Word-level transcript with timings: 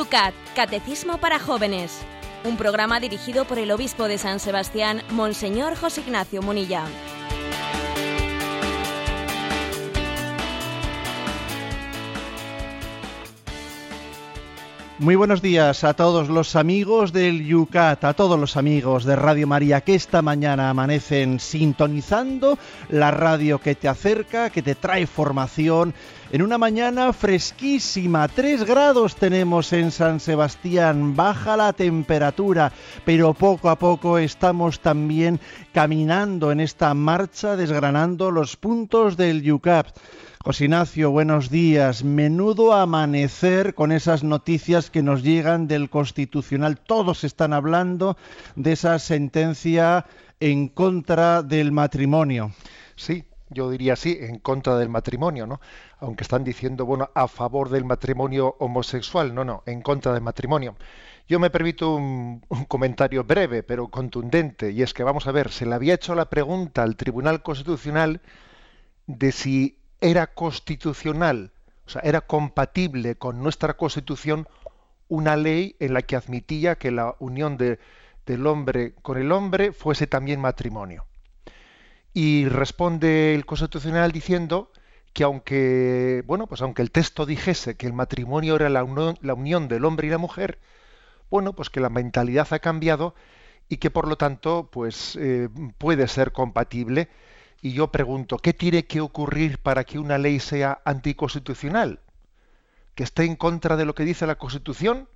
Yucat, 0.00 0.32
Catecismo 0.56 1.18
para 1.18 1.38
Jóvenes. 1.38 2.00
Un 2.44 2.56
programa 2.56 3.00
dirigido 3.00 3.44
por 3.44 3.58
el 3.58 3.70
obispo 3.70 4.08
de 4.08 4.16
San 4.16 4.40
Sebastián, 4.40 5.02
Monseñor 5.10 5.76
José 5.76 6.00
Ignacio 6.00 6.40
Munilla. 6.40 6.86
Muy 15.00 15.16
buenos 15.16 15.40
días 15.40 15.82
a 15.84 15.94
todos 15.94 16.28
los 16.28 16.56
amigos 16.56 17.12
del 17.14 17.46
Yucat, 17.46 18.04
a 18.04 18.12
todos 18.12 18.38
los 18.38 18.58
amigos 18.58 19.04
de 19.04 19.16
Radio 19.16 19.46
María 19.46 19.80
que 19.80 19.94
esta 19.94 20.20
mañana 20.20 20.68
amanecen 20.68 21.40
sintonizando 21.40 22.58
la 22.90 23.10
radio 23.10 23.60
que 23.60 23.74
te 23.74 23.88
acerca, 23.88 24.50
que 24.50 24.60
te 24.60 24.74
trae 24.74 25.06
formación. 25.06 25.94
En 26.32 26.42
una 26.42 26.58
mañana 26.58 27.12
fresquísima, 27.12 28.28
3 28.28 28.62
grados 28.64 29.16
tenemos 29.16 29.72
en 29.72 29.90
San 29.90 30.20
Sebastián, 30.20 31.16
baja 31.16 31.56
la 31.56 31.72
temperatura, 31.72 32.70
pero 33.04 33.34
poco 33.34 33.68
a 33.68 33.76
poco 33.76 34.16
estamos 34.16 34.78
también 34.78 35.40
caminando 35.72 36.52
en 36.52 36.60
esta 36.60 36.94
marcha 36.94 37.56
desgranando 37.56 38.30
los 38.30 38.54
puntos 38.54 39.16
del 39.16 39.42
Yucat. 39.42 39.88
José 40.44 40.66
Ignacio, 40.66 41.10
buenos 41.10 41.50
días. 41.50 42.04
Menudo 42.04 42.74
amanecer 42.74 43.74
con 43.74 43.90
esas 43.90 44.22
noticias 44.22 44.88
que 44.88 45.02
nos 45.02 45.24
llegan 45.24 45.66
del 45.66 45.90
Constitucional. 45.90 46.78
Todos 46.78 47.24
están 47.24 47.52
hablando 47.52 48.16
de 48.54 48.72
esa 48.72 49.00
sentencia 49.00 50.06
en 50.38 50.68
contra 50.68 51.42
del 51.42 51.72
matrimonio. 51.72 52.52
Sí, 52.94 53.24
yo 53.50 53.70
diría 53.70 53.96
sí, 53.96 54.16
en 54.20 54.38
contra 54.38 54.76
del 54.76 54.88
matrimonio, 54.88 55.46
¿no? 55.46 55.60
Aunque 55.98 56.22
están 56.22 56.44
diciendo, 56.44 56.86
bueno, 56.86 57.10
a 57.14 57.28
favor 57.28 57.68
del 57.68 57.84
matrimonio 57.84 58.56
homosexual. 58.58 59.34
No, 59.34 59.44
no, 59.44 59.62
en 59.66 59.82
contra 59.82 60.12
del 60.12 60.22
matrimonio. 60.22 60.76
Yo 61.28 61.38
me 61.38 61.50
permito 61.50 61.94
un, 61.94 62.44
un, 62.48 62.64
comentario 62.64 63.24
breve, 63.24 63.62
pero 63.62 63.88
contundente, 63.88 64.70
y 64.72 64.82
es 64.82 64.94
que, 64.94 65.04
vamos 65.04 65.26
a 65.26 65.32
ver, 65.32 65.50
se 65.50 65.66
le 65.66 65.74
había 65.74 65.94
hecho 65.94 66.14
la 66.14 66.30
pregunta 66.30 66.82
al 66.82 66.96
Tribunal 66.96 67.42
Constitucional 67.42 68.20
de 69.06 69.32
si 69.32 69.78
era 70.00 70.28
constitucional, 70.28 71.52
o 71.86 71.90
sea, 71.90 72.02
era 72.02 72.20
compatible 72.22 73.16
con 73.16 73.42
nuestra 73.42 73.74
Constitución 73.74 74.48
una 75.08 75.36
ley 75.36 75.76
en 75.80 75.94
la 75.94 76.02
que 76.02 76.16
admitía 76.16 76.76
que 76.76 76.90
la 76.90 77.16
unión 77.18 77.56
de, 77.56 77.78
del 78.26 78.46
hombre 78.46 78.94
con 79.02 79.18
el 79.18 79.32
hombre 79.32 79.72
fuese 79.72 80.06
también 80.06 80.40
matrimonio. 80.40 81.04
Y 82.12 82.48
responde 82.48 83.34
el 83.34 83.46
Constitucional 83.46 84.12
diciendo 84.12 84.70
que 85.12 85.24
aunque, 85.24 86.22
bueno, 86.26 86.46
pues 86.46 86.62
aunque 86.62 86.82
el 86.82 86.90
texto 86.90 87.26
dijese 87.26 87.76
que 87.76 87.86
el 87.86 87.92
matrimonio 87.92 88.56
era 88.56 88.68
la 88.68 88.84
unión, 88.84 89.68
del 89.68 89.84
hombre 89.84 90.06
y 90.06 90.10
la 90.10 90.18
mujer, 90.18 90.58
bueno, 91.30 91.54
pues 91.54 91.70
que 91.70 91.80
la 91.80 91.88
mentalidad 91.90 92.48
ha 92.52 92.58
cambiado 92.58 93.14
y 93.68 93.76
que 93.76 93.90
por 93.90 94.08
lo 94.08 94.16
tanto, 94.16 94.68
pues 94.72 95.16
eh, 95.16 95.48
puede 95.78 96.08
ser 96.08 96.32
compatible 96.32 97.08
y 97.62 97.72
yo 97.72 97.92
pregunto, 97.92 98.38
¿qué 98.38 98.52
tiene 98.54 98.86
que 98.86 99.00
ocurrir 99.00 99.58
para 99.58 99.84
que 99.84 99.98
una 99.98 100.18
ley 100.18 100.40
sea 100.40 100.80
anticonstitucional? 100.84 102.00
¿Que 102.94 103.04
esté 103.04 103.24
en 103.24 103.36
contra 103.36 103.76
de 103.76 103.84
lo 103.84 103.94
que 103.94 104.04
dice 104.04 104.26
la 104.26 104.36
Constitución? 104.36 105.08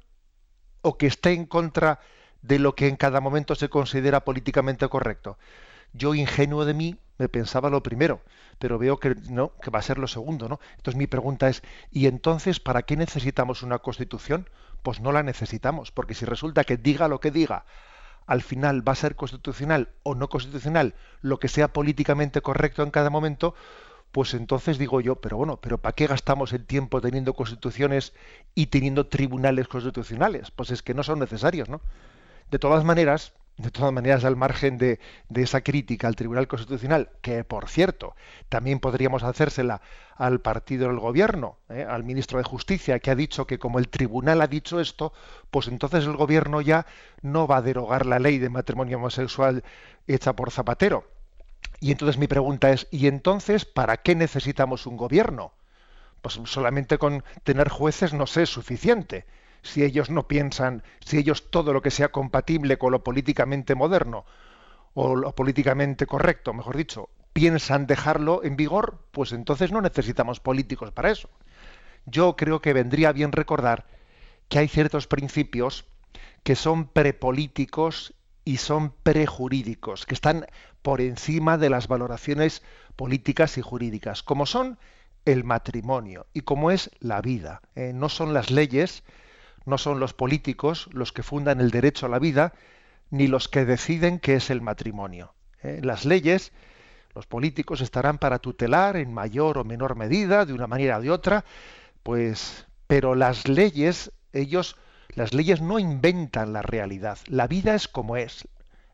¿O 0.83 0.99
que 0.99 1.07
esté 1.07 1.33
en 1.33 1.47
contra 1.47 2.01
de 2.43 2.59
lo 2.59 2.75
que 2.75 2.89
en 2.89 2.97
cada 2.97 3.21
momento 3.21 3.55
se 3.55 3.71
considera 3.71 4.25
políticamente 4.25 4.87
correcto? 4.89 5.39
Yo, 5.95 6.15
ingenuo 6.15 6.65
de 6.65 6.75
mí, 6.75 6.99
me 7.19 7.29
pensaba 7.29 7.71
lo 7.71 7.83
primero, 7.83 8.21
pero 8.59 8.79
veo 8.79 8.99
que 8.99 9.15
no, 9.31 9.53
que 9.63 9.71
va 9.71 9.79
a 9.79 9.83
ser 9.83 9.99
lo 9.99 10.09
segundo, 10.09 10.49
¿no? 10.49 10.61
Entonces 10.77 10.99
mi 10.99 11.07
pregunta 11.07 11.49
es, 11.49 11.63
¿y 11.91 12.07
entonces 12.07 12.61
para 12.61 12.83
qué 12.83 12.97
necesitamos 12.97 13.63
una 13.63 13.79
constitución? 13.79 14.49
Pues 14.83 15.01
no 15.01 15.13
la 15.13 15.23
necesitamos, 15.23 15.93
porque 15.93 16.15
si 16.15 16.25
resulta 16.25 16.65
que 16.65 16.77
diga 16.77 17.09
lo 17.09 17.21
que 17.21 17.31
diga, 17.31 17.65
al 18.27 18.43
final 18.43 18.87
va 18.87 18.93
a 18.93 18.97
ser 18.97 19.17
constitucional 19.17 19.91
o 20.03 20.15
no 20.15 20.29
constitucional 20.29 20.95
lo 21.21 21.39
que 21.39 21.49
sea 21.49 21.73
políticamente 21.73 22.41
correcto 22.41 22.83
en 22.83 22.91
cada 22.91 23.11
momento, 23.11 23.55
pues 24.13 24.35
entonces 24.35 24.79
digo 24.79 25.01
yo, 25.01 25.17
pero 25.17 25.37
bueno, 25.37 25.59
pero 25.61 25.79
¿para 25.79 25.95
qué 25.95 26.07
gastamos 26.07 26.53
el 26.53 26.65
tiempo 26.65 27.01
teniendo 27.01 27.35
constituciones 27.35 28.13
y 28.55 28.67
teniendo 28.67 29.07
tribunales 29.07 29.69
constitucionales? 29.69 30.51
Pues 30.51 30.71
es 30.71 30.83
que 30.83 30.95
no 30.95 31.03
son 31.03 31.19
necesarios, 31.19 31.69
¿no? 31.69 31.81
De 32.51 32.59
todas 32.59 32.85
maneras, 32.85 33.35
de 33.57 33.71
todas 33.71 33.93
maneras, 33.93 34.25
al 34.25 34.37
margen 34.37 34.79
de, 34.79 34.99
de, 35.29 35.43
esa 35.43 35.61
crítica 35.61 36.09
al 36.09 36.17
Tribunal 36.17 36.49
Constitucional, 36.49 37.11
que 37.23 37.45
por 37.45 37.69
cierto, 37.69 38.17
también 38.49 38.81
podríamos 38.81 39.23
hacérsela 39.23 39.81
al 40.17 40.41
partido 40.41 40.89
del 40.89 40.99
gobierno, 40.99 41.59
¿eh? 41.69 41.87
al 41.89 42.03
ministro 42.03 42.39
de 42.39 42.45
Justicia, 42.45 42.99
que 42.99 43.11
ha 43.11 43.15
dicho 43.15 43.47
que 43.47 43.59
como 43.59 43.79
el 43.79 43.89
tribunal 43.89 44.41
ha 44.41 44.49
dicho 44.49 44.81
esto, 44.81 45.13
pues 45.51 45.69
entonces 45.69 46.05
el 46.05 46.17
gobierno 46.17 46.61
ya 46.61 46.87
no 47.23 47.47
va 47.47 47.59
a 47.59 47.63
derogar 47.63 48.07
la 48.07 48.19
ley 48.19 48.39
de 48.39 48.49
matrimonio 48.49 48.99
homosexual 48.99 49.63
hecha 50.09 50.35
por 50.35 50.51
Zapatero. 50.51 51.09
Y 51.81 51.93
entonces 51.93 52.19
mi 52.19 52.27
pregunta 52.27 52.71
es, 52.71 52.89
¿y 52.91 53.07
entonces 53.07 53.65
para 53.65 53.99
qué 53.99 54.17
necesitamos 54.17 54.87
un 54.87 54.97
gobierno? 54.97 55.53
Pues 56.23 56.41
solamente 56.45 56.99
con 56.99 57.23
tener 57.45 57.69
jueces 57.69 58.15
no 58.15 58.27
sé, 58.27 58.43
es 58.43 58.51
suficiente 58.51 59.27
si 59.65 59.83
ellos 59.83 60.11
no 60.11 60.29
piensan, 60.29 60.83
si 61.05 61.19
ellos 61.19 61.51
todo 61.51 61.73
lo 61.73 61.83
que 61.83 61.91
sea 61.91 62.11
compatible 62.11 62.79
con 62.79 62.93
lo 62.93 63.03
políticamente 63.03 63.75
moderno 63.75 64.25
o 64.93 65.17
lo 65.17 65.35
políticamente 65.35 66.07
correcto, 66.07 66.53
mejor 66.53 66.77
dicho, 66.77 67.09
piensan 67.33 67.87
dejarlo 67.87 68.45
en 68.45 68.57
vigor, 68.57 68.99
pues 69.11 69.33
entonces 69.33 69.73
no 69.73 69.81
necesitamos 69.81 70.39
políticos 70.39 70.93
para 70.93 71.11
eso. 71.11 71.31
Yo 72.07 72.37
creo 72.37 72.61
que 72.61 72.75
vendría 72.75 73.11
bien 73.13 73.33
recordar 73.33 73.87
que 74.49 74.59
hay 74.59 74.69
ciertos 74.69 75.07
principios 75.07 75.87
que 76.43 76.55
son 76.55 76.87
prepolíticos 76.87 78.15
y 78.45 78.59
son 78.59 78.93
prejurídicos, 79.03 80.05
que 80.05 80.15
están 80.15 80.47
por 80.83 81.01
encima 81.01 81.57
de 81.57 81.71
las 81.71 81.89
valoraciones 81.89 82.63
políticas 82.95 83.57
y 83.57 83.63
jurídicas, 83.63 84.23
como 84.23 84.45
son 84.45 84.79
el 85.25 85.43
matrimonio 85.43 86.27
y 86.35 86.43
como 86.43 86.71
es 86.71 86.91
la 87.01 87.23
vida. 87.23 87.63
¿eh? 87.75 87.93
No 87.95 88.11
son 88.11 88.35
las 88.35 88.51
leyes 88.51 89.03
no 89.65 89.79
son 89.79 90.01
los 90.01 90.15
políticos 90.15 90.89
los 90.93 91.13
que 91.13 91.23
fundan 91.23 91.61
el 91.61 91.71
derecho 91.71 92.07
a 92.07 92.09
la 92.09 92.19
vida, 92.19 92.53
ni 93.11 93.27
los 93.27 93.49
que 93.49 93.65
deciden 93.65 94.19
qué 94.19 94.35
es 94.35 94.51
el 94.51 94.61
matrimonio. 94.61 95.35
¿eh? 95.63 95.81
Las 95.83 96.05
leyes, 96.05 96.53
los 97.15 97.27
políticos 97.27 97.81
estarán 97.81 98.19
para 98.19 98.39
tutelar 98.39 98.97
en 98.97 99.13
mayor 99.13 99.59
o 99.59 99.65
menor 99.65 99.97
medida, 99.97 100.45
de 100.45 100.53
una 100.53 100.67
manera 100.67 100.99
o 100.99 101.01
de 101.01 101.11
otra, 101.11 101.45
pues, 102.03 102.67
pero 102.87 103.15
las 103.15 103.49
leyes, 103.49 104.13
ellos, 104.33 104.77
las 105.15 105.33
leyes 105.33 105.61
no 105.61 105.79
inventan 105.79 106.53
la 106.53 106.63
realidad. 106.63 107.19
La 107.27 107.47
vida 107.47 107.75
es 107.75 107.89
como 107.89 108.17
es. 108.17 108.49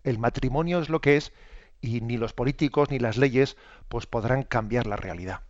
El 0.05 0.19
matrimonio 0.19 0.81
es 0.81 0.89
lo 0.89 1.01
que 1.01 1.17
es 1.17 1.33
y 1.81 2.01
ni 2.01 2.17
los 2.17 2.33
políticos 2.33 2.91
ni 2.91 2.99
las 2.99 3.17
leyes 3.17 3.57
pues 3.89 4.07
podrán 4.07 4.43
cambiar 4.43 4.87
la 4.87 4.97
realidad. 4.97 5.41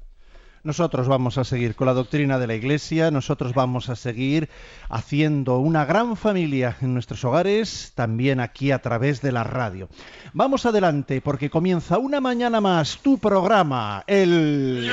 Nosotros 0.63 1.09
vamos 1.09 1.39
a 1.39 1.45
seguir 1.45 1.75
con 1.75 1.87
la 1.87 1.95
doctrina 1.95 2.39
de 2.39 2.47
la 2.47 2.55
Iglesia, 2.55 3.11
nosotros 3.11 3.55
vamos 3.55 3.89
a 3.89 3.97
seguir 3.97 4.51
haciendo 4.91 5.59
una 5.59 5.87
gran 5.87 6.17
familia 6.17 6.77
en 6.83 6.93
nuestros 6.93 7.25
hogares, 7.25 7.93
también 7.95 8.41
aquí 8.41 8.71
a 8.71 8.83
través 8.83 9.23
de 9.23 9.33
la 9.33 9.43
radio. 9.43 9.89
Vamos 10.35 10.67
adelante 10.67 11.23
porque 11.23 11.49
comienza 11.49 11.97
una 11.97 12.21
mañana 12.21 12.61
más 12.61 12.99
tu 12.99 13.17
programa, 13.17 14.05
el... 14.07 14.91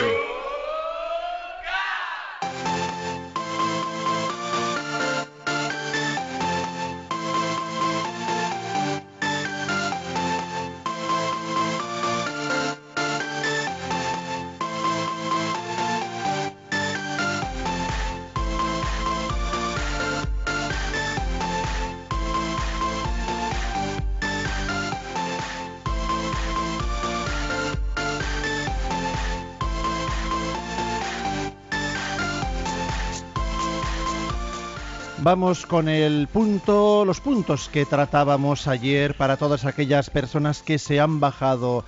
Vamos 35.27 35.65
con 35.65 35.89
el 35.89 36.29
punto, 36.29 37.03
los 37.03 37.19
puntos 37.19 37.67
que 37.67 37.85
tratábamos 37.85 38.65
ayer 38.65 39.13
para 39.17 39.35
todas 39.35 39.65
aquellas 39.65 40.09
personas 40.09 40.63
que 40.63 40.79
se 40.79 41.01
han 41.01 41.19
bajado 41.19 41.83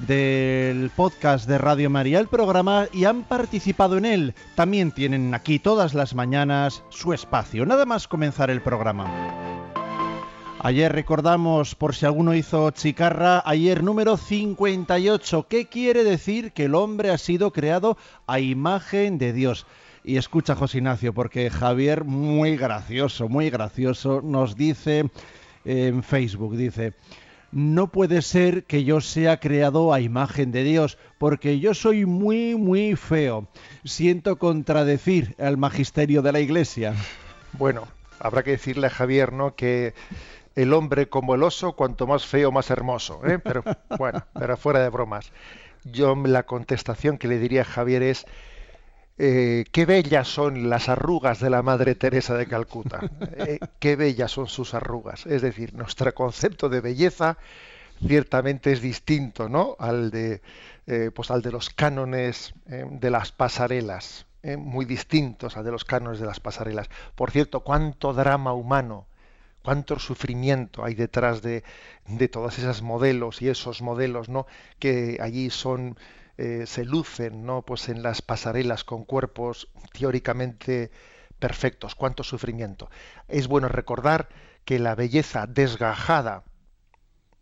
del 0.00 0.90
podcast 0.94 1.48
de 1.48 1.56
Radio 1.56 1.88
María 1.88 2.20
el 2.20 2.28
programa 2.28 2.88
y 2.92 3.06
han 3.06 3.22
participado 3.22 3.96
en 3.96 4.04
él. 4.04 4.34
También 4.56 4.92
tienen 4.92 5.32
aquí 5.32 5.58
todas 5.58 5.94
las 5.94 6.14
mañanas 6.14 6.82
su 6.90 7.14
espacio. 7.14 7.64
Nada 7.64 7.86
más 7.86 8.08
comenzar 8.08 8.50
el 8.50 8.60
programa. 8.60 9.06
Ayer 10.60 10.92
recordamos, 10.92 11.74
por 11.74 11.94
si 11.94 12.04
alguno 12.04 12.34
hizo 12.34 12.72
chicarra, 12.72 13.42
ayer 13.46 13.82
número 13.82 14.18
58. 14.18 15.46
¿Qué 15.48 15.66
quiere 15.66 16.04
decir 16.04 16.52
que 16.52 16.66
el 16.66 16.74
hombre 16.74 17.10
ha 17.10 17.16
sido 17.16 17.54
creado 17.54 17.96
a 18.26 18.38
imagen 18.38 19.16
de 19.16 19.32
Dios? 19.32 19.64
Y 20.04 20.16
escucha, 20.16 20.56
José 20.56 20.78
Ignacio, 20.78 21.14
porque 21.14 21.48
Javier, 21.50 22.04
muy 22.04 22.56
gracioso, 22.56 23.28
muy 23.28 23.50
gracioso, 23.50 24.20
nos 24.22 24.56
dice 24.56 25.10
en 25.64 26.02
Facebook, 26.02 26.56
dice, 26.56 26.94
no 27.52 27.86
puede 27.86 28.22
ser 28.22 28.64
que 28.64 28.82
yo 28.82 29.00
sea 29.00 29.38
creado 29.38 29.92
a 29.92 30.00
imagen 30.00 30.50
de 30.50 30.64
Dios, 30.64 30.98
porque 31.18 31.60
yo 31.60 31.74
soy 31.74 32.06
muy, 32.06 32.56
muy 32.56 32.96
feo. 32.96 33.46
Siento 33.84 34.38
contradecir 34.38 35.36
al 35.38 35.56
magisterio 35.56 36.22
de 36.22 36.32
la 36.32 36.40
Iglesia. 36.40 36.94
Bueno, 37.52 37.86
habrá 38.18 38.42
que 38.42 38.52
decirle 38.52 38.88
a 38.88 38.90
Javier, 38.90 39.32
¿no? 39.32 39.54
Que 39.54 39.94
el 40.56 40.72
hombre 40.72 41.08
como 41.08 41.34
el 41.34 41.42
oso, 41.42 41.74
cuanto 41.74 42.06
más 42.06 42.26
feo, 42.26 42.50
más 42.50 42.70
hermoso. 42.70 43.20
¿eh? 43.26 43.38
Pero 43.38 43.62
bueno, 43.98 44.24
pero 44.32 44.56
fuera 44.56 44.80
de 44.80 44.88
bromas. 44.88 45.30
Yo 45.84 46.14
la 46.16 46.44
contestación 46.44 47.18
que 47.18 47.28
le 47.28 47.38
diría 47.38 47.62
a 47.62 47.66
Javier 47.66 48.02
es 48.02 48.26
eh, 49.18 49.64
qué 49.70 49.86
bellas 49.86 50.28
son 50.28 50.70
las 50.70 50.88
arrugas 50.88 51.40
de 51.40 51.50
la 51.50 51.62
Madre 51.62 51.94
Teresa 51.94 52.34
de 52.36 52.46
Calcuta. 52.46 53.00
Eh, 53.36 53.58
qué 53.78 53.96
bellas 53.96 54.30
son 54.30 54.46
sus 54.46 54.74
arrugas. 54.74 55.26
Es 55.26 55.42
decir, 55.42 55.74
nuestro 55.74 56.12
concepto 56.14 56.68
de 56.68 56.80
belleza 56.80 57.38
ciertamente 58.06 58.72
es 58.72 58.80
distinto, 58.80 59.48
¿no? 59.48 59.76
Al 59.78 60.10
de, 60.10 60.42
eh, 60.86 61.10
pues 61.14 61.30
al 61.30 61.42
de 61.42 61.52
los 61.52 61.70
cánones 61.70 62.54
de 62.66 63.10
las 63.10 63.32
pasarelas, 63.32 64.26
muy 64.58 64.84
distintos 64.86 65.56
al 65.56 65.64
de 65.64 65.70
los 65.70 65.84
cánones 65.84 66.18
de 66.18 66.26
las 66.26 66.40
pasarelas. 66.40 66.88
Por 67.14 67.30
cierto, 67.30 67.60
cuánto 67.60 68.12
drama 68.12 68.52
humano, 68.52 69.06
cuánto 69.62 69.98
sufrimiento 69.98 70.84
hay 70.84 70.94
detrás 70.94 71.42
de, 71.42 71.62
de 72.08 72.28
todas 72.28 72.58
esas 72.58 72.82
modelos 72.82 73.40
y 73.42 73.48
esos 73.48 73.82
modelos, 73.82 74.28
¿no? 74.28 74.46
Que 74.78 75.18
allí 75.20 75.50
son 75.50 75.96
eh, 76.38 76.64
se 76.66 76.84
lucen 76.84 77.44
¿no? 77.44 77.62
pues 77.62 77.88
en 77.88 78.02
las 78.02 78.22
pasarelas 78.22 78.84
con 78.84 79.04
cuerpos 79.04 79.68
teóricamente 79.92 80.90
perfectos. 81.38 81.94
Cuánto 81.94 82.22
sufrimiento. 82.22 82.90
Es 83.28 83.48
bueno 83.48 83.68
recordar 83.68 84.28
que 84.64 84.78
la 84.78 84.94
belleza 84.94 85.46
desgajada, 85.46 86.44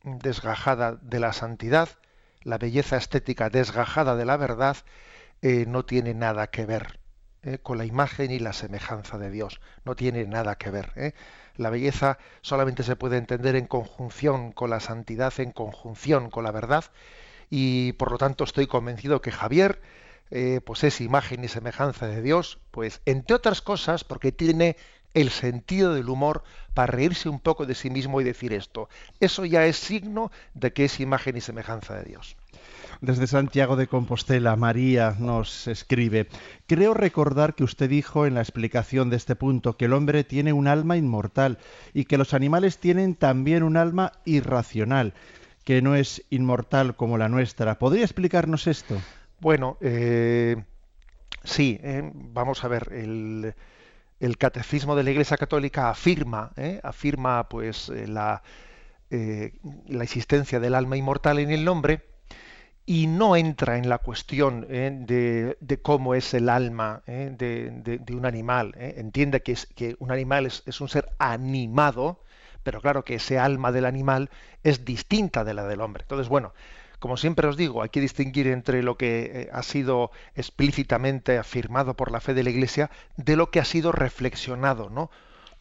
desgajada 0.02 0.98
de 1.02 1.20
la 1.20 1.32
santidad, 1.32 1.88
la 2.42 2.58
belleza 2.58 2.96
estética 2.96 3.50
desgajada 3.50 4.16
de 4.16 4.24
la 4.24 4.36
verdad, 4.36 4.76
eh, 5.42 5.66
no 5.68 5.84
tiene 5.84 6.14
nada 6.14 6.48
que 6.48 6.66
ver 6.66 6.98
eh, 7.42 7.58
con 7.58 7.78
la 7.78 7.84
imagen 7.84 8.30
y 8.30 8.38
la 8.38 8.52
semejanza 8.52 9.18
de 9.18 9.30
Dios. 9.30 9.60
No 9.84 9.94
tiene 9.94 10.24
nada 10.24 10.56
que 10.56 10.70
ver. 10.70 11.14
La 11.56 11.70
belleza 11.70 12.18
solamente 12.40 12.82
se 12.82 12.96
puede 12.96 13.18
entender 13.18 13.54
en 13.54 13.66
conjunción 13.66 14.52
con 14.52 14.70
la 14.70 14.80
santidad, 14.80 15.32
en 15.38 15.52
conjunción 15.52 16.30
con 16.30 16.44
la 16.44 16.52
verdad, 16.52 16.84
y 17.50 17.92
por 17.94 18.12
lo 18.12 18.18
tanto 18.18 18.44
estoy 18.44 18.66
convencido 18.66 19.20
que 19.20 19.32
Javier 19.32 19.80
eh, 20.30 20.60
pues 20.64 20.84
es 20.84 21.00
imagen 21.00 21.42
y 21.42 21.48
semejanza 21.48 22.06
de 22.06 22.22
Dios, 22.22 22.58
pues 22.70 23.02
entre 23.04 23.34
otras 23.34 23.60
cosas 23.60 24.04
porque 24.04 24.30
tiene 24.30 24.76
el 25.12 25.30
sentido 25.30 25.92
del 25.92 26.08
humor 26.08 26.44
para 26.72 26.92
reírse 26.92 27.28
un 27.28 27.40
poco 27.40 27.66
de 27.66 27.74
sí 27.74 27.90
mismo 27.90 28.20
y 28.20 28.24
decir 28.24 28.52
esto. 28.52 28.88
Eso 29.18 29.44
ya 29.44 29.66
es 29.66 29.76
signo 29.76 30.30
de 30.54 30.72
que 30.72 30.84
es 30.84 31.00
imagen 31.00 31.36
y 31.36 31.40
semejanza 31.40 31.96
de 31.96 32.04
Dios. 32.04 32.36
Desde 33.00 33.26
Santiago 33.26 33.74
de 33.74 33.88
Compostela, 33.88 34.54
María 34.56 35.16
nos 35.18 35.66
escribe, 35.66 36.28
creo 36.66 36.94
recordar 36.94 37.54
que 37.54 37.64
usted 37.64 37.88
dijo 37.88 38.26
en 38.26 38.34
la 38.34 38.42
explicación 38.42 39.10
de 39.10 39.16
este 39.16 39.34
punto 39.34 39.76
que 39.76 39.86
el 39.86 39.94
hombre 39.94 40.22
tiene 40.22 40.52
un 40.52 40.68
alma 40.68 40.96
inmortal 40.96 41.58
y 41.94 42.04
que 42.04 42.18
los 42.18 42.34
animales 42.34 42.78
tienen 42.78 43.14
también 43.16 43.62
un 43.62 43.76
alma 43.76 44.12
irracional 44.24 45.14
que 45.64 45.82
no 45.82 45.94
es 45.94 46.24
inmortal 46.30 46.96
como 46.96 47.18
la 47.18 47.28
nuestra. 47.28 47.78
¿Podría 47.78 48.04
explicarnos 48.04 48.66
esto? 48.66 49.00
Bueno, 49.40 49.78
eh, 49.80 50.62
sí, 51.44 51.78
eh, 51.82 52.10
vamos 52.14 52.64
a 52.64 52.68
ver, 52.68 52.92
el, 52.92 53.54
catecismo 54.38 54.96
de 54.96 55.02
la 55.02 55.10
Iglesia 55.10 55.36
Católica 55.36 55.90
afirma, 55.90 56.52
eh, 56.56 56.80
afirma 56.82 57.48
pues 57.48 57.88
la, 57.88 58.42
la 59.10 60.04
existencia 60.04 60.60
del 60.60 60.74
alma 60.74 60.96
inmortal 60.96 61.38
en 61.38 61.50
el 61.50 61.66
hombre 61.68 62.02
y 62.86 63.06
no 63.06 63.36
entra 63.36 63.76
en 63.78 63.88
la 63.88 63.98
cuestión 63.98 64.66
de, 64.68 65.80
cómo 65.82 66.14
es 66.14 66.34
el 66.34 66.48
alma 66.48 67.02
de, 67.06 68.00
un 68.10 68.26
animal. 68.26 68.74
Entiende 68.76 69.42
que, 69.42 69.52
es, 69.52 69.66
que 69.66 69.96
un 70.00 70.10
animal 70.10 70.46
es 70.46 70.80
un 70.80 70.88
ser 70.88 71.08
animado, 71.18 72.22
pero 72.62 72.80
claro 72.80 73.04
que 73.04 73.16
ese 73.16 73.38
alma 73.38 73.72
del 73.72 73.86
animal 73.86 74.30
es 74.62 74.84
distinta 74.84 75.44
de 75.44 75.54
la 75.54 75.66
del 75.66 75.80
hombre. 75.80 76.02
Entonces, 76.02 76.28
bueno, 76.28 76.52
como 77.00 77.16
siempre 77.16 77.48
os 77.48 77.56
digo, 77.56 77.82
hay 77.82 77.88
que 77.88 78.00
distinguir 78.00 78.46
entre 78.46 78.82
lo 78.82 78.96
que 78.98 79.30
eh, 79.32 79.50
ha 79.52 79.62
sido 79.62 80.10
explícitamente 80.34 81.38
afirmado 81.38 81.94
por 81.94 82.10
la 82.10 82.20
fe 82.20 82.34
de 82.34 82.44
la 82.44 82.50
Iglesia 82.50 82.90
de 83.16 83.36
lo 83.36 83.50
que 83.50 83.58
ha 83.58 83.64
sido 83.64 83.90
reflexionado 83.90 84.90
¿no? 84.90 85.10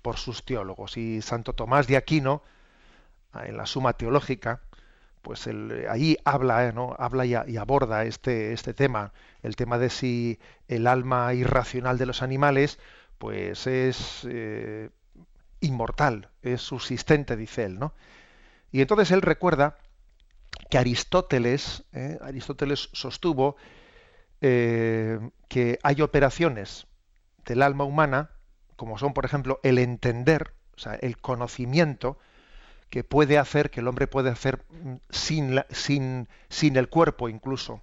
por 0.01 0.17
sus 0.17 0.43
teólogos. 0.43 0.97
Y 0.97 1.21
Santo 1.21 1.53
Tomás 1.53 1.87
de 1.87 1.95
Aquino, 1.95 2.43
en 3.33 3.55
la 3.55 3.65
Suma 3.65 3.93
Teológica, 3.93 4.61
pues 5.21 5.47
ahí 5.89 6.17
habla, 6.25 6.67
¿eh? 6.67 6.73
¿no? 6.73 6.95
habla 6.99 7.25
y, 7.25 7.57
aborda 7.57 8.03
este, 8.03 8.51
este 8.51 8.73
tema, 8.73 9.13
el 9.41 9.55
tema 9.55 9.77
de 9.77 9.89
si 9.89 10.39
el 10.67 10.87
alma 10.87 11.33
irracional 11.33 11.97
de 11.97 12.05
los 12.05 12.21
animales, 12.21 12.79
pues 13.17 13.65
es 13.67 14.27
eh, 14.29 14.89
inmortal, 15.61 16.29
es 16.41 16.61
subsistente, 16.61 17.35
dice 17.35 17.65
él, 17.65 17.79
¿no? 17.79 17.93
Y 18.71 18.81
entonces 18.81 19.11
él 19.11 19.21
recuerda 19.21 19.77
que 20.69 20.77
Aristóteles, 20.77 21.83
¿eh? 21.93 22.17
Aristóteles 22.21 22.89
sostuvo 22.93 23.55
eh, 24.41 25.19
que 25.47 25.79
hay 25.83 26.01
operaciones 26.01 26.87
del 27.45 27.61
alma 27.61 27.83
humana, 27.83 28.29
como 28.75 28.97
son, 28.97 29.13
por 29.13 29.25
ejemplo, 29.25 29.59
el 29.63 29.79
entender, 29.79 30.53
o 30.75 30.79
sea, 30.79 30.95
el 30.95 31.17
conocimiento, 31.17 32.17
que 32.89 33.03
puede 33.03 33.37
hacer, 33.37 33.69
que 33.69 33.81
el 33.81 33.87
hombre 33.87 34.07
puede 34.07 34.29
hacer 34.29 34.65
mm, 34.69 34.95
sin, 35.09 35.61
sin, 35.69 36.27
sin 36.49 36.77
el 36.77 36.89
cuerpo 36.89 37.29
incluso. 37.29 37.81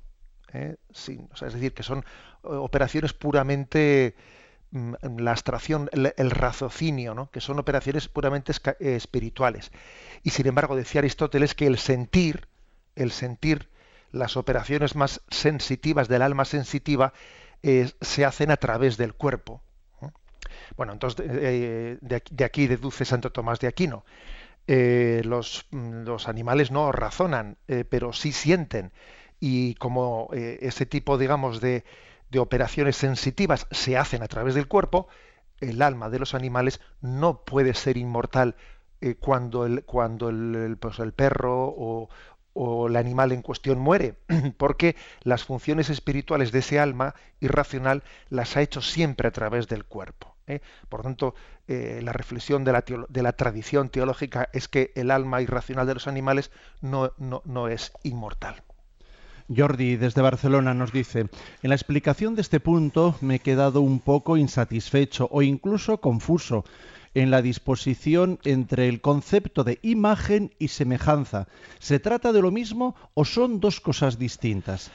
¿eh? 0.53 0.77
Sin, 0.93 1.29
es 1.35 1.53
decir, 1.53 1.75
que 1.75 1.83
son 1.83 2.05
operaciones 2.43 3.13
puramente 3.13 4.15
la 4.73 5.31
abstracción, 5.31 5.89
el, 5.93 6.31
raciocinio, 6.31 7.15
¿no? 7.15 7.31
que 7.31 7.41
son 7.41 7.59
operaciones 7.59 8.09
puramente 8.09 8.53
eh, 8.53 8.97
espirituales. 8.97 9.71
Y 10.23 10.31
sin 10.31 10.47
embargo 10.47 10.77
decía 10.77 11.01
Aristóteles 11.01 11.55
que 11.55 11.67
el 11.67 11.79
sentir, 11.79 12.49
el 12.95 13.13
sentir, 13.13 13.69
las 14.13 14.37
operaciones 14.37 14.97
más 14.97 15.23
sensitivas 15.31 16.09
del 16.09 16.23
alma 16.23 16.45
sensitiva 16.45 17.13
eh, 17.63 17.91
se 18.01 18.25
hacen 18.25 18.51
a 18.51 18.57
través 18.57 18.97
del 18.97 19.15
cuerpo. 19.15 19.63
Bueno, 20.77 20.93
entonces 20.93 21.25
eh, 21.29 21.99
de, 22.01 22.45
aquí 22.45 22.67
deduce 22.67 23.05
Santo 23.05 23.31
Tomás 23.31 23.61
de 23.61 23.69
Aquino. 23.69 24.05
los, 24.67 25.67
mm, 25.71 26.05
los, 26.05 26.29
animales 26.29 26.71
no 26.71 26.93
razonan, 26.93 27.57
pero 27.89 28.13
sí 28.13 28.33
sienten. 28.33 28.93
Y 29.39 29.75
como 29.75 30.31
ese 30.33 30.87
tipo, 30.87 31.19
digamos, 31.19 31.61
de, 31.61 31.85
de 32.31 32.39
operaciones 32.39 32.97
sensitivas 32.97 33.67
se 33.71 33.97
hacen 33.97 34.23
a 34.23 34.29
través 34.29 34.55
del 34.55 34.69
cuerpo, 34.69 35.09
el 35.61 35.83
alma 35.83 36.11
de 36.11 36.19
los 36.19 36.35
animales 36.35 36.81
no 37.01 37.45
puede 37.45 37.75
ser 37.75 37.97
inmortal 37.97 38.57
eh, 39.01 39.15
cuando, 39.17 39.67
el, 39.67 39.85
cuando 39.85 40.29
el, 40.29 40.77
pues 40.81 40.99
el 40.99 41.13
perro 41.13 41.67
o, 41.69 42.09
o, 42.53 42.87
el 42.89 42.97
animal 42.97 43.33
en 43.33 43.43
cuestión 43.43 43.79
muere, 43.79 44.19
porque 44.57 44.97
las 45.23 45.45
funciones 45.45 45.91
espirituales 45.91 46.53
de 46.53 46.61
ese 46.61 46.81
alma 46.81 47.15
irracional 47.41 48.03
las 48.31 48.57
ha 48.57 48.63
hecho 48.63 48.81
siempre 48.81 49.29
a 49.29 49.33
través 49.33 49.69
del 49.69 49.85
cuerpo. 49.85 50.37
¿eh? 50.47 50.61
Por 50.89 51.03
tanto, 51.03 51.35
eh, 51.69 52.01
la 52.03 52.13
reflexión 52.13 52.65
de 52.65 52.73
la, 52.73 52.85
de 53.09 53.23
la, 53.23 53.33
tradición 53.33 53.91
teológica 53.91 54.49
es 54.53 54.69
que 54.69 54.93
el 54.95 55.11
alma 55.11 55.43
irracional 55.43 55.87
de 55.87 55.95
los 55.95 56.07
animales 56.07 56.51
no, 56.81 57.13
no, 57.19 57.43
no 57.45 57.69
es 57.69 57.93
inmortal. 58.03 58.63
Jordi 59.55 59.97
desde 59.97 60.23
Barcelona 60.23 60.75
nos 60.75 60.93
dice, 60.93 61.21
en 61.63 61.71
la 61.71 61.75
explicación 61.75 62.35
de 62.35 62.43
este 62.43 62.61
punto 62.61 63.17
me 63.21 63.37
he 63.37 63.39
quedado 63.41 63.81
un 63.81 64.01
poco 64.01 64.37
insatisfecho 64.37 65.29
o 65.31 65.43
incluso 65.43 66.01
confuso 66.01 66.65
en 67.15 67.31
la 67.31 67.41
disposición 67.41 68.39
entre 68.45 68.89
el 68.89 69.01
concepto 69.01 69.65
de 69.65 69.79
imagen 69.83 70.55
y 70.59 70.69
semejanza. 70.69 71.49
¿Se 71.79 71.99
trata 71.99 72.33
de 72.33 72.43
lo 72.43 72.51
mismo 72.51 72.95
o 73.15 73.25
son 73.25 73.61
dos 73.61 73.81
cosas 73.81 74.19
distintas? 74.19 74.91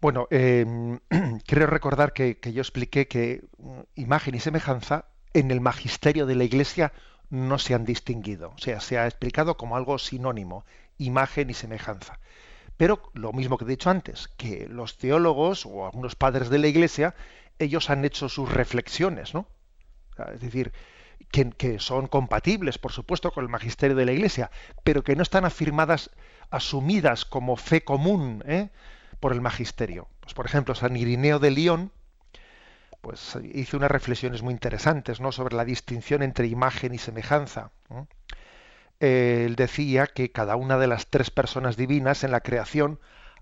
Bueno, 0.00 0.26
eh, 0.30 0.98
creo 1.46 1.66
recordar 1.66 2.12
que, 2.12 2.38
yo 2.42 2.62
expliqué 2.62 3.08
que 3.08 3.44
mm, 3.58 3.80
imagen 3.96 4.34
y 4.34 4.40
semejanza 4.40 5.06
en 5.34 5.50
el 5.50 5.60
magisterio 5.60 6.26
de 6.26 6.34
la 6.34 6.44
Iglesia 6.44 6.92
no 7.28 7.58
se 7.58 7.74
han 7.74 7.84
distinguido. 7.84 8.52
O 8.56 8.58
sea, 8.58 8.80
se 8.80 8.98
ha 8.98 9.06
explicado 9.06 9.56
como 9.56 9.76
algo 9.76 9.98
sinónimo, 9.98 10.64
imagen 10.96 11.50
y 11.50 11.54
semejanza. 11.54 12.18
Pero 12.76 13.10
lo 13.14 13.32
mismo 13.32 13.56
que 13.56 13.64
he 13.64 13.68
dicho 13.68 13.90
antes, 13.90 14.28
que 14.36 14.66
los 14.68 14.98
teólogos 14.98 15.64
o 15.66 15.86
algunos 15.86 16.14
padres 16.14 16.50
de 16.50 16.58
la 16.58 16.66
Iglesia, 16.66 17.14
ellos 17.58 17.88
han 17.90 18.04
hecho 18.04 18.28
sus 18.28 18.52
reflexiones, 18.52 19.34
¿no? 19.34 19.46
Es 20.32 20.40
decir, 20.40 20.72
que, 21.30 21.78
son 21.78 22.06
compatibles, 22.06 22.78
por 22.78 22.92
supuesto, 22.92 23.32
con 23.32 23.44
el 23.44 23.50
magisterio 23.50 23.96
de 23.96 24.06
la 24.06 24.12
Iglesia, 24.12 24.50
pero 24.84 25.02
que 25.02 25.16
no 25.16 25.22
están 25.22 25.44
afirmadas, 25.44 26.10
asumidas 26.50 27.24
como 27.24 27.56
fe 27.56 27.84
común 27.84 28.42
¿eh? 28.46 28.70
por 29.20 29.32
el 29.32 29.40
magisterio. 29.40 30.08
Pues, 30.20 30.34
por 30.34 30.46
ejemplo, 30.46 30.74
San 30.74 30.96
Irineo 30.96 31.38
de 31.38 31.50
León, 31.50 31.92
pues 33.00 33.38
hizo 33.54 33.76
unas 33.76 33.90
reflexiones 33.90 34.42
muy 34.42 34.52
interesantes 34.52 35.20
¿no? 35.20 35.32
sobre 35.32 35.56
la 35.56 35.64
distinción 35.64 36.22
entre 36.22 36.46
imagen 36.46 36.94
y 36.94 36.98
semejanza. 36.98 37.70
Él 39.00 39.56
decía 39.56 40.06
que 40.06 40.32
cada 40.32 40.56
una 40.56 40.78
de 40.78 40.86
las 40.86 41.08
tres 41.08 41.30
personas 41.30 41.76
divinas 41.76 42.24
en 42.24 42.30
la 42.30 42.40
creación 42.40 42.98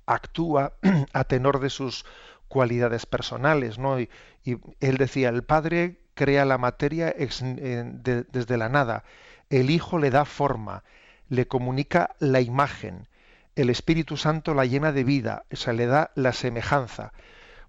actúa 0.07 0.75
a 1.13 1.25
tenor 1.25 1.61
de 1.61 1.71
sus 1.71 2.05
cualidades 2.49 3.07
personales, 3.07 3.79
¿no? 3.79 4.01
Y, 4.01 4.09
él 4.81 4.99
decía, 4.99 5.31
el 5.31 5.43
Padre 5.43 5.99
crea 6.15 6.45
la 6.45 6.59
materia 6.59 7.15
desde 7.17 8.57
la 8.57 8.69
nada, 8.69 9.05
el 9.49 9.71
Hijo 9.71 9.99
le 9.99 10.11
da 10.11 10.25
forma, 10.25 10.85
le 11.29 11.49
comunica 11.49 12.15
la 12.19 12.41
imagen, 12.41 13.09
el 13.57 13.71
Espíritu 13.71 14.17
Santo 14.17 14.53
la 14.53 14.67
llena 14.67 14.93
de 14.93 15.05
vida, 15.05 15.45
o 15.51 15.73
le 15.73 15.87
da 15.87 16.11
la 16.15 16.33
semejanza. 16.33 17.13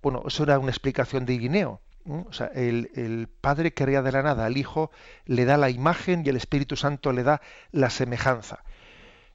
Bueno, 0.02 0.24
eso 0.28 0.44
era 0.44 0.60
una 0.60 0.72
explicación 0.72 1.26
de 1.26 1.34
Irineo. 1.34 1.82
O 2.08 2.34
sea, 2.34 2.48
el, 2.48 3.30
Padre 3.42 3.74
crea 3.74 4.02
de 4.02 4.12
la 4.12 4.22
nada, 4.22 4.46
al 4.46 4.58
Hijo 4.58 4.92
le 5.26 5.46
da 5.46 5.58
la 5.58 5.70
imagen 5.70 6.24
y 6.26 6.30
el 6.30 6.38
Espíritu 6.38 6.76
Santo 6.76 7.12
le 7.12 7.24
da 7.24 7.42
la 7.72 7.90
semejanza. 7.90 8.64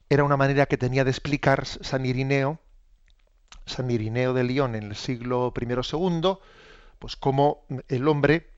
Era 0.09 0.23
una 0.23 0.37
manera 0.37 0.65
que 0.65 0.77
tenía 0.77 1.03
de 1.03 1.11
explicar 1.11 1.65
San 1.65 2.05
Irineo, 2.05 2.59
San 3.65 3.91
Irineo 3.91 4.33
de 4.33 4.43
León 4.43 4.75
en 4.75 4.83
el 4.83 4.95
siglo 4.95 5.53
I 5.59 5.65
II, 5.65 6.37
pues 6.99 7.15
cómo 7.15 7.65
el 7.89 8.07
hombre 8.07 8.49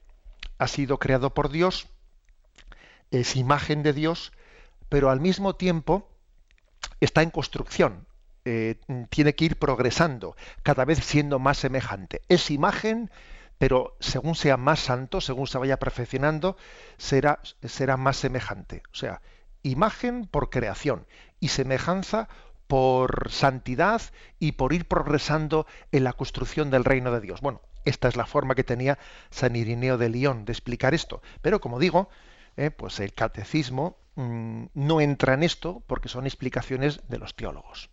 ha 0.60 0.68
sido 0.68 1.00
creado 1.00 1.34
por 1.34 1.50
Dios, 1.50 1.88
es 3.10 3.36
imagen 3.36 3.84
de 3.84 3.94
Dios, 3.94 4.32
pero 4.90 5.10
al 5.10 5.20
mismo 5.20 5.56
tiempo 5.56 6.10
está 7.00 7.24
en 7.24 7.32
construcción, 7.32 8.08
eh, 8.46 8.80
tiene 9.10 9.34
que 9.36 9.46
ir 9.46 9.58
progresando, 9.58 10.36
cada 10.62 10.86
vez 10.86 11.00
siendo 11.00 11.40
más 11.40 11.58
semejante. 11.58 12.22
Es 12.28 12.52
imagen, 12.52 13.10
pero 13.58 13.96
según 14.00 14.36
sea 14.36 14.58
más 14.58 14.80
santo, 14.80 15.22
según 15.22 15.48
se 15.48 15.58
vaya 15.58 15.78
perfeccionando, 15.78 16.58
será, 16.98 17.40
será 17.64 17.98
más 17.98 18.18
semejante. 18.18 18.84
O 18.92 18.96
sea, 18.96 19.22
imagen 19.64 20.26
por 20.28 20.50
creación 20.50 21.06
y 21.40 21.50
semejanza 21.50 22.28
por 22.68 23.30
santidad 23.30 24.02
y 24.40 24.54
por 24.54 24.74
ir 24.74 24.88
progresando 24.88 25.68
en 25.92 26.04
la 26.04 26.14
construcción 26.14 26.72
del 26.72 26.86
reino 26.86 27.12
de 27.12 27.22
Dios. 27.22 27.42
Bueno, 27.42 27.62
esta 27.86 28.08
es 28.08 28.16
la 28.16 28.26
forma 28.26 28.56
que 28.56 28.64
tenía 28.64 28.98
San 29.30 29.56
Irineo 29.56 29.98
de 29.98 30.10
León 30.10 30.46
de 30.46 30.54
explicar 30.54 30.94
esto. 30.94 31.22
Pero 31.42 31.60
como 31.60 31.80
digo, 31.80 32.10
eh, 32.56 32.72
pues 32.72 33.00
el 33.00 33.14
catecismo 33.14 33.98
mm, 34.16 34.66
no 34.74 35.02
entra 35.02 35.34
en 35.34 35.44
esto 35.44 35.84
porque 35.88 36.10
son 36.10 36.26
explicaciones 36.26 37.02
de 37.08 37.18
los 37.18 37.36
teólogos. 37.36 37.90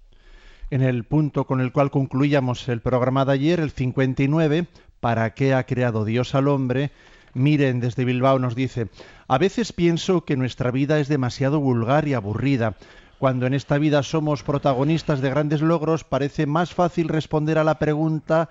En 0.71 0.83
el 0.83 1.03
punto 1.03 1.47
con 1.49 1.61
el 1.61 1.73
cual 1.73 1.91
concluíamos 1.91 2.69
el 2.69 2.81
programa 2.81 3.25
de 3.25 3.33
ayer, 3.33 3.59
el 3.59 3.73
59, 3.73 4.69
¿para 5.01 5.35
qué 5.35 5.53
ha 5.53 5.67
creado 5.67 6.05
Dios 6.05 6.37
al 6.37 6.47
hombre? 6.47 6.93
Miren, 7.35 7.81
desde 7.81 8.05
Bilbao 8.05 8.39
nos 8.39 8.55
dice, 8.55 8.87
a 9.27 9.37
veces 9.37 9.73
pienso 9.73 10.25
que 10.25 10.37
nuestra 10.37 10.71
vida 10.71 11.01
es 11.01 11.09
demasiado 11.09 11.59
vulgar 11.59 12.07
y 12.07 12.15
aburrida. 12.15 12.77
Cuando 13.19 13.47
en 13.47 13.55
esta 13.55 13.79
vida 13.79 14.05
somos 14.05 14.45
protagonistas 14.45 15.21
de 15.21 15.31
grandes 15.31 15.61
logros, 15.61 16.05
parece 16.05 16.47
más 16.47 16.73
fácil 16.73 17.09
responder 17.09 17.59
a 17.59 17.65
la 17.65 17.81
pregunta 17.81 18.49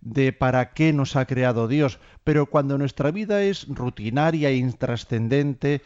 de 0.00 0.32
para 0.32 0.72
qué 0.72 0.92
nos 0.92 1.16
ha 1.16 1.26
creado 1.26 1.66
Dios. 1.66 1.98
Pero 2.22 2.46
cuando 2.46 2.78
nuestra 2.78 3.10
vida 3.10 3.42
es 3.42 3.66
rutinaria 3.68 4.50
e 4.50 4.56
intrascendente, 4.56 5.82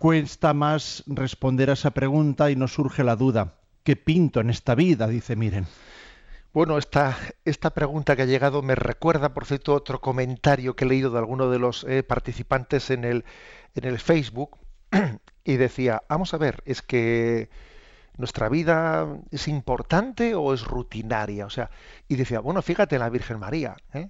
cuesta 0.00 0.54
más 0.54 1.04
responder 1.06 1.70
a 1.70 1.74
esa 1.74 1.92
pregunta 1.92 2.50
y 2.50 2.56
nos 2.56 2.74
surge 2.74 3.04
la 3.04 3.14
duda. 3.14 3.54
¿Qué 3.84 3.96
pinto 3.96 4.40
en 4.40 4.48
esta 4.48 4.74
vida? 4.74 5.06
Dice, 5.06 5.36
miren. 5.36 5.66
Bueno, 6.54 6.78
esta, 6.78 7.18
esta 7.44 7.70
pregunta 7.74 8.16
que 8.16 8.22
ha 8.22 8.26
llegado 8.26 8.62
me 8.62 8.74
recuerda, 8.74 9.34
por 9.34 9.44
cierto, 9.44 9.74
otro 9.74 10.00
comentario 10.00 10.74
que 10.74 10.86
he 10.86 10.88
leído 10.88 11.10
de 11.10 11.18
alguno 11.18 11.50
de 11.50 11.58
los 11.58 11.84
eh, 11.84 12.02
participantes 12.02 12.90
en 12.90 13.04
el, 13.04 13.24
en 13.74 13.84
el 13.84 13.98
Facebook 13.98 14.56
y 15.44 15.56
decía, 15.56 16.02
vamos 16.08 16.32
a 16.32 16.38
ver, 16.38 16.62
es 16.64 16.80
que 16.80 17.50
nuestra 18.16 18.48
vida 18.48 19.06
es 19.30 19.48
importante 19.48 20.34
o 20.34 20.54
es 20.54 20.64
rutinaria, 20.64 21.44
o 21.44 21.50
sea, 21.50 21.70
y 22.08 22.16
decía, 22.16 22.40
bueno, 22.40 22.62
fíjate 22.62 22.96
en 22.96 23.00
la 23.00 23.10
Virgen 23.10 23.38
María, 23.38 23.76
¿eh? 23.92 24.08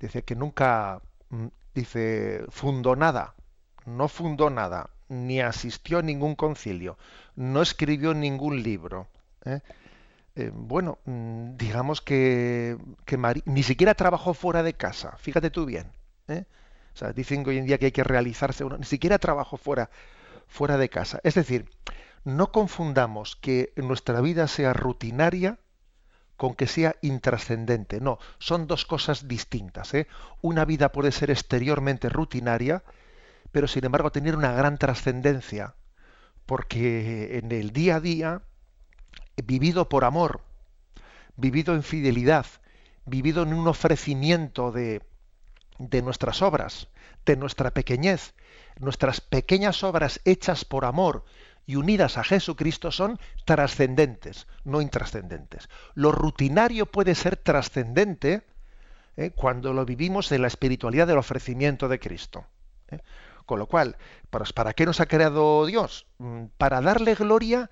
dice 0.00 0.24
que 0.24 0.34
nunca, 0.34 1.00
mm, 1.28 1.46
dice, 1.72 2.44
fundó 2.48 2.96
nada, 2.96 3.34
no 3.86 4.08
fundó 4.08 4.50
nada, 4.50 4.90
ni 5.14 5.40
asistió 5.40 5.98
a 5.98 6.02
ningún 6.02 6.34
concilio, 6.34 6.98
no 7.36 7.62
escribió 7.62 8.14
ningún 8.14 8.62
libro. 8.62 9.08
¿eh? 9.44 9.60
Eh, 10.36 10.50
bueno, 10.52 10.98
mm, 11.04 11.56
digamos 11.56 12.00
que, 12.00 12.76
que 13.04 13.18
ni 13.46 13.62
siquiera 13.62 13.94
trabajó 13.94 14.34
fuera 14.34 14.62
de 14.62 14.74
casa, 14.74 15.16
fíjate 15.18 15.50
tú 15.50 15.64
bien. 15.64 15.92
¿eh? 16.28 16.44
O 16.94 16.96
sea, 16.96 17.12
dicen 17.12 17.44
hoy 17.46 17.58
en 17.58 17.66
día 17.66 17.78
que 17.78 17.86
hay 17.86 17.92
que 17.92 18.04
realizarse, 18.04 18.64
ni 18.64 18.84
siquiera 18.84 19.18
trabajó 19.18 19.56
fuera, 19.56 19.90
fuera 20.46 20.76
de 20.76 20.88
casa. 20.88 21.20
Es 21.22 21.34
decir, 21.34 21.70
no 22.24 22.52
confundamos 22.52 23.36
que 23.36 23.72
nuestra 23.76 24.20
vida 24.20 24.48
sea 24.48 24.72
rutinaria 24.72 25.58
con 26.36 26.54
que 26.54 26.66
sea 26.66 26.96
intrascendente. 27.02 28.00
No, 28.00 28.18
son 28.38 28.66
dos 28.66 28.84
cosas 28.86 29.28
distintas. 29.28 29.92
Una 30.40 30.64
vida 30.64 30.90
puede 30.90 31.12
ser 31.12 31.30
exteriormente 31.30 32.08
rutinaria, 32.08 32.82
pero 33.54 33.68
sin 33.68 33.84
embargo 33.84 34.10
tener 34.10 34.34
una 34.34 34.50
gran 34.50 34.78
trascendencia, 34.78 35.76
porque 36.44 37.38
en 37.38 37.52
el 37.52 37.70
día 37.70 37.96
a 37.96 38.00
día, 38.00 38.42
vivido 39.44 39.88
por 39.88 40.04
amor, 40.04 40.40
vivido 41.36 41.76
en 41.76 41.84
fidelidad, 41.84 42.46
vivido 43.06 43.44
en 43.44 43.54
un 43.54 43.68
ofrecimiento 43.68 44.72
de, 44.72 45.02
de 45.78 46.02
nuestras 46.02 46.42
obras, 46.42 46.88
de 47.24 47.36
nuestra 47.36 47.70
pequeñez, 47.70 48.34
nuestras 48.80 49.20
pequeñas 49.20 49.84
obras 49.84 50.20
hechas 50.24 50.64
por 50.64 50.84
amor 50.84 51.24
y 51.64 51.76
unidas 51.76 52.18
a 52.18 52.24
Jesucristo 52.24 52.90
son 52.90 53.20
trascendentes, 53.44 54.48
no 54.64 54.80
intrascendentes. 54.80 55.68
Lo 55.94 56.10
rutinario 56.10 56.86
puede 56.86 57.14
ser 57.14 57.36
trascendente 57.36 58.42
¿eh? 59.16 59.30
cuando 59.30 59.72
lo 59.72 59.86
vivimos 59.86 60.32
en 60.32 60.42
la 60.42 60.48
espiritualidad 60.48 61.06
del 61.06 61.18
ofrecimiento 61.18 61.86
de 61.86 62.00
Cristo. 62.00 62.46
¿eh? 62.90 62.98
Con 63.46 63.58
lo 63.58 63.66
cual, 63.66 63.96
¿para 64.54 64.72
qué 64.72 64.86
nos 64.86 65.00
ha 65.00 65.06
creado 65.06 65.66
Dios? 65.66 66.06
Mm, 66.18 66.44
para 66.56 66.80
darle 66.80 67.14
gloria 67.14 67.70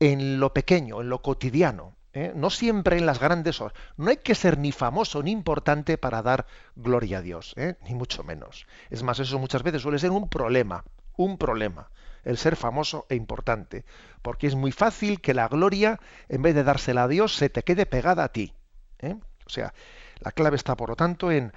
en 0.00 0.40
lo 0.40 0.52
pequeño, 0.52 1.00
en 1.00 1.08
lo 1.08 1.22
cotidiano, 1.22 1.94
¿eh? 2.12 2.32
no 2.34 2.50
siempre 2.50 2.98
en 2.98 3.06
las 3.06 3.20
grandes 3.20 3.60
obras. 3.60 3.74
No 3.96 4.10
hay 4.10 4.16
que 4.18 4.34
ser 4.34 4.58
ni 4.58 4.72
famoso 4.72 5.22
ni 5.22 5.30
importante 5.30 5.98
para 5.98 6.22
dar 6.22 6.46
gloria 6.76 7.18
a 7.18 7.22
Dios, 7.22 7.54
¿eh? 7.56 7.76
ni 7.84 7.94
mucho 7.94 8.24
menos. 8.24 8.66
Es 8.90 9.02
más, 9.02 9.18
eso 9.18 9.38
muchas 9.38 9.62
veces 9.62 9.82
suele 9.82 9.98
ser 9.98 10.10
un 10.10 10.28
problema, 10.28 10.84
un 11.16 11.38
problema, 11.38 11.90
el 12.24 12.38
ser 12.38 12.56
famoso 12.56 13.06
e 13.08 13.16
importante, 13.16 13.84
porque 14.22 14.46
es 14.46 14.54
muy 14.54 14.72
fácil 14.72 15.20
que 15.20 15.34
la 15.34 15.48
gloria, 15.48 16.00
en 16.28 16.42
vez 16.42 16.54
de 16.54 16.64
dársela 16.64 17.04
a 17.04 17.08
Dios, 17.08 17.34
se 17.34 17.50
te 17.50 17.62
quede 17.62 17.86
pegada 17.86 18.24
a 18.24 18.32
ti. 18.32 18.54
¿eh? 18.98 19.16
O 19.46 19.50
sea, 19.50 19.74
la 20.20 20.32
clave 20.32 20.56
está, 20.56 20.76
por 20.76 20.88
lo 20.88 20.96
tanto, 20.96 21.30
en, 21.30 21.52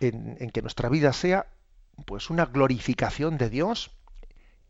en 0.00 0.50
que 0.50 0.62
nuestra 0.62 0.88
vida 0.88 1.12
sea 1.12 1.46
pues 2.04 2.30
una 2.30 2.46
glorificación 2.46 3.38
de 3.38 3.50
Dios 3.50 3.90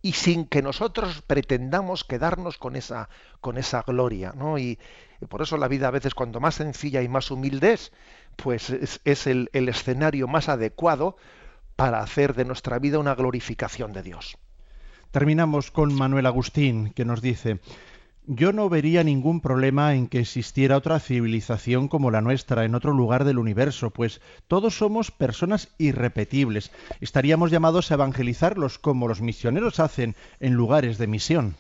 y 0.01 0.13
sin 0.13 0.47
que 0.47 0.63
nosotros 0.63 1.23
pretendamos 1.23 2.05
quedarnos 2.05 2.57
con 2.59 2.77
esa, 2.77 3.09
con 3.41 3.59
esa 3.59 3.83
gloria, 3.83 4.33
¿no? 4.37 4.59
Y, 4.59 4.79
por 5.29 5.43
eso 5.43 5.57
la 5.57 5.67
vida 5.67 5.89
a 5.89 5.91
veces 5.91 6.15
cuando 6.15 6.39
más 6.39 6.55
sencilla 6.55 7.03
y 7.03 7.09
más 7.09 7.33
humilde 7.33 7.73
es, 7.73 7.93
pues 8.37 8.71
es, 8.71 9.27
el, 9.27 9.51
el 9.53 9.69
escenario 9.69 10.29
más 10.29 10.49
adecuado 10.49 11.17
para 11.75 11.99
hacer 11.99 12.35
de 12.35 12.45
nuestra 12.45 12.79
vida 12.79 13.01
una 13.01 13.17
glorificación 13.17 13.93
de 13.93 14.05
Dios. 14.05 14.39
Terminamos 15.11 15.73
con 15.73 15.93
Manuel 15.93 16.27
Agustín, 16.27 16.93
que 16.93 17.05
nos 17.05 17.21
dice, 17.21 17.59
yo 18.29 18.53
no 18.53 18.69
vería 18.69 19.03
ningún 19.03 19.41
problema 19.41 19.95
en 19.95 20.07
que 20.07 20.21
existiera 20.21 20.77
otra 20.77 21.01
civilización 21.01 21.89
como 21.89 22.11
la 22.11 22.21
nuestra 22.21 22.67
en 22.67 22.75
otro 22.75 22.93
lugar 22.93 23.25
del 23.25 23.39
universo, 23.39 23.91
pues 23.91 24.21
todos 24.49 24.77
somos 24.77 25.11
personas 25.11 25.69
irrepetibles. 25.79 26.71
Estaríamos 27.01 27.51
llamados 27.51 27.91
a 27.91 27.95
evangelizarlos 27.95 28.79
como 28.79 29.09
los 29.09 29.23
misioneros 29.23 29.81
hacen 29.81 30.15
en 30.41 30.53
lugares 30.53 30.99
de 30.99 31.07
misión. 31.07 31.57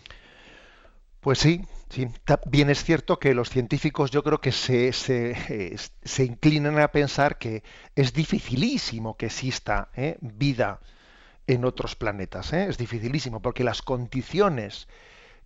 Pues 1.21 1.39
sí, 1.39 1.65
sí. 1.89 2.09
Bien 2.45 2.69
es 2.69 2.85
cierto 2.85 3.19
que 3.19 3.33
los 3.33 3.49
científicos 3.49 4.11
yo 4.11 4.23
creo 4.23 4.43
que 4.43 4.53
se, 4.53 4.93
se, 4.93 6.25
inclinan 6.25 6.79
a 6.79 6.89
pensar 6.89 7.39
que 7.39 7.63
es 7.97 8.13
dificilísimo 8.13 9.17
que 9.17 9.27
exista 9.27 9.89
¿eh? 9.97 10.19
vida 10.21 10.81
en 11.47 11.65
otros 11.65 11.97
planetas. 11.97 12.53
¿eh? 12.53 12.67
Es 12.69 12.77
dificilísimo 12.77 13.41
porque 13.41 13.65
las 13.65 13.81
condiciones 13.81 14.87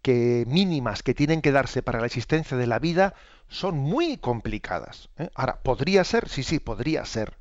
que 0.03 0.45
mínimas 0.49 1.03
que 1.03 1.15
tienen 1.15 1.41
que 1.41 1.53
darse 1.53 1.83
para 1.83 2.01
la 2.01 2.07
existencia 2.07 2.57
de 2.57 2.67
la 2.67 2.79
vida 2.79 3.15
son 3.49 3.79
muy 3.79 4.17
complicadas. 4.19 5.09
¿eh? 5.19 5.31
Ahora, 5.35 5.63
¿podría 5.63 6.05
ser? 6.05 6.29
Sí, 6.29 6.43
sí, 6.43 6.59
podría 6.59 7.05
ser. 7.05 7.39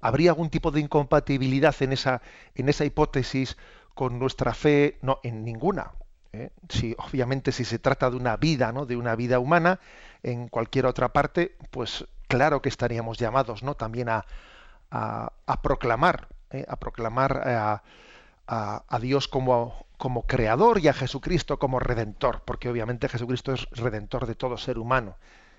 ¿Habría 0.00 0.30
algún 0.30 0.50
tipo 0.50 0.70
de 0.70 0.80
incompatibilidad 0.80 1.74
en 1.80 1.92
esa, 1.92 2.22
en 2.54 2.68
esa 2.68 2.84
hipótesis 2.84 3.56
con 3.94 4.18
nuestra 4.18 4.54
fe? 4.54 4.98
No, 5.02 5.18
en 5.22 5.44
ninguna. 5.44 5.92
¿eh? 6.32 6.50
Si, 6.68 6.94
obviamente, 6.98 7.50
si 7.52 7.64
se 7.64 7.78
trata 7.78 8.10
de 8.10 8.16
una 8.16 8.36
vida, 8.36 8.72
¿no? 8.72 8.86
de 8.86 8.96
una 8.96 9.16
vida 9.16 9.38
humana, 9.38 9.80
en 10.22 10.48
cualquier 10.48 10.86
otra 10.86 11.12
parte, 11.12 11.56
pues 11.70 12.06
claro 12.28 12.62
que 12.62 12.68
estaríamos 12.68 13.18
llamados 13.18 13.62
¿no? 13.62 13.74
también 13.74 14.08
a, 14.08 14.26
a, 14.90 15.62
proclamar, 15.62 16.28
¿eh? 16.50 16.64
a 16.68 16.76
proclamar 16.76 17.42
a, 17.48 17.82
a, 18.46 18.98
Dios 19.00 19.28
como, 19.28 19.86
como 19.98 20.22
creador 20.22 20.78
y 20.80 20.88
a 20.88 20.92
Jesucristo 20.92 21.58
como 21.58 21.80
redentor, 21.80 22.42
porque 22.44 22.68
obviamente 22.68 23.08
Jesucristo 23.08 23.52
es 23.52 23.68
redentor 23.70 24.26
de 24.26 24.34
todo 24.34 24.56
ser 24.56 24.78
humano, 24.78 25.16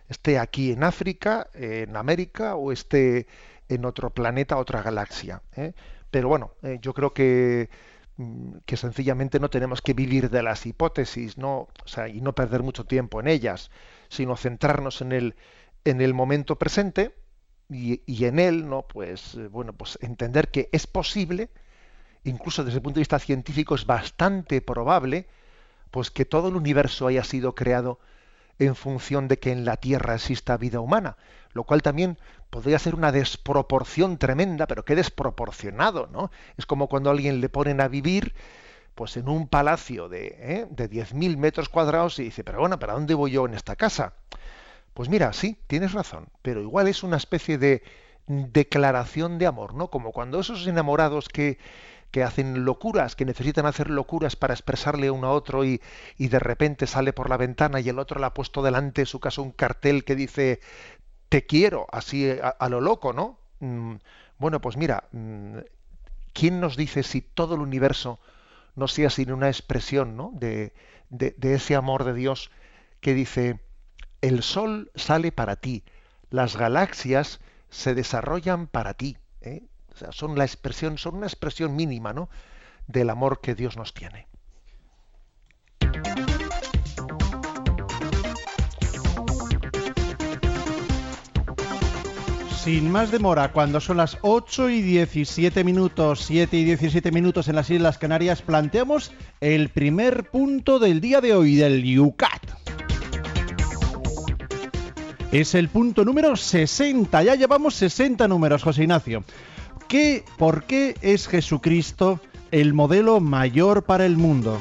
esté 0.10 0.40
aquí 0.40 0.72
en 0.72 0.84
África, 0.84 1.48
en 1.54 1.96
América 1.96 2.56
o 2.56 2.72
esté 2.72 3.28
en 3.70 3.86
otro 3.86 4.10
planeta, 4.12 4.58
otra 4.58 4.82
galaxia. 4.82 5.42
¿eh? 5.56 5.74
Pero 6.12 6.30
bueno, 6.30 6.54
eh, 6.64 6.80
yo 6.82 6.94
creo 6.94 7.14
que, 7.14 7.70
mm, 8.18 8.58
que 8.66 8.78
sencillamente 8.78 9.40
no 9.40 9.50
tenemos 9.50 9.82
que 9.82 9.94
vivir 9.94 10.30
de 10.30 10.44
las 10.44 10.66
hipótesis, 10.66 11.38
no, 11.38 11.68
y 12.14 12.22
no 12.22 12.34
perder 12.34 12.64
mucho 12.64 12.86
tiempo 12.86 13.20
en 13.20 13.28
ellas, 13.28 13.72
sino 14.10 14.38
centrarnos 14.38 15.02
en 15.02 15.12
el, 15.12 15.36
en 15.84 16.02
el 16.02 16.14
momento 16.14 16.58
presente 16.58 17.14
y, 17.70 18.02
y 18.06 18.26
en 18.26 18.40
él, 18.40 18.70
no, 18.70 18.84
pues 18.84 19.36
eh, 19.36 19.48
bueno, 19.48 19.74
pues 19.74 20.00
entender 20.02 20.50
que 20.50 20.70
es 20.72 20.88
posible 20.88 21.50
incluso 22.28 22.64
desde 22.64 22.78
el 22.78 22.84
punto 22.84 22.96
de 22.96 23.02
vista 23.02 23.20
científico 23.20 23.76
es 23.76 23.86
bastante 23.86 24.62
probable 24.62 25.28
pues 25.92 26.12
que 26.12 26.26
todo 26.26 26.50
el 26.50 26.56
universo 26.56 27.08
haya 27.08 27.24
sido 27.24 27.56
creado 27.56 28.00
en 28.60 28.76
función 28.76 29.28
de 29.28 29.40
que 29.40 29.52
en 29.52 29.66
la 29.66 29.78
Tierra 29.78 30.16
exista 30.16 30.58
vida 30.58 30.80
humana, 30.80 31.18
lo 31.54 31.64
cual 31.64 31.82
también 31.82 32.18
podría 32.50 32.80
ser 32.80 32.96
una 32.96 33.12
desproporción 33.12 34.18
tremenda, 34.18 34.68
pero 34.68 34.84
qué 34.84 34.96
desproporcionado, 34.96 36.08
¿no? 36.12 36.32
Es 36.58 36.66
como 36.66 36.88
cuando 36.88 37.10
a 37.10 37.14
alguien 37.14 37.40
le 37.40 37.50
ponen 37.50 37.82
a 37.82 37.88
vivir 37.88 38.34
pues 38.96 39.16
en 39.16 39.30
un 39.30 39.48
palacio 39.48 40.10
de, 40.10 40.36
¿eh? 40.40 40.68
de 40.72 40.90
10.000 40.90 41.38
metros 41.38 41.70
cuadrados 41.70 42.18
y 42.18 42.24
dice, 42.24 42.44
pero 42.44 42.60
bueno, 42.60 42.80
¿para 42.80 42.94
dónde 42.94 43.14
voy 43.14 43.32
yo 43.32 43.46
en 43.46 43.54
esta 43.54 43.76
casa? 43.76 44.14
Pues 44.96 45.08
mira, 45.08 45.34
sí, 45.34 45.60
tienes 45.68 45.94
razón, 45.94 46.30
pero 46.42 46.62
igual 46.62 46.88
es 46.88 47.04
una 47.04 47.18
especie 47.18 47.60
de 47.60 47.84
declaración 48.26 49.38
de 49.38 49.46
amor, 49.46 49.76
¿no? 49.76 49.90
Como 49.90 50.12
cuando 50.12 50.40
esos 50.40 50.66
enamorados 50.66 51.30
que 51.30 51.60
que 52.12 52.24
hacen 52.24 52.66
locuras, 52.66 53.16
que 53.16 53.26
necesitan 53.26 53.66
hacer 53.66 53.90
locuras 53.90 54.36
para 54.36 54.54
expresarle 54.54 55.12
uno 55.12 55.28
a 55.28 55.32
otro 55.32 55.66
y, 55.66 55.82
y 56.18 56.30
de 56.30 56.40
repente 56.40 56.88
sale 56.88 57.14
por 57.14 57.30
la 57.30 57.38
ventana 57.38 57.80
y 57.80 57.90
el 57.90 58.00
otro 58.00 58.20
le 58.20 58.26
ha 58.26 58.34
puesto 58.34 58.62
delante, 58.62 59.02
en 59.02 59.08
su 59.08 59.20
caso, 59.20 59.44
un 59.44 59.52
cartel 59.52 60.04
que 60.04 60.16
dice 60.16 60.60
te 61.30 61.46
quiero, 61.46 61.88
así 61.92 62.30
a, 62.30 62.70
lo 62.70 62.82
loco, 62.82 63.14
¿no? 63.14 63.38
Mm, 63.60 63.96
bueno, 64.38 64.62
pues 64.62 64.78
mira, 64.78 65.04
mm, 65.12 65.58
¿quién 66.34 66.60
nos 66.60 66.78
dice 66.78 67.04
si 67.04 67.22
todo 67.22 67.56
el 67.56 67.62
universo 67.62 68.20
no 68.76 68.88
sea 68.88 69.10
sino 69.10 69.36
una 69.36 69.48
expresión 69.48 70.16
¿no? 70.16 70.32
de, 70.36 70.74
de, 71.10 71.36
de 71.38 71.56
ese 71.56 71.76
amor 71.76 72.04
de 72.04 72.14
Dios 72.14 72.52
que 73.02 73.14
dice, 73.14 73.60
el 74.22 74.44
sol 74.44 74.92
sale 74.96 75.32
para 75.32 75.56
ti, 75.58 75.84
las 76.30 76.56
galaxias 76.56 77.40
se 77.70 77.96
desarrollan 77.96 78.68
para 78.68 78.94
ti. 78.94 79.18
¿eh? 79.42 79.64
Son 80.12 80.38
la 80.38 80.46
expresión, 80.46 80.98
son 80.98 81.16
una 81.16 81.28
expresión 81.28 81.76
mínima, 81.76 82.14
¿no? 82.14 82.30
del 82.88 83.10
amor 83.10 83.42
que 83.42 83.54
Dios 83.54 83.78
nos 83.78 83.94
tiene. 83.94 84.28
Sin 92.64 92.92
más 92.92 93.12
demora, 93.12 93.54
cuando 93.54 93.80
son 93.80 93.98
las 93.98 94.18
8 94.22 94.70
y 94.70 94.82
17 94.82 95.64
minutos, 95.64 96.26
7 96.26 96.58
y 96.58 96.66
17 96.66 97.12
minutos 97.12 97.48
en 97.48 97.56
las 97.56 97.70
Islas 97.70 97.98
Canarias, 97.98 98.42
planteamos 98.42 99.14
el 99.40 99.70
primer 99.70 100.30
punto 100.30 100.78
del 100.78 101.00
día 101.00 101.22
de 101.22 101.34
hoy 101.34 101.56
del 101.56 101.98
UCAT. 101.98 102.42
Es 105.32 105.56
el 105.56 105.70
punto 105.70 106.04
número 106.04 106.36
60, 106.36 107.24
ya 107.24 107.36
llevamos 107.36 107.76
60 107.76 108.28
números, 108.28 108.64
José 108.64 108.84
Ignacio. 108.84 109.24
¿Qué, 109.88 110.26
¿Por 110.38 110.66
qué 110.66 110.96
es 111.02 111.30
Jesucristo 111.30 112.20
el 112.52 112.74
modelo 112.74 113.22
mayor 113.22 113.84
para 113.84 114.06
el 114.06 114.18
mundo? 114.18 114.60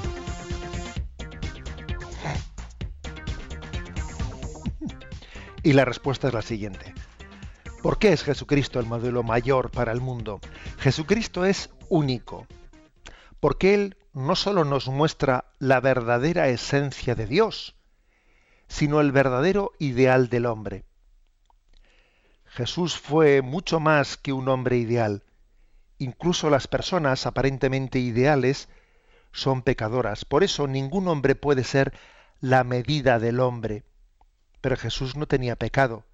Y 5.64 5.72
la 5.72 5.84
respuesta 5.84 6.28
es 6.28 6.34
la 6.34 6.42
siguiente. 6.42 6.94
¿Por 7.82 7.98
qué 7.98 8.12
es 8.12 8.22
Jesucristo 8.22 8.78
el 8.78 8.86
modelo 8.86 9.24
mayor 9.24 9.72
para 9.72 9.90
el 9.90 10.00
mundo? 10.00 10.38
Jesucristo 10.78 11.44
es 11.44 11.70
único, 11.88 12.46
porque 13.40 13.74
Él 13.74 13.96
no 14.12 14.36
solo 14.36 14.64
nos 14.64 14.86
muestra 14.86 15.46
la 15.58 15.80
verdadera 15.80 16.46
esencia 16.48 17.16
de 17.16 17.26
Dios, 17.26 17.74
sino 18.68 19.00
el 19.00 19.10
verdadero 19.10 19.72
ideal 19.80 20.28
del 20.28 20.46
hombre. 20.46 20.84
Jesús 22.56 22.96
fue 22.96 23.42
mucho 23.42 23.80
más 23.80 24.16
que 24.16 24.32
un 24.32 24.48
hombre 24.48 24.78
ideal. 24.78 25.24
Incluso 25.98 26.48
las 26.48 26.68
personas 26.68 27.26
aparentemente 27.26 27.98
ideales 27.98 28.70
son 29.30 29.60
pecadoras. 29.60 30.24
Por 30.24 30.42
eso 30.42 30.66
ningún 30.66 31.06
hombre 31.08 31.34
puede 31.34 31.64
ser 31.64 31.92
la 32.40 32.64
medida 32.64 33.18
del 33.18 33.40
hombre. 33.40 33.84
Pero 34.62 34.78
Jesús 34.78 35.16
no 35.16 35.26
tenía 35.26 35.56
pecado. 35.56 36.06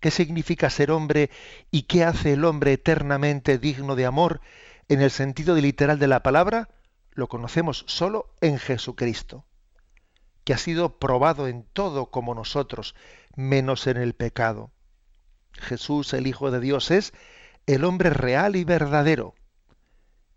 ¿Qué 0.00 0.10
significa 0.10 0.70
ser 0.70 0.90
hombre 0.90 1.28
y 1.70 1.82
qué 1.82 2.04
hace 2.04 2.32
el 2.32 2.46
hombre 2.46 2.72
eternamente 2.72 3.58
digno 3.58 3.96
de 3.96 4.06
amor 4.06 4.40
en 4.88 5.02
el 5.02 5.10
sentido 5.10 5.56
literal 5.56 5.98
de 5.98 6.08
la 6.08 6.22
palabra? 6.22 6.70
Lo 7.10 7.28
conocemos 7.28 7.84
solo 7.86 8.34
en 8.40 8.58
Jesucristo, 8.58 9.44
que 10.44 10.54
ha 10.54 10.58
sido 10.58 10.98
probado 10.98 11.48
en 11.48 11.64
todo 11.64 12.06
como 12.06 12.34
nosotros, 12.34 12.94
menos 13.36 13.86
en 13.86 13.98
el 13.98 14.14
pecado. 14.14 14.73
Jesús, 15.58 16.12
el 16.12 16.26
Hijo 16.26 16.50
de 16.50 16.60
Dios, 16.60 16.90
es 16.90 17.12
el 17.66 17.84
hombre 17.84 18.10
real 18.10 18.56
y 18.56 18.64
verdadero. 18.64 19.34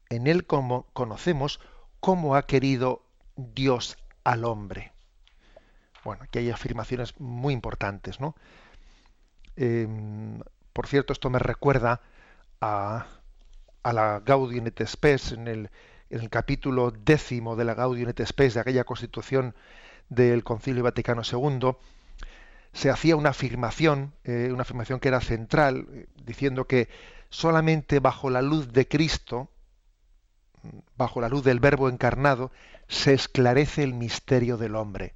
En 0.10 0.27
él 0.27 0.45
como 0.45 0.88
conocemos 0.93 1.60
cómo 1.99 2.36
ha 2.36 2.45
querido 2.45 3.03
Dios 3.36 3.97
al 4.23 4.45
hombre. 4.45 4.93
Bueno, 6.03 6.23
aquí 6.23 6.39
hay 6.39 6.51
afirmaciones 6.51 7.19
muy 7.19 7.53
importantes, 7.53 8.19
¿no? 8.19 8.36
Em, 9.56 10.39
por 10.71 10.88
cierto, 10.88 11.12
esto 11.12 11.30
me 11.30 11.39
recuerda 11.39 12.01
a, 12.62 13.08
la 13.84 14.21
Gaudium 14.25 14.67
et 14.67 14.86
Spes 14.86 15.32
en 15.32 15.47
el, 15.47 15.69
en 16.10 16.21
el 16.21 16.30
capítulo 16.30 16.91
décimo 16.91 17.56
de 17.56 17.65
la 17.65 17.73
Gaudium 17.73 18.10
et 18.10 18.25
Spes 18.25 18.53
de 18.53 18.60
aquella 18.60 18.84
constitución 18.84 19.56
del 20.10 20.43
Concilio 20.43 20.84
Vaticano 20.84 21.23
II, 21.23 21.75
se 22.78 22.92
hacía 22.92 23.16
una 23.16 23.30
afirmación, 23.30 24.13
eh, 24.24 24.50
una 24.52 24.62
afirmación 24.62 25.00
que 25.00 25.08
era 25.08 25.20
central, 25.20 25.88
eh, 25.92 26.08
diciendo 26.24 26.68
que 26.68 26.90
solamente 27.32 28.00
bajo 28.00 28.30
la 28.30 28.44
luz 28.44 28.72
de 28.72 28.88
Cristo, 28.88 29.50
bajo 30.96 31.20
la 31.20 31.28
luz 31.28 31.44
del 31.44 31.60
Verbo 31.60 31.90
encarnado, 31.90 32.52
se 32.88 33.16
esclarece 33.16 33.82
el 33.82 33.96
misterio 33.96 34.58
del 34.58 34.76
hombre. 34.76 35.16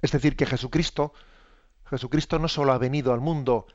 Es 0.00 0.12
decir, 0.12 0.36
que 0.36 0.46
Jesucristo, 0.46 1.14
Jesucristo 1.90 2.38
no 2.38 2.46
solo 2.46 2.72
ha 2.72 2.78
venido 2.78 3.12
al 3.12 3.20
mundo 3.20 3.66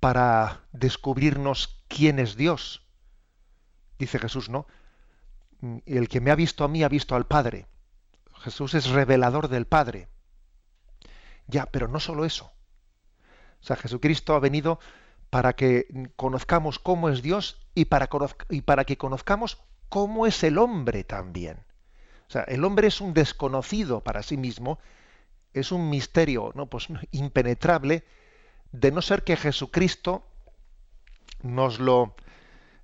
para 0.00 0.62
descubrirnos 0.72 1.84
quién 1.88 2.20
es 2.20 2.36
Dios, 2.36 2.86
dice 3.98 4.18
Jesús, 4.18 4.48
¿no? 4.48 4.66
El 5.84 6.08
que 6.08 6.22
me 6.22 6.30
ha 6.30 6.36
visto 6.36 6.64
a 6.64 6.68
mí 6.68 6.82
ha 6.82 6.88
visto 6.88 7.14
al 7.14 7.26
Padre. 7.26 7.66
Jesús 8.38 8.72
es 8.72 8.88
revelador 8.88 9.48
del 9.48 9.66
Padre. 9.66 10.08
Ya, 11.46 11.66
pero 11.66 11.88
no 11.88 12.00
solo 12.00 12.24
eso. 12.24 12.52
O 13.60 13.66
sea, 13.66 13.76
Jesucristo 13.76 14.34
ha 14.34 14.40
venido 14.40 14.78
para 15.30 15.54
que 15.54 15.88
conozcamos 16.16 16.78
cómo 16.78 17.08
es 17.08 17.22
Dios 17.22 17.66
y 17.74 17.86
para, 17.86 18.06
que 18.84 18.96
conozcamos 18.98 19.58
cómo 19.88 20.26
es 20.26 20.44
el 20.44 20.58
hombre 20.58 21.02
también. 21.02 21.58
O 22.28 22.30
sea, 22.30 22.42
el 22.42 22.64
hombre 22.64 22.88
es 22.88 23.00
un 23.00 23.14
desconocido 23.14 24.00
para 24.00 24.22
sí 24.22 24.36
mismo, 24.36 24.78
es 25.52 25.72
un 25.72 25.90
misterio 25.90 26.52
¿no? 26.54 26.66
pues, 26.66 26.88
impenetrable, 27.10 28.04
de 28.70 28.92
no 28.92 29.02
ser 29.02 29.24
que 29.24 29.36
Jesucristo 29.36 30.26
nos 31.42 31.80
lo, 31.80 32.14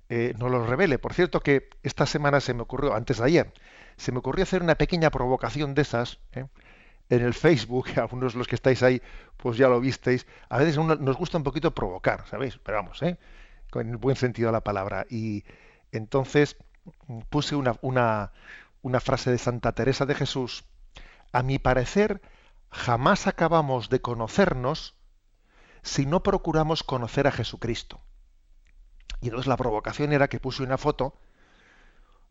eh, 0.09 0.33
nos 0.37 0.51
lo 0.51 0.65
revele. 0.65 0.99
Por 0.99 1.13
cierto 1.13 1.41
que 1.41 1.69
esta 1.83 2.05
semana 2.05 2.41
se 2.41 2.53
me 2.53 2.63
ocurrió, 2.63 2.93
antes 2.93 3.17
de 3.19 3.25
ayer, 3.25 3.53
se 3.97 4.11
me 4.11 4.19
ocurrió 4.19 4.43
hacer 4.43 4.61
una 4.61 4.75
pequeña 4.75 5.09
provocación 5.09 5.73
de 5.73 5.83
esas, 5.83 6.19
¿eh? 6.33 6.47
En 7.11 7.21
el 7.23 7.33
Facebook, 7.33 7.89
algunos 7.97 8.33
de 8.33 8.39
los 8.39 8.47
que 8.47 8.55
estáis 8.55 8.81
ahí, 8.81 9.01
pues 9.37 9.57
ya 9.57 9.67
lo 9.67 9.79
visteis, 9.79 10.25
a 10.49 10.57
veces 10.57 10.77
nos 10.77 11.17
gusta 11.17 11.37
un 11.37 11.43
poquito 11.43 11.71
provocar, 11.75 12.25
¿sabéis? 12.27 12.57
Pero 12.63 12.77
vamos, 12.77 13.01
¿eh? 13.03 13.19
Con 13.69 13.89
el 13.89 13.97
buen 13.97 14.15
sentido 14.15 14.47
de 14.47 14.53
la 14.53 14.61
palabra. 14.61 15.05
Y 15.09 15.43
entonces 15.91 16.55
puse 17.29 17.55
una, 17.55 17.75
una, 17.81 18.31
una 18.81 18.99
frase 19.01 19.29
de 19.29 19.37
Santa 19.37 19.73
Teresa 19.73 20.05
de 20.05 20.15
Jesús. 20.15 20.63
A 21.33 21.43
mi 21.43 21.59
parecer, 21.59 22.21
jamás 22.69 23.27
acabamos 23.27 23.89
de 23.89 24.01
conocernos 24.01 24.95
si 25.83 26.05
no 26.05 26.23
procuramos 26.23 26.83
conocer 26.83 27.27
a 27.27 27.31
Jesucristo. 27.31 27.99
Y 29.19 29.25
entonces 29.27 29.47
la 29.47 29.57
provocación 29.57 30.13
era 30.13 30.29
que 30.29 30.39
puse 30.39 30.63
una 30.63 30.77
foto 30.77 31.17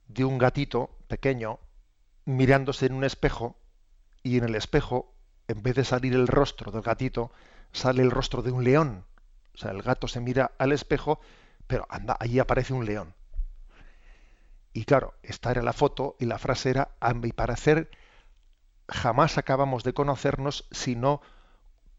de 0.09 0.25
un 0.25 0.38
gatito 0.38 0.90
pequeño 1.07 1.59
mirándose 2.25 2.87
en 2.87 2.95
un 2.95 3.05
espejo 3.05 3.60
y 4.22 4.38
en 4.38 4.44
el 4.44 4.54
espejo, 4.54 5.14
en 5.48 5.62
vez 5.62 5.74
de 5.74 5.85
salir 5.85 6.14
el 6.14 6.26
rostro 6.26 6.70
del 6.70 6.83
gatito, 6.83 7.33
sale 7.72 8.02
el 8.02 8.11
rostro 8.11 8.42
de 8.42 8.52
un 8.52 8.64
león. 8.64 9.04
O 9.54 9.59
sea, 9.59 9.70
el 9.72 9.83
gato 9.83 10.09
se 10.09 10.20
mira 10.20 10.52
al 10.59 10.72
espejo, 10.72 11.20
pero 11.66 11.87
anda, 11.88 12.16
allí 12.18 12.38
aparece 12.38 12.72
un 12.72 12.87
león. 12.87 13.14
Y 14.72 14.85
claro, 14.85 15.14
esta 15.22 15.50
era 15.50 15.62
la 15.62 15.72
foto 15.72 16.16
y 16.20 16.26
la 16.26 16.38
frase 16.38 16.70
era, 16.70 16.90
a 17.00 17.12
mi 17.14 17.33
parecer, 17.33 17.90
jamás 18.88 19.38
acabamos 19.38 19.83
de 19.85 19.94
conocernos 19.94 20.66
si 20.70 20.94
no, 20.94 21.20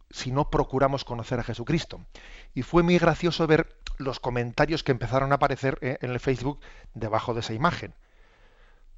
si 0.09 0.31
no 0.31 0.49
procuramos 0.49 1.03
conocer 1.03 1.39
a 1.39 1.43
Jesucristo. 1.43 2.05
Y 2.53 2.61
fue 2.61 2.83
muy 2.83 2.97
gracioso 2.97 3.47
ver 3.47 3.77
los 3.97 4.19
comentarios 4.19 4.83
que 4.83 4.91
empezaron 4.91 5.31
a 5.31 5.35
aparecer 5.35 5.77
eh, 5.81 5.97
en 6.01 6.11
el 6.11 6.19
Facebook 6.19 6.59
debajo 6.93 7.33
de 7.33 7.41
esa 7.41 7.53
imagen. 7.53 7.93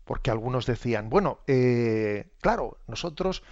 Porque 0.05 0.31
algunos 0.31 0.65
decían, 0.65 1.09
bueno, 1.09 1.39
eh, 1.47 2.31
claro, 2.41 2.77
nosotros 2.87 3.43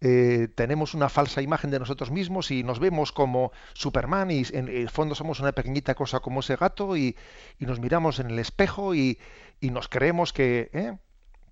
eh, 0.00 0.48
tenemos 0.54 0.94
una 0.94 1.08
falsa 1.08 1.40
imagen 1.40 1.70
de 1.70 1.78
nosotros 1.78 2.10
mismos 2.10 2.50
y 2.50 2.62
nos 2.62 2.78
vemos 2.78 3.10
como 3.12 3.52
Superman 3.72 4.30
y 4.30 4.42
en 4.52 4.68
el 4.68 4.90
fondo 4.90 5.14
somos 5.14 5.40
una 5.40 5.52
pequeñita 5.52 5.94
cosa 5.94 6.20
como 6.20 6.40
ese 6.40 6.56
gato 6.56 6.96
y, 6.96 7.16
nos 7.58 7.80
miramos 7.80 8.18
en 8.18 8.30
el 8.30 8.38
espejo 8.38 8.94
y, 8.94 9.18
nos 9.60 9.88
creemos 9.88 10.34
que, 10.34 10.98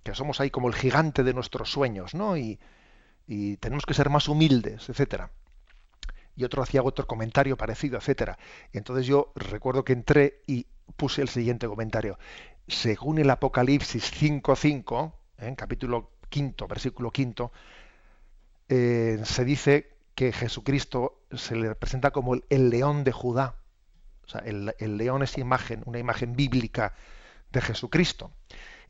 que 0.02 0.14
somos 0.14 0.40
ahí 0.40 0.50
como 0.50 0.68
el 0.68 0.74
gigante 0.74 1.22
de 1.24 1.32
nuestros 1.32 1.70
sueños, 1.70 2.14
¿no? 2.14 2.36
Y, 2.36 2.60
y 3.26 3.56
tenemos 3.56 3.86
que 3.86 3.94
ser 3.94 4.10
más 4.10 4.28
humildes, 4.28 4.90
etcétera 4.90 5.30
y 6.36 6.44
otro 6.44 6.62
hacía 6.62 6.82
otro 6.82 7.06
comentario 7.06 7.56
parecido, 7.56 7.98
etcétera. 7.98 8.38
Y 8.72 8.78
entonces 8.78 9.06
yo 9.06 9.32
recuerdo 9.34 9.84
que 9.84 9.92
entré 9.92 10.42
y 10.46 10.66
puse 10.96 11.22
el 11.22 11.28
siguiente 11.28 11.66
comentario. 11.66 12.18
Según 12.68 13.18
el 13.18 13.30
Apocalipsis 13.30 14.12
5.5, 14.12 15.12
¿eh? 15.38 15.46
en 15.48 15.54
capítulo 15.54 16.10
quinto, 16.28 16.66
versículo 16.66 17.10
quinto, 17.10 17.52
eh, 18.68 19.20
se 19.24 19.44
dice 19.44 19.92
que 20.14 20.32
Jesucristo 20.32 21.20
se 21.30 21.56
le 21.56 21.68
representa 21.68 22.10
como 22.10 22.34
el, 22.34 22.70
león 22.70 23.04
de 23.04 23.12
Judá. 23.12 23.56
O 24.24 24.28
sea, 24.28 24.40
el, 24.40 24.96
león 24.96 25.22
es 25.22 25.38
imagen, 25.38 25.82
una 25.84 25.98
imagen 25.98 26.34
bíblica 26.36 26.94
de 27.50 27.60
Jesucristo. 27.60 28.30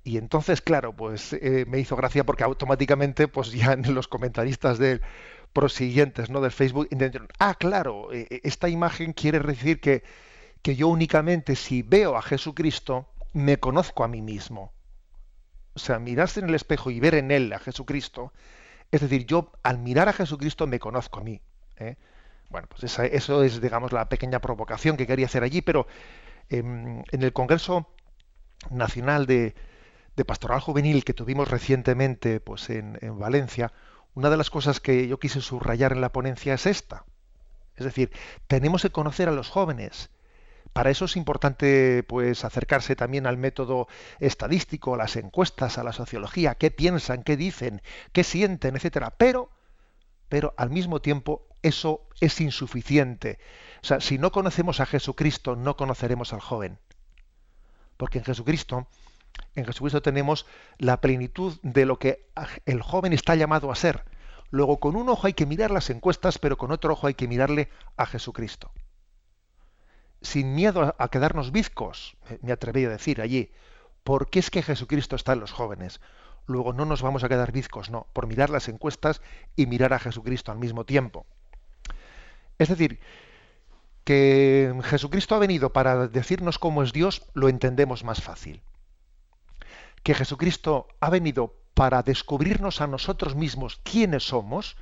Y 0.04 0.18
entonces, 0.18 0.60
claro, 0.60 0.94
pues 0.94 1.32
eh, 1.32 1.64
me 1.68 1.78
hizo 1.78 1.96
gracia 1.96 2.24
porque 2.24 2.44
automáticamente, 2.44 3.28
pues 3.28 3.52
ya 3.52 3.72
en 3.72 3.82
los 3.94 4.08
comentaristas 4.08 4.78
de 4.78 5.00
prosiguientes 5.52 6.30
¿no? 6.30 6.40
del 6.40 6.52
Facebook 6.52 6.88
entendieron, 6.90 7.28
ah, 7.38 7.54
claro, 7.54 8.12
eh, 8.12 8.40
esta 8.42 8.68
imagen 8.68 9.12
quiere 9.12 9.38
decir 9.40 9.80
que, 9.80 10.02
que 10.62 10.76
yo 10.76 10.88
únicamente 10.88 11.56
si 11.56 11.82
veo 11.82 12.16
a 12.16 12.22
Jesucristo, 12.22 13.08
me 13.32 13.58
conozco 13.58 14.04
a 14.04 14.08
mí 14.08 14.22
mismo. 14.22 14.72
O 15.74 15.78
sea, 15.78 15.98
mirarse 15.98 16.40
en 16.40 16.48
el 16.48 16.54
espejo 16.54 16.90
y 16.90 17.00
ver 17.00 17.14
en 17.14 17.30
él 17.30 17.52
a 17.52 17.58
Jesucristo, 17.58 18.32
es 18.90 19.00
decir, 19.00 19.24
yo 19.26 19.52
al 19.62 19.78
mirar 19.78 20.08
a 20.08 20.12
Jesucristo 20.12 20.66
me 20.66 20.78
conozco 20.78 21.20
a 21.20 21.24
mí. 21.24 21.40
¿eh? 21.78 21.96
Bueno, 22.50 22.68
pues 22.68 22.84
eso 22.98 23.42
es, 23.42 23.60
digamos, 23.60 23.92
la 23.92 24.08
pequeña 24.08 24.40
provocación 24.40 24.96
que 24.96 25.06
quería 25.06 25.26
hacer 25.26 25.42
allí, 25.42 25.62
pero 25.62 25.86
em, 26.50 27.02
en 27.10 27.22
el 27.22 27.32
Congreso 27.32 27.88
Nacional 28.70 29.26
de, 29.26 29.54
de, 30.14 30.24
Pastoral 30.24 30.60
Juvenil 30.60 31.04
que 31.04 31.14
tuvimos 31.14 31.50
recientemente 31.50 32.38
pues 32.40 32.68
en, 32.68 32.98
en 33.00 33.18
Valencia, 33.18 33.72
una 34.14 34.28
de 34.28 34.36
las 34.36 34.50
cosas 34.50 34.78
que 34.80 35.08
yo 35.08 35.18
quise 35.18 35.40
subrayar 35.40 35.92
en 35.92 36.02
la 36.02 36.12
ponencia 36.12 36.52
es 36.52 36.66
esta. 36.66 37.06
Es 37.76 37.84
decir, 37.84 38.12
tenemos 38.46 38.82
que 38.82 38.90
conocer 38.90 39.28
a 39.28 39.32
los 39.32 39.48
jóvenes. 39.48 40.10
Para 40.72 40.90
eso 40.90 41.04
es 41.04 41.16
importante 41.16 42.02
pues 42.04 42.44
acercarse 42.44 42.96
también 42.96 43.26
al 43.26 43.36
método 43.36 43.88
estadístico, 44.20 44.94
a 44.94 44.98
las 44.98 45.16
encuestas, 45.16 45.78
a 45.78 45.84
la 45.84 45.92
sociología, 45.92 46.54
qué 46.54 46.70
piensan, 46.70 47.22
qué 47.22 47.36
dicen, 47.36 47.82
qué 48.12 48.24
sienten, 48.24 48.76
etcétera. 48.76 49.14
Pero 49.16 49.50
pero 50.28 50.54
al 50.56 50.70
mismo 50.70 51.02
tiempo 51.02 51.46
eso 51.60 52.08
es 52.20 52.40
insuficiente. 52.40 53.38
O 53.82 53.86
sea, 53.86 54.00
si 54.00 54.16
no 54.16 54.32
conocemos 54.32 54.80
a 54.80 54.86
Jesucristo, 54.86 55.56
no 55.56 55.76
conoceremos 55.76 56.32
al 56.32 56.40
joven. 56.40 56.78
Porque 57.98 58.18
en 58.18 58.24
Jesucristo 58.24 58.88
en 59.54 59.66
Jesucristo 59.66 60.02
tenemos 60.02 60.46
la 60.78 61.00
plenitud 61.00 61.58
de 61.62 61.84
lo 61.84 61.98
que 61.98 62.30
el 62.64 62.82
joven 62.82 63.12
está 63.12 63.34
llamado 63.34 63.70
a 63.70 63.76
ser. 63.76 64.04
Luego, 64.50 64.80
con 64.80 64.96
un 64.96 65.08
ojo 65.08 65.26
hay 65.26 65.32
que 65.34 65.46
mirar 65.46 65.70
las 65.70 65.90
encuestas, 65.90 66.38
pero 66.38 66.56
con 66.56 66.72
otro 66.72 66.92
ojo 66.92 67.06
hay 67.06 67.14
que 67.14 67.28
mirarle 67.28 67.68
a 67.96 68.06
Jesucristo. 68.06 68.72
Sin 70.22 70.54
miedo 70.54 70.94
a 70.98 71.08
quedarnos 71.08 71.52
bizcos, 71.52 72.16
me 72.40 72.52
atreví 72.52 72.84
a 72.84 72.88
decir 72.88 73.20
allí, 73.20 73.52
porque 74.04 74.38
es 74.38 74.50
que 74.50 74.62
Jesucristo 74.62 75.16
está 75.16 75.32
en 75.32 75.40
los 75.40 75.52
jóvenes. 75.52 76.00
Luego 76.46 76.72
no 76.72 76.84
nos 76.84 77.02
vamos 77.02 77.24
a 77.24 77.28
quedar 77.28 77.52
bizcos, 77.52 77.90
no, 77.90 78.06
por 78.12 78.26
mirar 78.26 78.50
las 78.50 78.68
encuestas 78.68 79.20
y 79.56 79.66
mirar 79.66 79.92
a 79.92 79.98
Jesucristo 79.98 80.52
al 80.52 80.58
mismo 80.58 80.84
tiempo. 80.84 81.26
Es 82.58 82.68
decir, 82.68 83.00
que 84.04 84.74
Jesucristo 84.84 85.34
ha 85.34 85.38
venido 85.38 85.72
para 85.72 86.08
decirnos 86.08 86.58
cómo 86.58 86.82
es 86.82 86.92
Dios, 86.92 87.22
lo 87.34 87.48
entendemos 87.48 88.04
más 88.04 88.22
fácil 88.22 88.62
que 90.02 90.14
Jesucristo 90.14 90.88
ha 91.00 91.10
venido 91.10 91.54
para 91.74 92.02
descubrirnos 92.02 92.80
a 92.80 92.86
nosotros 92.86 93.34
mismos 93.34 93.80
quiénes 93.82 94.24
somos 94.24 94.76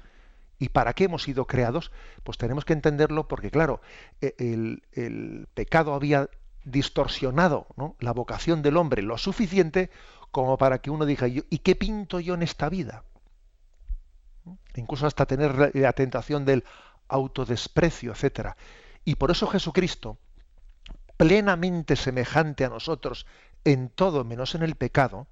y 0.61 0.69
para 0.69 0.93
qué 0.93 1.05
hemos 1.05 1.25
sido 1.25 1.47
creados, 1.47 1.91
pues 2.23 2.39
tenemos 2.39 2.65
que 2.65 2.75
entenderlo 2.75 3.27
porque, 3.27 3.51
claro, 3.51 3.81
e, 4.21 4.35
el, 4.39 5.49
pecado 5.55 5.95
había 5.95 6.29
distorsionado 6.65 7.67
la 7.99 8.13
vocación 8.13 8.61
del 8.61 8.77
hombre 8.77 9.01
lo 9.03 9.17
suficiente 9.17 9.91
como 10.31 10.59
para 10.59 10.81
que 10.81 10.91
uno 10.91 11.07
diga, 11.07 11.27
¿y 11.27 11.41
qué 11.41 11.75
pinto 11.75 12.21
yo 12.21 12.35
en 12.35 12.43
esta 12.43 12.69
vida? 12.69 13.05
Incluso 14.77 15.07
hasta 15.07 15.27
tener 15.27 15.75
la 15.75 15.93
tentación 15.95 16.45
del 16.45 16.65
autodesprecio, 17.09 18.13
etcétera. 18.13 18.57
Y 19.05 19.15
por 19.15 19.31
eso 19.31 19.47
Jesucristo, 19.47 20.19
plenamente 21.17 21.97
semejante 21.97 22.67
a 22.67 22.69
nosotros 22.69 23.27
en 23.65 23.89
todo 23.89 24.25
menos 24.25 24.55
en 24.55 24.63
el 24.63 24.75
pecado, 24.75 25.27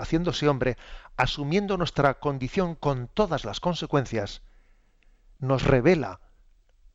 haciéndose 0.00 0.48
hombre, 0.48 0.76
asumiendo 1.16 1.76
nuestra 1.76 2.14
condición 2.20 2.74
con 2.74 3.08
todas 3.08 3.44
las 3.44 3.60
consecuencias, 3.60 4.42
nos 5.38 5.64
revela 5.64 6.20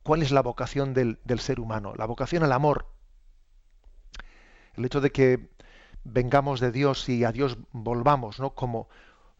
cuál 0.02 0.22
es 0.22 0.30
la 0.30 0.42
vocación 0.42 0.94
del, 0.94 1.18
ser 1.38 1.60
humano, 1.60 1.94
la 1.96 2.06
vocación 2.06 2.42
al 2.42 2.52
amor. 2.52 2.86
El 4.76 4.84
hecho 4.84 5.00
de 5.00 5.10
que 5.10 5.50
vengamos 6.04 6.60
de 6.60 6.70
Dios 6.70 7.08
y 7.08 7.24
a 7.24 7.32
Dios 7.32 7.58
volvamos, 7.72 8.38
¿no? 8.38 8.54
Como, 8.54 8.88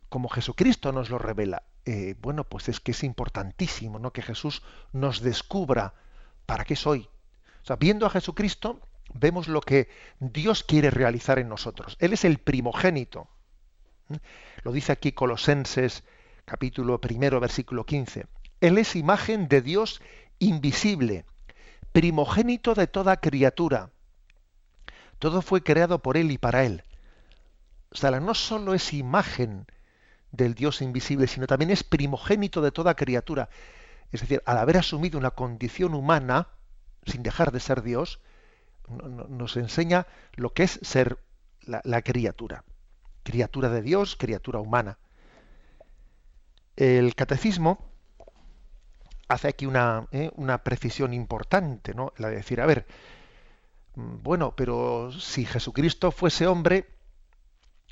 como 0.08 0.28
Jesucristo 0.28 0.92
nos 0.92 1.10
lo 1.10 1.18
revela. 1.18 1.62
Eh, 1.84 2.16
bueno, 2.20 2.42
pues 2.42 2.68
es 2.68 2.80
que 2.80 2.90
es 2.90 3.04
importantísimo, 3.04 3.98
¿no? 3.98 4.12
Que 4.12 4.22
Jesús 4.22 4.62
nos 4.92 5.20
descubra 5.20 5.94
para 6.46 6.64
qué 6.64 6.74
soy. 6.74 7.08
O 7.68 7.76
viendo 7.76 8.06
a 8.06 8.10
Jesucristo, 8.10 8.80
vemos 9.14 9.48
lo 9.48 9.60
que 9.60 9.88
Dios 10.18 10.64
quiere 10.64 10.90
realizar 10.90 11.38
en 11.38 11.48
nosotros. 11.48 11.96
Él 12.00 12.12
es 12.12 12.24
el 12.24 12.38
primogénito. 12.38 13.28
Lo 14.62 14.72
dice 14.72 14.92
aquí 14.92 15.12
Colosenses 15.12 16.04
capítulo 16.44 17.00
primero 17.00 17.40
versículo 17.40 17.84
15. 17.84 18.26
Él 18.60 18.78
es 18.78 18.96
imagen 18.96 19.48
de 19.48 19.62
Dios 19.62 20.00
invisible, 20.38 21.24
primogénito 21.92 22.74
de 22.74 22.86
toda 22.86 23.18
criatura. 23.18 23.90
Todo 25.18 25.42
fue 25.42 25.62
creado 25.62 26.00
por 26.00 26.16
Él 26.16 26.30
y 26.30 26.38
para 26.38 26.64
Él. 26.64 26.84
O 27.90 27.96
sea, 27.96 28.10
no 28.20 28.34
solo 28.34 28.74
es 28.74 28.92
imagen 28.92 29.66
del 30.30 30.54
Dios 30.54 30.82
invisible, 30.82 31.26
sino 31.26 31.46
también 31.46 31.70
es 31.70 31.82
primogénito 31.82 32.60
de 32.60 32.70
toda 32.70 32.94
criatura. 32.94 33.48
Es 34.12 34.20
decir, 34.20 34.42
al 34.46 34.58
haber 34.58 34.78
asumido 34.78 35.18
una 35.18 35.30
condición 35.30 35.94
humana, 35.94 36.48
sin 37.06 37.22
dejar 37.22 37.52
de 37.52 37.60
ser 37.60 37.82
Dios, 37.82 38.20
nos 38.88 39.56
enseña 39.56 40.06
lo 40.34 40.52
que 40.52 40.64
es 40.64 40.78
ser 40.82 41.18
la, 41.62 42.02
criatura. 42.02 42.64
Criatura 43.26 43.68
de 43.68 43.82
Dios, 43.82 44.14
criatura 44.14 44.60
humana. 44.60 44.98
El 46.76 47.16
catecismo 47.16 47.84
hace 49.26 49.48
aquí 49.48 49.66
una, 49.66 50.06
¿eh? 50.12 50.30
una 50.36 50.62
precisión 50.62 51.12
importante, 51.12 51.92
¿no? 51.92 52.12
La 52.18 52.28
de 52.28 52.36
decir, 52.36 52.60
a 52.60 52.66
ver, 52.66 52.86
mm, 53.96 54.22
bueno, 54.22 54.54
pero 54.54 55.10
si 55.10 55.44
Jesucristo 55.44 56.12
fuese 56.12 56.46
hombre, 56.46 56.86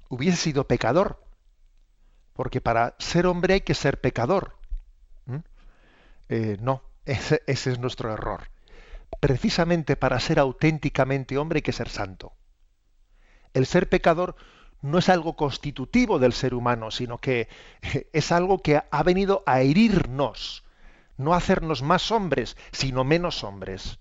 hubiese 0.09 0.37
sido 0.37 0.69
pecador, 0.69 1.21
porque 2.35 2.61
para 2.61 2.95
ser 3.01 3.27
hombre 3.27 3.55
hay 3.55 3.61
que 3.63 3.75
ser 3.75 4.01
pecador. 4.01 4.57
Eh, 6.29 6.59
no, 6.61 6.83
ese, 7.05 7.43
es 7.47 7.79
nuestro 7.81 8.13
error 8.13 8.49
precisamente 9.21 9.97
para 9.97 10.21
ser 10.21 10.39
auténticamente 10.39 11.39
hombre 11.39 11.59
hay 11.59 11.63
que 11.63 11.73
ser 11.73 11.89
santo. 11.89 12.35
El 13.55 13.65
ser 13.67 13.89
pecador 13.89 14.37
no 14.85 14.99
es 14.99 15.09
algo 15.09 15.35
constitutivo 15.35 16.19
del 16.19 16.35
ser 16.35 16.53
humano, 16.53 16.91
sino 16.91 17.17
que 17.17 17.49
es 18.13 18.33
algo 18.33 18.59
que 18.59 18.83
ha 18.91 19.03
venido 19.03 19.43
a 19.47 19.63
herirnos, 19.63 20.63
no 21.17 21.33
a 21.33 21.39
hacernos 21.39 21.83
más 21.83 22.13
hombres, 22.13 22.57
sino 22.71 23.03
menos 23.03 23.45
hombres. 23.45 23.99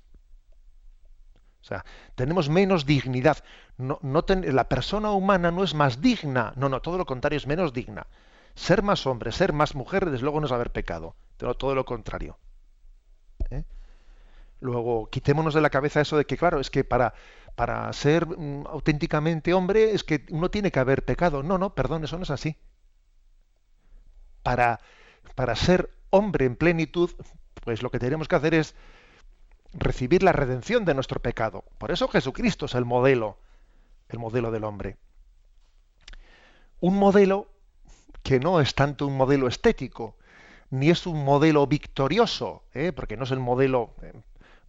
O 1.62 1.66
sea, 1.66 1.86
tenemos 2.16 2.50
menos 2.50 2.86
dignidad. 2.86 3.38
No, 3.78 3.98
la 4.02 4.68
persona 4.68 5.12
humana 5.12 5.52
no 5.52 5.64
es 5.64 5.74
más 5.74 6.02
digna, 6.02 6.52
no, 6.58 6.68
no, 6.68 6.82
todo 6.82 6.98
lo 6.98 7.06
contrario, 7.06 7.38
es 7.38 7.48
menos 7.48 7.72
digna. 7.72 8.06
Ser 8.54 8.84
más 8.84 9.08
hombre, 9.08 9.32
ser 9.32 9.54
más 9.54 9.76
mujer, 9.76 10.10
desde 10.10 10.24
luego 10.24 10.42
no 10.42 10.48
es 10.48 10.52
haber 10.52 10.74
pecado, 10.74 11.16
pero 11.38 11.56
todo 11.56 11.76
lo 11.76 11.86
contrario. 11.86 12.38
¿Eh? 13.50 13.64
Luego, 14.60 15.10
quitémonos 15.10 15.54
de 15.54 15.62
la 15.62 15.70
cabeza 15.70 16.02
eso 16.02 16.18
de 16.18 16.26
que, 16.26 16.38
claro, 16.38 16.60
es 16.60 16.70
que 16.70 16.84
para, 16.84 17.14
para 17.56 17.92
ser 17.94 18.28
mm, 18.28 18.68
auténticamente 18.68 19.54
hombre 19.54 19.92
es 19.92 20.04
que 20.04 20.26
uno 20.30 20.50
tiene 20.50 20.72
que 20.72 20.80
haber 20.80 21.04
pecado. 21.06 21.44
No, 21.44 21.58
no, 21.58 21.76
perdón, 21.76 22.04
eso 22.04 22.18
no 22.18 22.24
es 22.24 22.32
así. 22.32 22.58
Para, 24.42 24.80
para 25.36 25.56
ser 25.56 25.90
hombre 26.10 26.46
en 26.46 26.56
plenitud, 26.56 27.12
pues 27.64 27.82
lo 27.82 27.92
que 27.92 28.00
tenemos 28.00 28.28
que 28.28 28.36
hacer 28.36 28.54
es 28.54 28.76
recibir 29.74 30.24
la 30.24 30.32
redención 30.32 30.86
de 30.86 30.94
nuestro 30.94 31.22
pecado. 31.22 31.64
Por 31.78 31.92
eso 31.92 32.08
Jesucristo 32.08 32.66
es 32.66 32.76
el 32.76 32.86
modelo, 32.86 33.38
el 34.10 34.20
modelo 34.20 34.52
del 34.52 34.64
hombre. 34.64 34.98
Un 36.80 36.98
modelo 36.98 37.48
que 38.24 38.40
no 38.40 38.60
es 38.62 38.76
tanto 38.76 39.08
un 39.08 39.18
modelo 39.18 39.48
estético, 39.48 40.16
ni 40.70 40.90
es 40.90 41.06
un 41.06 41.24
modelo 41.24 41.68
victorioso, 41.68 42.64
¿eh? 42.74 42.92
porque 42.94 43.18
no 43.18 43.26
es 43.26 43.32
el 43.32 43.40
modelo, 43.40 43.94
eh, 44.02 44.14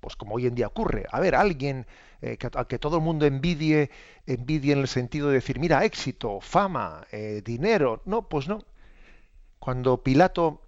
pues 0.05 0.17
como 0.17 0.35
hoy 0.35 0.47
en 0.47 0.55
día 0.55 0.67
ocurre. 0.67 1.07
A 1.11 1.19
ver, 1.19 1.35
alguien 1.35 1.87
eh, 2.21 2.37
que, 2.37 2.51
a 2.53 2.67
que 2.67 2.79
todo 2.79 2.99
el 2.99 3.03
mundo 3.03 3.25
envidie, 3.25 3.90
envidie 4.27 4.75
en 4.75 4.81
el 4.81 4.88
sentido 4.88 5.29
de 5.29 5.37
decir, 5.37 5.59
mira, 5.59 5.83
éxito, 5.83 6.43
fama, 6.43 7.07
dinero. 7.43 8.03
No, 8.05 8.29
pues 8.29 8.47
no. 8.47 8.62
Cuando 9.59 10.03
Pilato, 10.03 10.61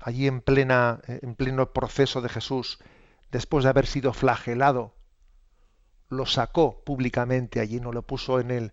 allí 0.00 0.26
en, 0.26 0.42
plena, 0.42 1.00
en 1.06 1.34
pleno 1.34 1.72
proceso 1.72 2.20
de 2.20 2.28
Jesús, 2.28 2.78
después 3.32 3.64
de 3.64 3.70
haber 3.70 3.86
sido 3.86 4.12
flagelado, 4.12 4.92
lo 6.10 6.26
sacó 6.26 6.84
públicamente 6.84 7.60
allí, 7.60 7.80
no 7.80 7.90
lo 7.90 8.02
puso 8.02 8.38
en 8.38 8.50
el, 8.50 8.72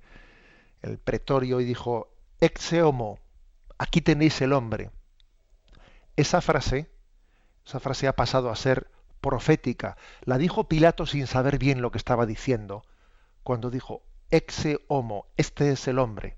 el 0.82 0.98
pretorio 0.98 1.62
y 1.62 1.64
dijo, 1.64 2.10
exe 2.42 2.84
homo, 2.84 3.18
aquí 3.78 4.02
tenéis 4.02 4.42
el 4.42 4.52
hombre. 4.52 4.92
Esa 6.18 6.42
frase, 6.42 6.92
esa 7.66 7.80
frase 7.80 8.10
ha 8.10 8.16
pasado 8.18 8.50
a 8.50 8.58
ser 8.58 8.92
profética. 9.22 9.98
La 10.24 10.38
dijo 10.38 10.68
Pilato 10.68 11.06
sin 11.06 11.28
saber 11.28 11.58
bien 11.58 11.82
lo 11.82 11.92
que 11.92 11.98
estaba 11.98 12.26
diciendo, 12.26 12.84
cuando 13.44 13.70
dijo, 13.70 14.04
exe 14.30 14.80
homo, 14.88 15.28
este 15.38 15.72
es 15.72 15.88
el 15.88 16.00
hombre. 16.00 16.38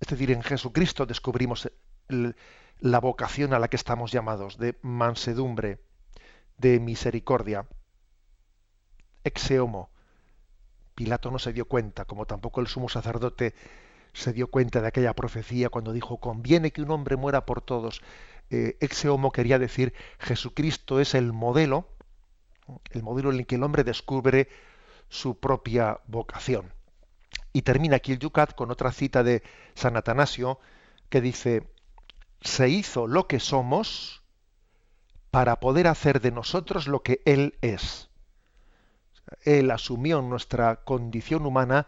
Es 0.00 0.08
decir, 0.08 0.30
en 0.30 0.42
Jesucristo 0.42 1.06
descubrimos 1.06 1.70
la 2.78 3.00
vocación 3.00 3.52
a 3.52 3.58
la 3.58 3.68
que 3.68 3.76
estamos 3.76 4.12
llamados, 4.12 4.58
de 4.58 4.78
mansedumbre, 4.82 5.80
de 6.56 6.78
misericordia. 6.78 7.66
Exe 9.24 9.58
homo. 9.58 9.90
Pilato 10.94 11.30
no 11.30 11.38
se 11.38 11.52
dio 11.52 11.66
cuenta, 11.66 12.04
como 12.04 12.26
tampoco 12.26 12.60
el 12.60 12.66
sumo 12.66 12.88
sacerdote 12.88 13.54
se 14.12 14.32
dio 14.32 14.48
cuenta 14.50 14.80
de 14.80 14.88
aquella 14.88 15.14
profecía 15.14 15.68
cuando 15.68 15.92
dijo, 15.92 16.18
conviene 16.18 16.72
que 16.72 16.82
un 16.82 16.90
hombre 16.90 17.16
muera 17.16 17.46
por 17.46 17.60
todos. 17.60 18.02
Eh, 18.50 18.78
homo 19.08 19.30
quería 19.30 19.58
decir, 19.58 19.92
Jesucristo 20.18 21.00
es 21.00 21.14
el 21.14 21.32
modelo, 21.32 21.88
el 22.90 23.02
modelo 23.02 23.30
en 23.30 23.38
el 23.38 23.46
que 23.46 23.56
el 23.56 23.62
hombre 23.62 23.84
descubre 23.84 24.48
su 25.08 25.38
propia 25.38 26.00
vocación. 26.06 26.72
Y 27.52 27.62
termina 27.62 27.96
aquí 27.96 28.12
el 28.12 28.18
Yucat 28.18 28.54
con 28.54 28.70
otra 28.70 28.92
cita 28.92 29.22
de 29.22 29.42
San 29.74 29.96
Atanasio 29.96 30.58
que 31.08 31.20
dice, 31.20 31.68
se 32.40 32.68
hizo 32.68 33.06
lo 33.06 33.26
que 33.26 33.40
somos 33.40 34.22
para 35.30 35.60
poder 35.60 35.86
hacer 35.86 36.20
de 36.20 36.30
nosotros 36.30 36.88
lo 36.88 37.02
que 37.02 37.20
Él 37.24 37.58
es. 37.60 38.08
Él 39.44 39.70
asumió 39.70 40.22
nuestra 40.22 40.76
condición 40.76 41.44
humana 41.44 41.86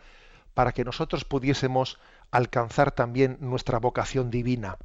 para 0.54 0.72
que 0.72 0.84
nosotros 0.84 1.24
pudiésemos 1.24 1.98
alcanzar 2.30 2.92
también 2.92 3.38
nuestra 3.40 3.78
vocación 3.78 4.30
divina. 4.30 4.76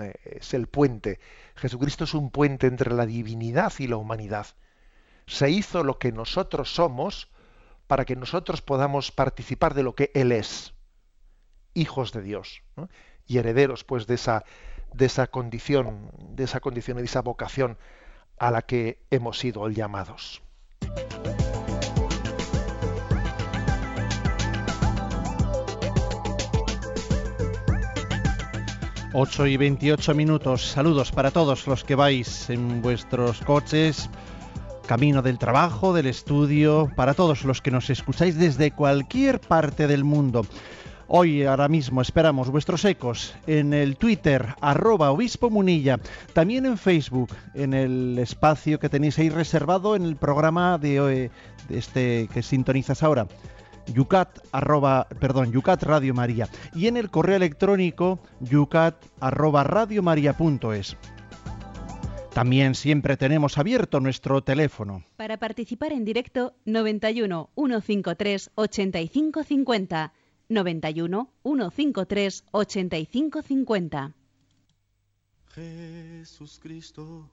Eh, 0.00 0.14
es 0.24 0.54
el 0.54 0.66
puente. 0.66 1.20
Jesucristo 1.56 2.04
es 2.04 2.14
un 2.14 2.30
puente 2.30 2.66
entre 2.66 2.92
la 2.92 3.06
divinidad 3.06 3.72
y 3.78 3.86
la 3.86 3.96
humanidad. 3.96 4.46
Se 5.26 5.50
hizo 5.50 5.84
lo 5.84 5.98
que 5.98 6.12
nosotros 6.12 6.74
somos 6.74 7.30
para 7.86 8.04
que 8.04 8.16
nosotros 8.16 8.62
podamos 8.62 9.10
participar 9.12 9.74
de 9.74 9.82
lo 9.82 9.94
que 9.94 10.10
Él 10.14 10.32
es, 10.32 10.74
hijos 11.74 12.12
de 12.12 12.22
Dios, 12.22 12.62
y 13.26 13.38
herederos 13.38 13.84
pues 13.84 14.06
de 14.06 14.14
esa, 14.14 14.44
de 14.94 15.06
esa 15.06 15.26
condición, 15.26 16.10
de 16.18 16.44
esa 16.44 16.60
condición 16.60 16.98
y 16.98 17.00
de 17.00 17.06
esa 17.06 17.22
vocación 17.22 17.78
a 18.38 18.50
la 18.50 18.62
que 18.62 19.02
hemos 19.10 19.38
sido 19.38 19.68
llamados. 19.68 20.42
8 29.12 29.46
y 29.48 29.56
28 29.56 30.14
minutos. 30.14 30.62
Saludos 30.62 31.10
para 31.10 31.32
todos 31.32 31.66
los 31.66 31.82
que 31.82 31.96
vais 31.96 32.48
en 32.48 32.80
vuestros 32.80 33.40
coches, 33.40 34.08
camino 34.86 35.20
del 35.20 35.38
trabajo, 35.38 35.92
del 35.92 36.06
estudio, 36.06 36.90
para 36.94 37.14
todos 37.14 37.44
los 37.44 37.60
que 37.60 37.72
nos 37.72 37.90
escucháis 37.90 38.38
desde 38.38 38.70
cualquier 38.70 39.40
parte 39.40 39.88
del 39.88 40.04
mundo. 40.04 40.46
Hoy, 41.08 41.44
ahora 41.44 41.66
mismo, 41.66 42.00
esperamos 42.00 42.50
vuestros 42.50 42.84
ecos 42.84 43.34
en 43.48 43.74
el 43.74 43.96
Twitter, 43.96 44.54
arroba 44.60 45.10
obispo 45.10 45.50
munilla, 45.50 45.98
también 46.32 46.64
en 46.64 46.78
Facebook, 46.78 47.30
en 47.54 47.74
el 47.74 48.16
espacio 48.16 48.78
que 48.78 48.88
tenéis 48.88 49.18
ahí 49.18 49.28
reservado 49.28 49.96
en 49.96 50.04
el 50.04 50.14
programa 50.14 50.78
de, 50.78 51.30
de 51.68 51.78
este 51.78 52.28
que 52.32 52.44
sintonizas 52.44 53.02
ahora 53.02 53.26
yucat 53.92 54.38
arroba, 54.52 55.08
perdón, 55.20 55.52
yucat 55.52 55.82
radio 55.82 56.14
maría 56.14 56.48
y 56.74 56.86
en 56.86 56.96
el 56.96 57.10
correo 57.10 57.36
electrónico 57.36 58.20
yucat 58.40 58.96
arroba 59.20 59.64
radio 59.64 60.02
es. 60.72 60.96
También 62.32 62.74
siempre 62.74 63.16
tenemos 63.16 63.58
abierto 63.58 63.98
nuestro 63.98 64.42
teléfono. 64.42 65.04
Para 65.16 65.38
participar 65.38 65.92
en 65.92 66.04
directo 66.04 66.54
91 66.64 67.50
153 67.54 68.50
8550 68.54 70.12
91 70.48 71.30
153 71.42 72.44
8550. 72.52 74.14
Jesús 75.54 76.60
Cristo, 76.62 77.28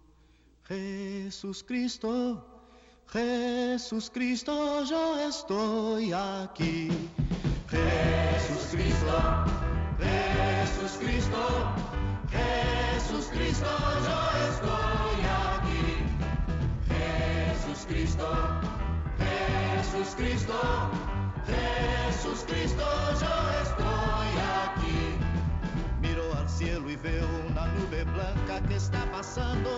Jesús 0.64 1.64
Cristo 1.64 2.57
Jesús 3.12 4.12
Cristo, 4.14 4.84
yo 4.84 5.18
estoy 5.18 6.12
aquí. 6.12 6.90
Jesús 7.70 8.68
Cristo, 8.70 9.46
Jesús 9.98 10.98
Cristo, 11.00 11.74
Jesús 12.30 13.26
Cristo, 13.32 13.66
yo 14.04 14.20
estoy 14.50 15.20
aquí. 15.56 15.86
Jesús 16.90 17.86
Cristo, 17.88 18.28
Jesús 19.18 20.16
Cristo, 20.18 20.60
Jesús 21.48 22.46
Cristo, 22.46 22.86
yo 23.22 23.34
estoy 23.64 24.32
aquí. 24.66 25.00
Miro 26.02 26.34
al 26.36 26.50
cielo 26.50 26.90
y 26.90 26.98
veo 26.98 27.28
una 27.50 27.68
nube 27.68 28.04
blanca 28.04 28.62
que 28.68 28.76
está 28.76 29.10
pasando 29.12 29.70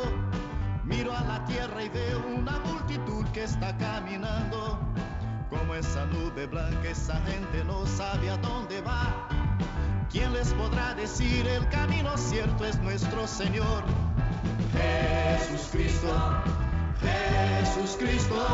Miro 0.89 1.15
a 1.15 1.21
la 1.21 1.45
tierra 1.45 1.83
y 1.83 1.89
veo 1.89 2.19
una 2.35 2.57
que 3.33 3.43
está 3.43 3.75
caminando. 3.77 4.79
Como 5.49 5.73
esa 5.73 6.05
nube 6.05 6.45
blanca, 6.45 6.89
esa 6.89 7.19
gente 7.21 7.63
no 7.65 7.85
sabe 7.85 8.29
a 8.29 8.37
dónde 8.37 8.81
va. 8.81 9.27
¿Quién 10.11 10.33
les 10.33 10.53
podrá 10.53 10.93
decir 10.95 11.47
el 11.47 11.67
camino 11.69 12.17
cierto 12.17 12.65
es 12.65 12.79
nuestro 12.79 13.27
Señor? 13.27 13.83
Jesús 14.73 15.69
Cristo, 15.71 16.13
Jesús 17.01 17.97
Cristo, 17.99 18.45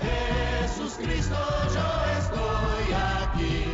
Jesús 0.00 0.94
Cristo, 1.02 1.36
yo 1.74 1.88
estoy 2.18 2.94
aquí. 3.22 3.64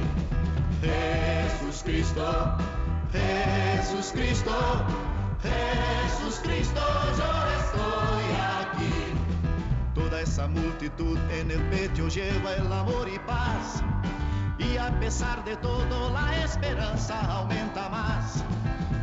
Jesús 0.83 1.83
Cristo, 1.85 2.57
Jesús 3.13 4.13
Cristo. 4.13 4.53
Jesús 5.43 6.41
Cristo, 6.43 6.81
yo 7.19 7.31
estoy 7.59 8.37
aquí. 8.37 8.62
Esa 10.23 10.47
multitud 10.47 11.19
en 11.33 11.51
el 11.51 11.61
pecho 11.65 12.07
lleva 12.07 12.55
el 12.55 12.73
amor 12.73 13.09
y 13.09 13.19
paz. 13.27 13.83
Y 14.57 14.77
a 14.77 14.97
pesar 15.01 15.45
de 15.45 15.57
todo 15.57 16.11
la 16.11 16.45
esperanza 16.45 17.21
aumenta 17.23 17.89
más. 17.89 18.45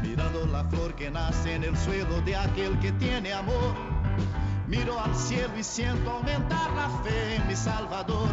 Mirando 0.02 0.46
la 0.48 0.64
flor 0.64 0.96
que 0.96 1.12
nace 1.12 1.56
en 1.56 1.66
el 1.66 1.78
suelo 1.78 2.22
de 2.22 2.38
aquel 2.38 2.80
que 2.80 2.94
tiene 2.94 3.34
amor. 3.34 3.76
Miro 4.68 4.98
al 4.98 5.14
cielo 5.14 5.58
y 5.58 5.64
siento 5.64 6.10
aumentar 6.10 6.72
la 6.72 6.88
fe 7.04 7.36
en 7.36 7.48
mi 7.48 7.56
Salvador. 7.56 8.30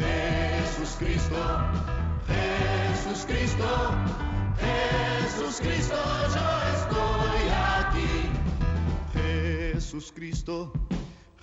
Jesús 0.00 0.96
Cristo, 0.98 1.36
Jesús 2.26 3.24
Cristo. 3.26 3.64
Jesús 4.58 5.60
Cristo, 5.60 5.96
yo 6.34 6.46
estoy 6.74 7.42
aquí. 7.78 8.32
Jesús 9.72 10.12
Cristo, 10.12 10.72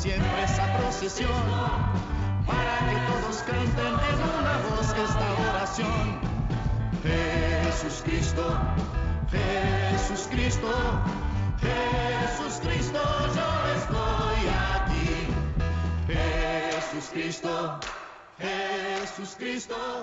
siempre 0.00 0.44
esa 0.44 0.78
procesión 0.78 1.30
para 2.46 2.78
que 2.88 2.96
todos 3.12 3.36
canten 3.42 3.86
en 3.86 4.18
una 4.40 4.56
voz 4.70 4.88
esta 4.88 5.28
oración. 5.50 6.20
Jesús 7.02 8.02
Cristo, 8.04 8.58
Jesús 9.30 10.26
Cristo, 10.30 10.72
Jesús 11.60 12.60
Cristo, 12.62 13.02
yo 13.36 13.48
estoy 13.76 14.40
aquí. 14.72 15.10
Jesús 16.06 17.10
Cristo, 17.12 17.80
Jesús 18.38 19.36
Cristo, 19.36 20.02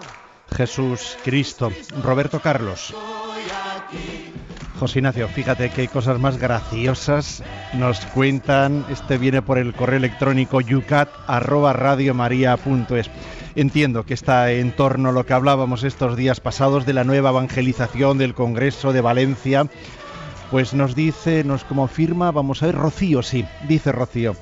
Jesús 0.55 1.17
Cristo. 1.23 1.71
Roberto 2.03 2.39
Carlos. 2.39 2.93
estoy 2.93 3.43
aquí. 3.75 4.33
José 4.79 4.99
Ignacio, 4.99 5.27
fíjate 5.27 5.71
qué 5.71 5.87
cosas 5.87 6.19
más 6.19 6.37
graciosas 6.37 7.41
nos 7.73 7.99
cuentan. 8.07 8.85
Este 8.91 9.17
viene 9.17 9.41
por 9.41 9.57
el 9.57 9.73
correo 9.73 9.97
electrónico 9.97 10.61
yucat@radiomaria.es. 10.61 13.09
Entiendo 13.55 14.05
que 14.05 14.13
está 14.13 14.51
en 14.51 14.71
torno 14.71 15.09
a 15.09 15.11
lo 15.11 15.25
que 15.25 15.33
hablábamos 15.33 15.83
estos 15.83 16.15
días 16.15 16.39
pasados 16.39 16.85
de 16.85 16.93
la 16.93 17.03
nueva 17.03 17.31
evangelización 17.31 18.19
del 18.19 18.35
Congreso 18.35 18.93
de 18.93 19.01
Valencia. 19.01 19.65
Pues 20.51 20.75
nos 20.75 20.93
dice, 20.93 21.43
nos 21.43 21.63
confirma, 21.63 22.29
vamos 22.31 22.61
a 22.61 22.67
ver, 22.67 22.75
Rocío, 22.75 23.23
sí, 23.23 23.45
dice 23.67 23.91
Rocío. 23.91 24.35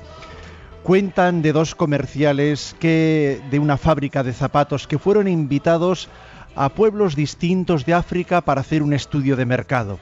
Cuentan 0.82 1.40
de 1.40 1.52
dos 1.52 1.74
comerciales 1.74 2.76
que 2.78 3.40
de 3.50 3.58
una 3.58 3.78
fábrica 3.78 4.22
de 4.22 4.34
zapatos 4.34 4.86
que 4.86 4.98
fueron 4.98 5.28
invitados 5.28 6.10
a 6.54 6.68
pueblos 6.68 7.16
distintos 7.16 7.86
de 7.86 7.94
África 7.94 8.42
para 8.42 8.60
hacer 8.60 8.82
un 8.82 8.92
estudio 8.92 9.34
de 9.36 9.46
mercado. 9.46 9.98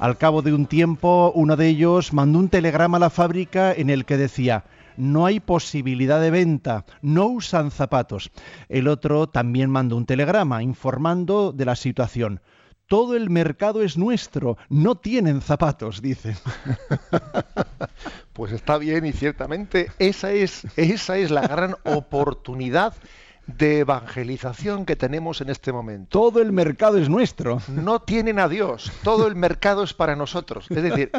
Al 0.00 0.16
cabo 0.16 0.40
de 0.40 0.54
un 0.54 0.64
tiempo, 0.64 1.30
uno 1.34 1.56
de 1.56 1.68
ellos 1.68 2.14
mandó 2.14 2.38
un 2.38 2.48
telegrama 2.48 2.96
a 2.96 3.00
la 3.00 3.10
fábrica 3.10 3.74
en 3.74 3.90
el 3.90 4.06
que 4.06 4.16
decía, 4.16 4.64
no 4.96 5.26
hay 5.26 5.40
posibilidad 5.40 6.18
de 6.22 6.30
venta, 6.30 6.86
no 7.02 7.26
usan 7.26 7.70
zapatos. 7.70 8.30
El 8.70 8.88
otro 8.88 9.28
también 9.28 9.68
mandó 9.68 9.98
un 9.98 10.06
telegrama 10.06 10.62
informando 10.62 11.52
de 11.52 11.66
la 11.66 11.76
situación. 11.76 12.40
Todo 12.86 13.14
el 13.14 13.28
mercado 13.28 13.82
es 13.82 13.98
nuestro, 13.98 14.56
no 14.70 14.94
tienen 14.94 15.42
zapatos, 15.42 16.00
dice. 16.00 16.34
Pues 18.32 18.52
está 18.52 18.78
bien 18.78 19.04
y 19.04 19.12
ciertamente 19.12 19.90
esa 19.98 20.32
es, 20.32 20.66
esa 20.76 21.18
es 21.18 21.30
la 21.30 21.46
gran 21.46 21.74
oportunidad 21.84 22.94
de 23.56 23.80
evangelización 23.80 24.84
que 24.86 24.96
tenemos 24.96 25.40
en 25.40 25.50
este 25.50 25.72
momento. 25.72 26.08
Todo 26.10 26.40
el 26.42 26.52
mercado 26.52 26.98
es 26.98 27.08
nuestro. 27.08 27.60
No 27.68 28.00
tienen 28.02 28.38
a 28.38 28.48
Dios, 28.48 28.92
todo 29.02 29.26
el 29.26 29.34
mercado 29.36 29.82
es 29.82 29.94
para 29.94 30.16
nosotros. 30.16 30.66
Es 30.70 30.82
decir, 30.82 31.10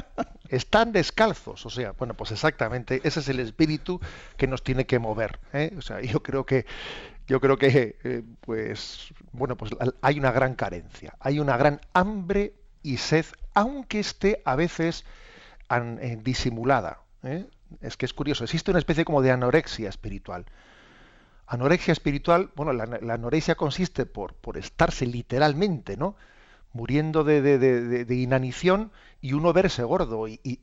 están 0.49 0.91
descalzos. 0.91 1.65
O 1.65 1.69
sea, 1.69 1.93
bueno, 1.93 2.13
pues 2.13 2.31
exactamente, 2.31 3.01
ese 3.03 3.19
es 3.21 3.29
el 3.29 3.39
espíritu 3.39 3.99
que 4.37 4.47
nos 4.47 4.63
tiene 4.63 4.85
que 4.85 4.99
mover. 4.99 5.39
¿eh? 5.53 5.73
O 5.77 5.81
sea, 5.81 6.01
yo 6.01 6.21
creo 6.23 6.45
que 6.45 6.65
yo 7.27 7.39
creo 7.39 7.57
que 7.57 7.97
eh, 8.03 8.23
pues 8.41 9.13
bueno, 9.31 9.55
pues 9.55 9.71
hay 10.01 10.19
una 10.19 10.31
gran 10.31 10.55
carencia, 10.55 11.15
hay 11.19 11.39
una 11.39 11.55
gran 11.57 11.79
hambre 11.93 12.53
y 12.83 12.97
sed, 12.97 13.25
aunque 13.53 13.99
esté 13.99 14.41
a 14.43 14.55
veces 14.55 15.05
an- 15.69 15.99
eh, 16.01 16.19
disimulada. 16.21 16.99
¿eh? 17.23 17.45
Es 17.79 17.95
que 17.95 18.05
es 18.05 18.13
curioso, 18.13 18.43
existe 18.43 18.71
una 18.71 18.79
especie 18.79 19.05
como 19.05 19.21
de 19.21 19.31
anorexia 19.31 19.87
espiritual. 19.87 20.45
Anorexia 21.55 21.91
espiritual, 21.91 22.41
bueno, 22.55 22.71
la, 22.73 22.85
anorexia 23.13 23.55
consiste 23.63 24.05
por, 24.05 24.29
por 24.35 24.57
estarse 24.57 25.05
literalmente, 25.05 25.97
¿no? 25.97 26.15
Muriendo 26.73 27.23
de, 27.25 27.41
de- 27.41 27.59
de- 27.59 27.81
inanición 28.27 28.91
y 29.21 29.33
uno 29.33 29.53
verse 29.53 29.83
gordo 29.83 30.27
y, 30.29 30.39
y- 30.43 30.59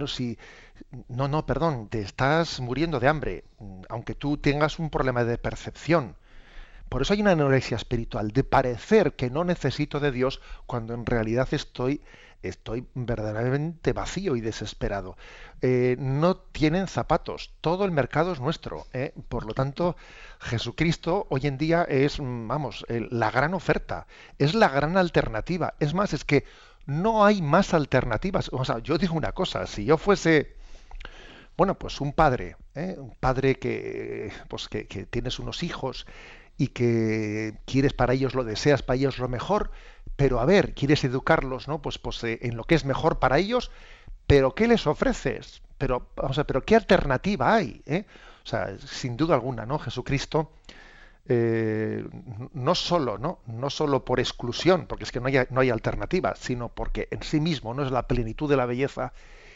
no, 0.00 0.06
si, 0.06 0.38
no, 1.08 1.28
no, 1.28 1.46
perdón, 1.46 1.88
te 1.90 2.00
estás 2.02 2.60
muriendo 2.60 3.00
de 3.00 3.08
hambre, 3.08 3.44
aunque 3.90 4.14
tú 4.14 4.36
tengas 4.38 4.78
un 4.78 4.90
problema 4.90 5.24
de 5.24 5.38
percepción. 5.38 6.16
Por 6.90 7.02
eso 7.02 7.12
hay 7.14 7.20
una 7.22 7.32
anorexia 7.32 7.76
espiritual, 7.76 8.32
de 8.32 8.44
parecer 8.44 9.14
que 9.14 9.30
no 9.30 9.44
necesito 9.44 10.00
de 10.00 10.12
Dios 10.12 10.40
cuando 10.66 10.92
en 10.94 11.06
realidad 11.06 11.48
estoy, 11.52 12.02
estoy 12.42 12.86
verdaderamente 12.94 13.92
vacío 13.92 14.36
y 14.36 14.40
desesperado. 14.40 15.16
Eh, 15.62 15.96
no 15.98 16.36
tienen 16.36 16.86
zapatos, 16.86 17.52
todo 17.60 17.84
el 17.84 17.92
mercado 17.92 18.32
es 18.32 18.40
nuestro. 18.40 18.86
¿eh? 18.92 19.12
Por 19.28 19.46
lo 19.46 19.54
tanto, 19.54 19.96
Jesucristo 20.40 21.26
hoy 21.30 21.46
en 21.46 21.58
día 21.58 21.82
es, 21.82 22.20
mm, 22.20 22.48
vamos, 22.48 22.84
la 22.88 23.30
gran 23.30 23.54
oferta, 23.54 24.06
es 24.38 24.54
la 24.54 24.68
gran 24.68 24.96
alternativa. 24.96 25.74
Es 25.80 25.94
más, 25.94 26.12
es 26.12 26.24
que 26.24 26.44
no 26.86 27.24
hay 27.24 27.42
más 27.42 27.74
alternativas. 27.74 28.50
O 28.52 28.64
sea, 28.64 28.78
yo 28.78 28.98
digo 28.98 29.14
una 29.14 29.32
cosa, 29.32 29.66
si 29.66 29.84
yo 29.84 29.98
fuese 29.98 30.56
bueno, 31.56 31.74
pues 31.78 32.00
un 32.00 32.14
padre, 32.14 32.56
¿eh? 32.74 32.96
un 32.96 33.14
padre 33.20 33.56
que, 33.56 34.32
pues 34.48 34.66
que 34.66 34.84
tienes 34.84 35.38
unos 35.38 35.62
hijos 35.62 36.06
y 36.60 36.68
que 36.68 37.54
quieres 37.64 37.94
para 37.94 38.12
ellos 38.12 38.34
lo 38.34 38.44
deseas 38.44 38.82
para 38.82 38.98
ellos 38.98 39.18
lo 39.18 39.28
mejor, 39.28 39.70
pero 40.16 40.40
a 40.40 40.44
ver, 40.44 40.74
quieres 40.74 41.02
educarlos, 41.04 41.68
¿no? 41.68 41.80
Pues, 41.80 41.96
pues 41.96 42.22
eh, 42.22 42.38
en 42.42 42.54
lo 42.58 42.64
que 42.64 42.74
es 42.74 42.84
mejor 42.84 43.18
para 43.18 43.38
ellos, 43.38 43.70
pero 44.26 44.54
¿qué 44.54 44.68
les 44.68 44.86
ofreces? 44.86 45.62
Pero, 45.78 46.08
vamos 46.16 46.38
a 46.38 46.44
pero 46.44 46.62
¿qué 46.62 46.76
alternativa 46.76 47.54
hay? 47.54 47.80
eh? 47.86 48.04
O 48.44 48.46
sea, 48.46 48.76
sin 48.78 49.16
duda 49.16 49.36
alguna, 49.36 49.64
¿no? 49.64 49.78
Jesucristo 49.78 50.52
eh, 51.30 52.06
no 52.52 52.74
solo, 52.74 53.16
¿no? 53.16 53.38
No 53.46 53.70
solo 53.70 54.04
por 54.04 54.20
exclusión, 54.20 54.84
porque 54.86 55.04
es 55.04 55.12
que 55.12 55.20
no 55.20 55.28
hay, 55.28 55.38
no 55.48 55.62
hay 55.62 55.70
alternativa, 55.70 56.34
sino 56.36 56.68
porque 56.68 57.08
en 57.10 57.22
sí 57.22 57.40
mismo 57.40 57.72
no 57.72 57.86
es 57.86 57.90
la 57.90 58.06
plenitud 58.06 58.50
de 58.50 58.58
la 58.58 58.66
belleza 58.66 59.14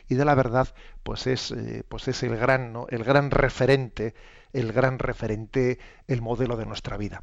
y 0.08 0.14
de 0.14 0.24
la 0.24 0.34
verdad, 0.34 0.68
pues 1.02 1.26
es, 1.26 1.50
eh, 1.50 1.84
pues 1.86 2.08
es 2.08 2.22
el 2.22 2.34
gran, 2.38 2.72
¿no? 2.72 2.86
el 2.88 3.04
gran 3.04 3.30
referente, 3.30 4.14
el 4.54 4.72
gran 4.72 4.98
referente, 4.98 5.78
el 6.08 6.22
modelo 6.22 6.56
de 6.56 6.64
nuestra 6.64 6.96
vida. 6.96 7.22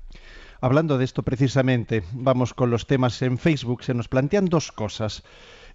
Hablando 0.59 0.99
de 0.99 1.05
esto 1.05 1.23
precisamente, 1.23 2.03
vamos 2.11 2.53
con 2.53 2.69
los 2.69 2.85
temas 2.85 3.19
en 3.23 3.39
Facebook. 3.39 3.83
Se 3.83 3.95
nos 3.95 4.07
plantean 4.07 4.45
dos 4.45 4.71
cosas. 4.71 5.23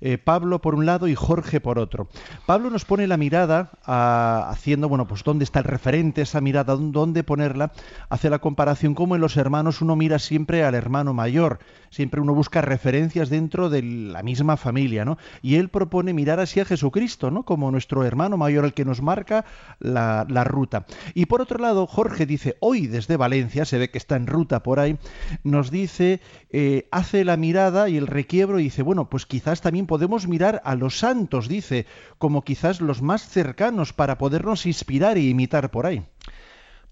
Eh, 0.00 0.18
Pablo 0.18 0.61
por 0.61 0.74
un 0.74 0.87
lado 0.87 1.09
y 1.09 1.14
Jorge 1.14 1.61
por 1.61 1.78
otro. 1.78 2.09
Pablo 2.46 2.70
nos 2.70 2.85
pone 2.85 3.06
la 3.06 3.16
mirada 3.16 3.70
a- 3.85 4.48
haciendo, 4.50 4.88
bueno, 4.88 5.06
pues 5.06 5.22
dónde 5.24 5.44
está 5.44 5.61
el 5.61 5.64
referente, 5.64 6.22
esa 6.22 6.40
mirada, 6.40 6.76
dónde- 6.76 7.24
ponerla, 7.24 7.72
hace 8.09 8.30
la 8.30 8.38
comparación 8.38 8.94
como 8.94 9.14
en 9.14 9.20
los 9.20 9.37
hermanos 9.37 9.80
uno 9.80 9.96
mira 9.96 10.18
siempre 10.18 10.64
al 10.64 10.74
hermano 10.74 11.14
mayor, 11.14 11.59
siempre 11.90 12.20
uno 12.20 12.35
busca 12.35 12.61
referencias 12.61 13.30
dentro 13.30 13.70
de 13.70 13.82
la 13.82 14.22
misma 14.22 14.56
familia, 14.56 15.04
¿no? 15.04 15.18
Y 15.42 15.56
él 15.56 15.68
propone 15.70 16.12
mirar 16.12 16.40
así 16.40 16.61
a 16.61 16.64
Jesucristo, 16.64 17.30
¿no? 17.30 17.44
Como 17.44 17.70
nuestro 17.70 18.04
hermano 18.04 18.37
mayor, 18.37 18.64
el 18.64 18.74
que 18.74 18.85
nos 18.85 19.00
marca 19.02 19.44
la, 19.80 20.26
la 20.28 20.44
ruta. 20.44 20.87
Y 21.14 21.26
por 21.26 21.40
otro 21.40 21.59
lado, 21.59 21.87
Jorge 21.87 22.26
dice, 22.26 22.56
hoy 22.61 22.87
desde 22.87 23.16
Valencia, 23.16 23.64
se 23.64 23.78
ve 23.78 23.90
que 23.90 23.98
está 23.98 24.16
en 24.16 24.26
ruta 24.26 24.62
por 24.62 24.78
ahí, 24.78 24.98
nos 25.42 25.70
dice, 25.70 26.20
eh, 26.51 26.88
hace 26.90 27.24
la 27.24 27.36
mirada 27.36 27.88
y 27.88 27.97
el 27.97 28.07
requiebro 28.07 28.61
y 28.61 28.64
dice, 28.64 28.82
bueno, 28.82 29.09
pues 29.09 29.26
quizás 29.26 29.61
también 29.61 29.86
podemos 29.87 30.26
mirar 30.26 30.62
a 30.64 30.74
los 30.74 30.99
santos, 30.99 31.49
dice, 31.49 31.87
como 32.18 32.43
quizás 32.43 32.80
los 32.80 33.03
más 33.03 33.28
cercanos 33.28 33.93
para 33.93 34.18
podernos 34.18 34.66
inspirar 34.66 35.16
e 35.16 35.22
imitar 35.22 35.70
por 35.70 35.87
ahí. 35.87 36.05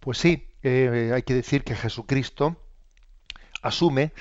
Pues 0.01 0.18
sí, 0.18 0.49
eh, 0.62 1.12
hay 1.14 1.22
que 1.22 1.34
decir 1.34 1.64
que 1.64 1.74
Jesucristo 1.74 2.57
asume, 3.62 4.12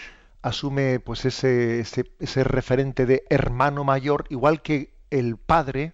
asume 0.42 1.00
pues 1.00 1.26
ese, 1.26 1.82
ese, 1.82 2.44
referente 2.44 3.06
de 3.06 3.24
hermano 3.30 3.84
mayor, 3.84 4.26
igual 4.30 4.62
que 4.62 4.94
el 5.10 5.38
Padre, 5.38 5.94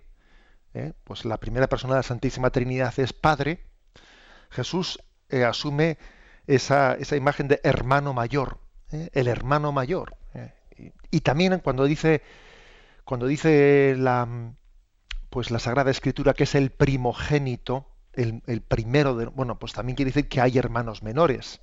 ¿eh? 0.74 0.94
pues 1.04 1.26
la 1.26 1.38
primera 1.38 1.68
persona 1.68 1.96
de 1.96 2.00
la 2.00 2.04
Santísima 2.04 2.52
Trinidad 2.52 2.94
es 3.00 3.14
Padre, 3.14 3.64
Jesús 4.50 5.00
eh, 5.30 5.44
asume 5.44 5.98
esa, 6.48 6.94
esa 6.94 7.16
imagen 7.16 7.48
de 7.48 7.60
hermano 7.64 8.14
mayor, 8.14 8.60
el 8.92 9.28
hermano 9.28 9.72
mayor. 9.72 10.18
y 11.12 11.22
también 11.22 11.60
cuando 11.60 11.86
dice, 11.86 12.24
cuando 13.10 13.26
dice 13.26 13.96
la, 13.98 14.54
pues 15.32 15.50
la 15.50 15.58
Sagrada 15.58 15.90
Escritura 15.90 16.36
que 16.36 16.44
es 16.44 16.54
el 16.54 16.70
primogénito, 16.70 17.88
el, 18.14 18.62
primero 18.62 19.16
de, 19.16 19.26
bueno, 19.26 19.58
pues 19.58 19.74
también 19.74 19.96
quiere 19.96 20.12
decir 20.12 20.30
que 20.30 20.42
hay 20.42 20.60
hermanos 20.60 21.02
menores. 21.02 21.60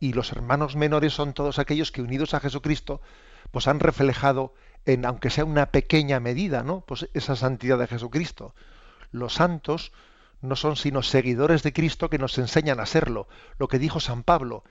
Y 0.00 0.14
los 0.14 0.32
hermanos 0.32 0.74
menores 0.74 1.12
son 1.12 1.34
todos 1.34 1.58
aquellos 1.58 1.92
que 1.92 2.00
unidos 2.00 2.32
a 2.32 2.40
Jesucristo, 2.40 3.02
pues 3.50 3.68
han 3.68 3.80
reflejado 3.80 4.54
en, 4.86 5.04
aunque 5.04 5.28
sea 5.28 5.44
una 5.44 5.66
pequeña 5.72 6.20
medida, 6.20 6.62
¿no? 6.62 6.80
Pues 6.86 7.06
esa 7.12 7.36
santidad 7.36 7.78
de 7.78 7.86
Jesucristo. 7.86 8.54
Los 9.10 9.34
santos 9.34 9.92
no 10.40 10.56
son 10.56 10.76
sino 10.76 11.02
seguidores 11.02 11.62
de 11.62 11.74
Cristo 11.74 12.08
que 12.08 12.16
nos 12.16 12.38
enseñan 12.38 12.80
a 12.80 12.86
serlo. 12.86 13.28
Lo 13.58 13.68
que 13.68 13.78
dijo 13.78 14.00
San 14.00 14.22
Pablo, 14.22 14.64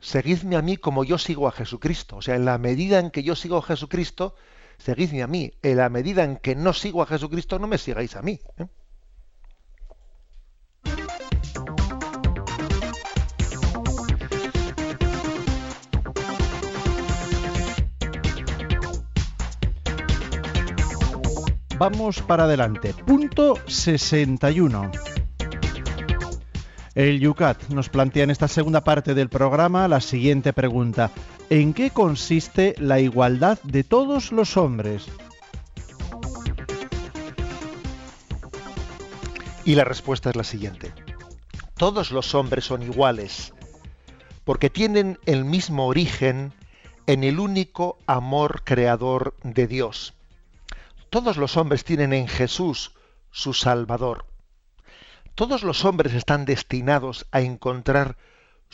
seguidme 0.00 0.56
a 0.56 0.62
mí 0.62 0.78
como 0.78 1.04
yo 1.04 1.18
sigo 1.18 1.48
a 1.48 1.52
Jesucristo. 1.52 2.16
O 2.16 2.22
sea, 2.22 2.34
en 2.34 2.46
la 2.46 2.56
medida 2.56 2.98
en 2.98 3.10
que 3.10 3.22
yo 3.22 3.36
sigo 3.36 3.58
a 3.58 3.62
Jesucristo, 3.62 4.34
seguidme 4.84 5.22
a 5.22 5.26
mí. 5.26 5.52
En 5.62 5.78
la 5.78 5.88
medida 5.88 6.24
en 6.24 6.36
que 6.36 6.54
no 6.54 6.72
sigo 6.72 7.02
a 7.02 7.06
Jesucristo, 7.06 7.58
no 7.58 7.66
me 7.66 7.78
sigáis 7.78 8.16
a 8.16 8.22
mí. 8.22 8.38
¿eh? 8.58 8.66
Vamos 21.78 22.22
para 22.22 22.44
adelante. 22.44 22.94
Punto 22.94 23.58
61. 23.66 24.90
El 26.94 27.18
Yucat 27.18 27.68
nos 27.70 27.88
plantea 27.88 28.22
en 28.22 28.30
esta 28.30 28.46
segunda 28.46 28.84
parte 28.84 29.14
del 29.14 29.28
programa 29.28 29.88
la 29.88 30.00
siguiente 30.00 30.52
pregunta. 30.52 31.10
¿En 31.50 31.74
qué 31.74 31.90
consiste 31.90 32.74
la 32.78 33.00
igualdad 33.00 33.58
de 33.62 33.84
todos 33.84 34.32
los 34.32 34.56
hombres? 34.56 35.06
Y 39.64 39.74
la 39.74 39.84
respuesta 39.84 40.30
es 40.30 40.36
la 40.36 40.44
siguiente. 40.44 40.92
Todos 41.76 42.10
los 42.10 42.34
hombres 42.34 42.64
son 42.64 42.82
iguales 42.82 43.52
porque 44.44 44.68
tienen 44.68 45.18
el 45.24 45.44
mismo 45.44 45.86
origen 45.86 46.52
en 47.06 47.24
el 47.24 47.40
único 47.40 47.98
amor 48.06 48.62
creador 48.64 49.34
de 49.42 49.66
Dios. 49.66 50.14
Todos 51.10 51.36
los 51.36 51.56
hombres 51.56 51.84
tienen 51.84 52.12
en 52.12 52.28
Jesús 52.28 52.92
su 53.30 53.54
Salvador 53.54 54.26
todos 55.34 55.64
los 55.64 55.84
hombres 55.84 56.14
están 56.14 56.44
destinados 56.44 57.26
a 57.32 57.40
encontrar 57.40 58.16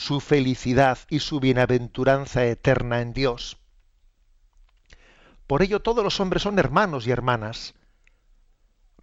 su 0.01 0.18
felicidad 0.20 0.98
y 1.11 1.18
su 1.18 1.40
bienaventuranza 1.40 2.46
eterna 2.46 3.03
en 3.03 3.12
Dios. 3.12 3.59
Por 5.46 5.61
ello 5.61 5.80
todos 5.82 6.03
los 6.03 6.20
hombres 6.20 6.42
son 6.42 6.59
hermanos 6.59 7.07
y 7.07 7.11
hermanas. 7.11 7.74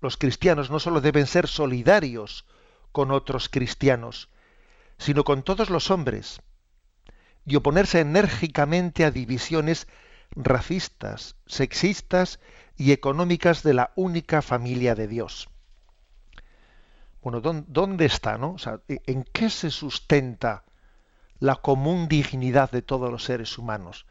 Los 0.02 0.18
cristianos 0.18 0.72
no 0.72 0.80
solo 0.80 1.00
deben 1.00 1.28
ser 1.28 1.48
solidarios 1.48 2.48
con 2.92 3.12
otros 3.12 3.48
cristianos, 3.48 4.30
sino 4.98 5.24
con 5.24 5.44
todos 5.44 5.70
los 5.70 5.92
hombres, 5.92 6.42
y 7.46 7.56
oponerse 7.58 8.00
enérgicamente 8.00 9.06
a 9.06 9.12
divisiones 9.12 9.88
racistas, 10.32 11.36
sexistas 11.46 12.40
y 12.76 12.92
económicas 12.92 13.62
de 13.62 13.76
la 13.76 13.92
única 13.96 14.42
familia 14.42 14.96
de 14.96 15.08
Dios. 15.08 15.48
Bueno, 17.22 17.40
¿dónde 17.40 18.06
está, 18.06 18.40
no? 18.40 18.56
¿en 18.88 19.24
qué 19.26 19.52
se 19.52 19.70
sustenta 19.70 20.64
la 21.40 21.56
común 21.56 22.08
dignidad 22.08 22.72
de 22.72 22.82
todos 22.82 23.12
los 23.12 23.24
seres 23.24 23.58
humanos? 23.58 24.06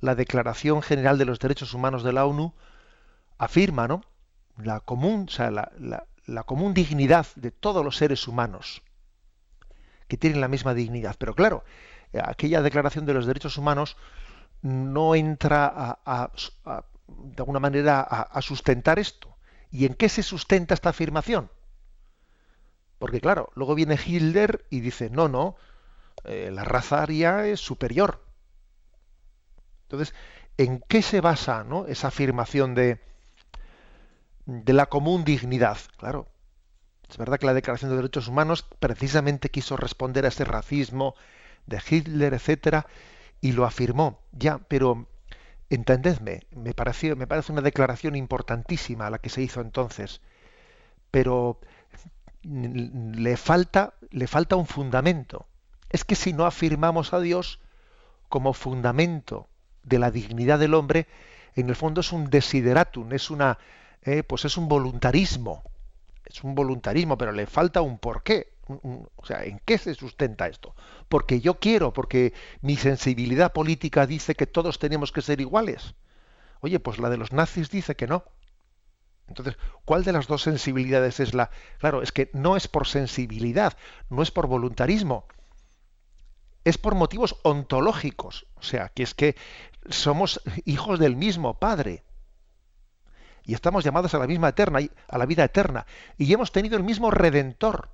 La 0.00 0.14
Declaración 0.14 0.82
General 0.82 1.18
de 1.18 1.24
los 1.24 1.38
Derechos 1.38 1.74
Humanos 1.74 2.02
de 2.02 2.12
la 2.12 2.26
ONU 2.26 2.54
afirma, 3.38 3.88
¿no? 3.88 4.02
La 4.56 4.80
común, 4.80 5.28
la, 5.38 6.42
común 6.44 6.74
dignidad 6.74 7.26
de 7.36 7.50
todos 7.50 7.84
los 7.84 7.96
seres 7.96 8.28
humanos, 8.28 8.82
que 10.08 10.16
tienen 10.16 10.40
la 10.40 10.48
misma 10.48 10.74
dignidad. 10.74 11.16
Pero 11.18 11.34
claro, 11.34 11.64
aquella 12.22 12.62
Declaración 12.62 13.06
de 13.06 13.14
los 13.14 13.26
Derechos 13.26 13.56
Humanos 13.56 13.96
no 14.62 15.14
entra 15.14 15.98
a, 16.04 16.30
de 17.08 17.36
alguna 17.38 17.60
manera 17.60 18.00
a 18.00 18.42
sustentar 18.42 18.98
esto. 18.98 19.36
¿Y 19.70 19.86
en 19.86 19.94
qué 19.94 20.08
se 20.08 20.22
sustenta 20.22 20.74
esta 20.74 20.90
afirmación? 20.90 21.50
Porque 22.98 23.20
claro, 23.20 23.50
luego 23.54 23.74
viene 23.74 23.98
Hitler 24.02 24.64
y 24.70 24.80
dice, 24.80 25.10
no, 25.10 25.28
no, 25.28 25.56
eh, 26.24 26.50
la 26.52 26.64
raza 26.64 27.02
aria 27.02 27.46
es 27.46 27.60
superior. 27.60 28.24
Entonces, 29.84 30.14
¿en 30.56 30.80
qué 30.88 31.02
se 31.02 31.20
basa 31.20 31.64
¿no? 31.64 31.86
esa 31.86 32.08
afirmación 32.08 32.74
de, 32.74 33.00
de 34.46 34.72
la 34.72 34.86
común 34.86 35.24
dignidad? 35.24 35.78
Claro, 35.98 36.28
es 37.08 37.18
verdad 37.18 37.38
que 37.38 37.46
la 37.46 37.54
Declaración 37.54 37.90
de 37.90 37.96
Derechos 37.96 38.28
Humanos 38.28 38.66
precisamente 38.78 39.50
quiso 39.50 39.76
responder 39.76 40.24
a 40.24 40.28
ese 40.28 40.44
racismo 40.44 41.14
de 41.66 41.80
Hitler, 41.88 42.34
etcétera, 42.34 42.86
y 43.40 43.52
lo 43.52 43.64
afirmó. 43.64 44.20
Ya, 44.32 44.58
pero 44.58 45.06
entendedme, 45.70 46.42
me 46.50 46.74
pareció, 46.74 47.16
me 47.16 47.26
parece 47.26 47.52
una 47.52 47.62
declaración 47.62 48.16
importantísima 48.16 49.10
la 49.10 49.18
que 49.18 49.30
se 49.30 49.42
hizo 49.42 49.60
entonces. 49.60 50.20
Pero 51.10 51.60
le 52.42 53.36
falta, 53.36 53.94
le 54.10 54.26
falta 54.26 54.56
un 54.56 54.66
fundamento. 54.66 55.46
Es 55.94 56.04
que 56.04 56.16
si 56.16 56.32
no 56.32 56.44
afirmamos 56.44 57.12
a 57.12 57.20
Dios 57.20 57.60
como 58.28 58.52
fundamento 58.52 59.46
de 59.84 60.00
la 60.00 60.10
dignidad 60.10 60.58
del 60.58 60.74
hombre, 60.74 61.06
en 61.54 61.68
el 61.68 61.76
fondo 61.76 62.00
es 62.00 62.10
un 62.10 62.30
desideratum, 62.30 63.12
es 63.12 63.30
una, 63.30 63.58
eh, 64.02 64.24
pues 64.24 64.44
es 64.44 64.56
un 64.56 64.66
voluntarismo, 64.66 65.62
es 66.24 66.42
un 66.42 66.56
voluntarismo, 66.56 67.16
pero 67.16 67.30
le 67.30 67.46
falta 67.46 67.80
un 67.80 67.98
porqué. 67.98 68.54
o 68.66 69.24
sea, 69.24 69.44
¿en 69.44 69.60
qué 69.64 69.78
se 69.78 69.94
sustenta 69.94 70.48
esto? 70.48 70.74
Porque 71.08 71.40
yo 71.40 71.60
quiero, 71.60 71.92
porque 71.92 72.32
mi 72.60 72.76
sensibilidad 72.76 73.52
política 73.52 74.04
dice 74.04 74.34
que 74.34 74.48
todos 74.48 74.80
tenemos 74.80 75.12
que 75.12 75.22
ser 75.22 75.40
iguales. 75.40 75.94
Oye, 76.58 76.80
pues 76.80 76.98
la 76.98 77.08
de 77.08 77.18
los 77.18 77.32
nazis 77.32 77.70
dice 77.70 77.94
que 77.94 78.08
no. 78.08 78.24
Entonces, 79.28 79.56
¿cuál 79.84 80.02
de 80.02 80.10
las 80.12 80.26
dos 80.26 80.42
sensibilidades 80.42 81.20
es 81.20 81.34
la? 81.34 81.52
Claro, 81.78 82.02
es 82.02 82.10
que 82.10 82.30
no 82.32 82.56
es 82.56 82.66
por 82.66 82.88
sensibilidad, 82.88 83.76
no 84.10 84.22
es 84.22 84.32
por 84.32 84.48
voluntarismo, 84.48 85.28
es 86.64 86.78
por 86.78 86.94
motivos 86.94 87.36
ontológicos. 87.42 88.46
O 88.56 88.62
sea, 88.62 88.88
que 88.88 89.02
es 89.02 89.14
que 89.14 89.36
somos 89.88 90.40
hijos 90.64 90.98
del 90.98 91.16
mismo 91.16 91.58
Padre. 91.58 92.04
Y 93.44 93.54
estamos 93.54 93.84
llamados 93.84 94.14
a 94.14 94.18
la 94.18 94.26
misma 94.26 94.48
eterna, 94.48 94.80
a 95.08 95.18
la 95.18 95.26
vida 95.26 95.44
eterna. 95.44 95.86
Y 96.16 96.32
hemos 96.32 96.52
tenido 96.52 96.76
el 96.76 96.82
mismo 96.82 97.10
redentor. 97.10 97.90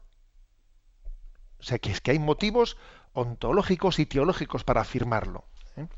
O 1.58 1.62
sea, 1.62 1.78
que 1.78 1.90
es 1.90 2.00
que 2.00 2.12
hay 2.12 2.18
motivos 2.18 2.76
ontológicos 3.12 3.98
y 3.98 4.06
teológicos 4.06 4.64
para 4.64 4.82
afirmarlo. 4.82 5.44
¿eh? 5.76 5.88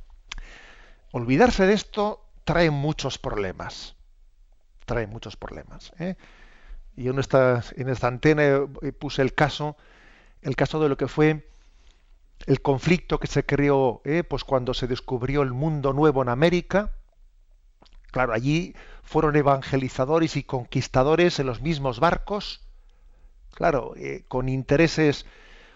Olvidarse 1.12 1.66
de 1.66 1.74
esto 1.74 2.26
trae 2.44 2.70
muchos 2.70 3.18
problemas 3.18 3.94
trae 4.84 5.06
muchos 5.06 5.36
problemas. 5.36 5.92
¿eh? 5.98 6.16
Y 6.96 7.08
en 7.08 7.18
esta, 7.18 7.62
en 7.76 7.88
esta 7.88 8.08
antena 8.08 8.42
eh, 8.82 8.92
puse 8.92 9.22
el 9.22 9.34
caso, 9.34 9.76
el 10.42 10.56
caso 10.56 10.80
de 10.82 10.88
lo 10.88 10.96
que 10.96 11.08
fue 11.08 11.48
el 12.46 12.62
conflicto 12.62 13.18
que 13.18 13.26
se 13.26 13.44
creó 13.44 14.02
¿eh? 14.04 14.24
pues 14.24 14.44
cuando 14.44 14.74
se 14.74 14.86
descubrió 14.86 15.42
el 15.42 15.52
mundo 15.52 15.92
nuevo 15.92 16.22
en 16.22 16.28
América. 16.28 16.92
Claro, 18.10 18.32
allí 18.34 18.74
fueron 19.02 19.36
evangelizadores 19.36 20.36
y 20.36 20.44
conquistadores 20.44 21.38
en 21.38 21.46
los 21.46 21.60
mismos 21.60 21.98
barcos, 21.98 22.60
claro, 23.54 23.94
con 24.28 24.48
intereses, 24.48 25.24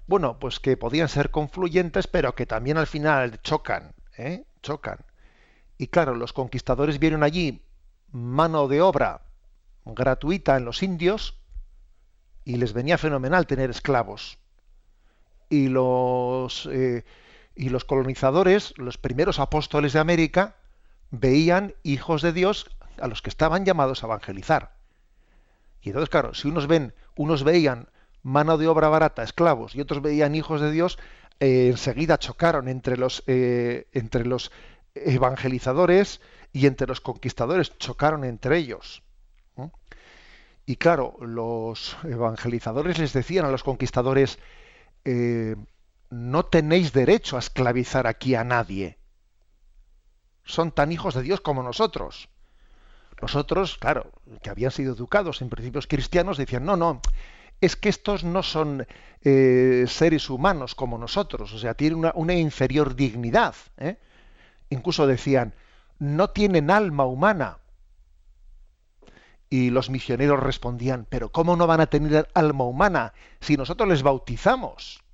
bueno, 0.06 0.38
pues 0.38 0.60
que 0.60 0.76
podían 0.76 1.08
ser 1.08 1.30
confluyentes, 1.30 2.06
pero 2.06 2.34
que 2.34 2.46
también 2.46 2.76
al 2.76 2.86
final 2.86 3.40
chocan, 3.40 3.94
chocan. 4.62 4.98
Y 5.78 5.88
claro, 5.88 6.14
los 6.14 6.32
conquistadores 6.32 6.98
vieron 6.98 7.22
allí 7.22 7.62
mano 8.12 8.68
de 8.68 8.80
obra 8.80 9.22
gratuita 9.84 10.56
en 10.56 10.64
los 10.64 10.82
indios 10.82 11.38
y 12.44 12.56
les 12.56 12.72
venía 12.72 12.98
fenomenal 12.98 13.46
tener 13.46 13.70
esclavos. 13.70 14.38
Y 15.48 15.68
los, 15.68 16.68
eh, 16.72 17.04
y 17.54 17.68
los 17.68 17.84
colonizadores, 17.84 18.74
los 18.76 18.98
primeros 18.98 19.38
apóstoles 19.38 19.92
de 19.92 20.00
América, 20.00 20.56
veían 21.10 21.74
hijos 21.82 22.22
de 22.22 22.32
Dios 22.32 22.70
a 23.00 23.08
los 23.08 23.22
que 23.22 23.30
estaban 23.30 23.64
llamados 23.64 24.02
a 24.02 24.06
evangelizar. 24.06 24.74
Y 25.82 25.90
entonces, 25.90 26.10
claro, 26.10 26.34
si 26.34 26.48
unos 26.48 26.66
ven, 26.66 26.94
unos 27.16 27.44
veían 27.44 27.88
mano 28.22 28.58
de 28.58 28.66
obra 28.66 28.88
barata, 28.88 29.22
esclavos, 29.22 29.76
y 29.76 29.80
otros 29.80 30.02
veían 30.02 30.34
hijos 30.34 30.60
de 30.60 30.72
Dios, 30.72 30.98
eh, 31.38 31.68
enseguida 31.70 32.18
chocaron 32.18 32.68
entre 32.68 32.96
los, 32.96 33.22
eh, 33.26 33.86
entre 33.92 34.26
los 34.26 34.50
evangelizadores 34.94 36.20
y 36.52 36.66
entre 36.66 36.86
los 36.86 37.00
conquistadores 37.00 37.76
chocaron 37.78 38.24
entre 38.24 38.58
ellos. 38.58 39.02
Y 40.68 40.76
claro, 40.76 41.16
los 41.20 41.96
evangelizadores 42.02 42.98
les 42.98 43.12
decían 43.12 43.44
a 43.44 43.52
los 43.52 43.62
conquistadores, 43.62 44.40
eh, 45.06 45.54
no 46.10 46.44
tenéis 46.44 46.92
derecho 46.92 47.36
a 47.36 47.38
esclavizar 47.38 48.06
aquí 48.06 48.34
a 48.34 48.42
nadie. 48.44 48.98
Son 50.44 50.72
tan 50.72 50.90
hijos 50.90 51.14
de 51.14 51.22
Dios 51.22 51.40
como 51.40 51.62
nosotros. 51.62 52.28
Nosotros, 53.22 53.78
claro, 53.78 54.10
que 54.42 54.50
habían 54.50 54.72
sido 54.72 54.94
educados 54.94 55.40
en 55.42 55.48
principios 55.48 55.86
cristianos, 55.86 56.36
decían, 56.36 56.64
no, 56.64 56.76
no, 56.76 57.00
es 57.60 57.76
que 57.76 57.88
estos 57.88 58.24
no 58.24 58.42
son 58.42 58.86
eh, 59.22 59.84
seres 59.88 60.28
humanos 60.28 60.74
como 60.74 60.98
nosotros, 60.98 61.52
o 61.52 61.58
sea, 61.58 61.74
tienen 61.74 62.00
una, 62.00 62.12
una 62.14 62.34
inferior 62.34 62.94
dignidad. 62.96 63.54
¿eh? 63.78 63.98
Incluso 64.70 65.06
decían, 65.06 65.54
no 65.98 66.30
tienen 66.30 66.70
alma 66.70 67.04
humana. 67.06 67.58
Y 69.48 69.70
los 69.70 69.90
misioneros 69.90 70.40
respondían, 70.40 71.06
pero 71.08 71.30
¿cómo 71.30 71.56
no 71.56 71.66
van 71.66 71.80
a 71.80 71.86
tener 71.86 72.28
alma 72.34 72.64
humana 72.64 73.12
si 73.40 73.56
nosotros 73.56 73.88
les 73.88 74.02
bautizamos? 74.02 75.04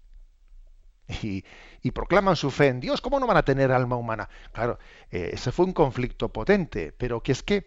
y, 1.22 1.44
proclaman 1.90 2.36
su 2.36 2.50
fe 2.50 2.68
en 2.68 2.80
Dios, 2.80 3.00
¿cómo 3.00 3.20
no 3.20 3.26
van 3.26 3.36
a 3.36 3.44
tener 3.44 3.72
alma 3.72 3.96
humana? 3.96 4.28
Claro, 4.52 4.78
eh, 5.10 5.30
ese 5.34 5.52
fue 5.52 5.66
un 5.66 5.72
conflicto 5.72 6.30
potente, 6.30 6.92
pero 6.96 7.22
que 7.22 7.32
es 7.32 7.42
que 7.42 7.66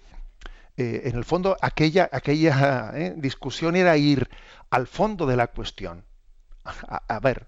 eh, 0.77 1.01
en 1.05 1.15
el 1.15 1.25
fondo 1.25 1.57
aquella, 1.61 2.09
aquella 2.11 2.91
eh, 2.95 3.13
discusión 3.17 3.75
era 3.75 3.97
ir 3.97 4.29
al 4.69 4.87
fondo 4.87 5.25
de 5.25 5.35
la 5.35 5.47
cuestión. 5.47 6.05
A, 6.63 7.19
ver, 7.19 7.47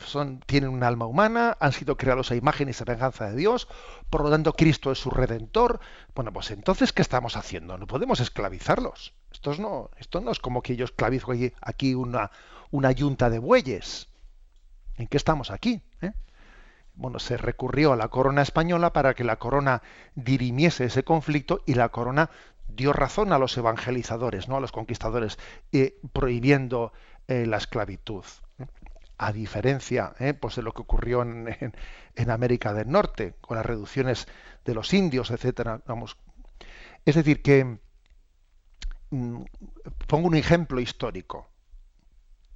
son, 0.00 0.40
tienen 0.40 0.70
un 0.70 0.82
alma 0.82 1.06
humana, 1.06 1.56
han 1.60 1.72
sido 1.72 1.96
creados 1.96 2.30
a 2.30 2.36
imagen 2.36 2.68
y 2.68 2.72
semejanza 2.72 3.30
de 3.30 3.36
Dios, 3.36 3.68
por 4.10 4.22
lo 4.22 4.30
tanto 4.30 4.52
Cristo 4.52 4.92
es 4.92 4.98
su 4.98 5.10
redentor. 5.10 5.80
Bueno, 6.14 6.32
pues 6.32 6.50
entonces, 6.50 6.92
¿qué 6.92 7.02
estamos 7.02 7.36
haciendo? 7.36 7.78
No 7.78 7.86
podemos 7.86 8.20
esclavizarlos. 8.20 9.14
Esto 9.32 9.54
no, 9.56 9.90
esto 9.98 10.20
no 10.20 10.30
es 10.30 10.40
como 10.40 10.62
que 10.62 10.76
yo 10.76 10.84
esclavizo 10.84 11.32
aquí 11.60 11.94
una, 11.94 12.30
una 12.70 12.92
yunta 12.92 13.30
de 13.30 13.38
bueyes. 13.38 14.08
¿En 14.96 15.06
qué 15.06 15.16
estamos 15.16 15.50
aquí? 15.50 15.82
¿Eh? 16.00 16.12
Bueno, 16.94 17.18
se 17.18 17.36
recurrió 17.36 17.92
a 17.92 17.96
la 17.96 18.08
corona 18.08 18.42
española 18.42 18.92
para 18.92 19.14
que 19.14 19.24
la 19.24 19.36
corona 19.36 19.82
dirimiese 20.14 20.86
ese 20.86 21.04
conflicto 21.04 21.62
y 21.66 21.74
la 21.74 21.90
corona 21.90 22.30
dio 22.68 22.92
razón 22.92 23.32
a 23.32 23.38
los 23.38 23.56
evangelizadores, 23.56 24.48
no 24.48 24.56
a 24.56 24.60
los 24.60 24.72
conquistadores, 24.72 25.38
eh, 25.72 25.98
prohibiendo 26.12 26.92
eh, 27.28 27.46
la 27.46 27.58
esclavitud. 27.58 28.24
A 29.18 29.32
diferencia 29.32 30.14
pues 30.40 30.56
de 30.56 30.62
lo 30.62 30.72
que 30.72 30.82
ocurrió 30.82 31.22
en, 31.22 32.30
América 32.30 32.74
del 32.74 32.90
Norte, 32.90 33.34
con 33.40 33.56
las 33.56 33.64
reducciones 33.64 34.26
de 34.64 34.74
los 34.74 34.92
indios, 34.92 35.30
etcétera. 35.30 35.80
Vamos. 35.86 36.16
Es 37.04 37.14
decir, 37.14 37.42
que 37.42 37.78
mm, 39.10 39.42
pongo 40.06 40.28
un 40.28 40.34
ejemplo 40.34 40.80
histórico. 40.80 41.48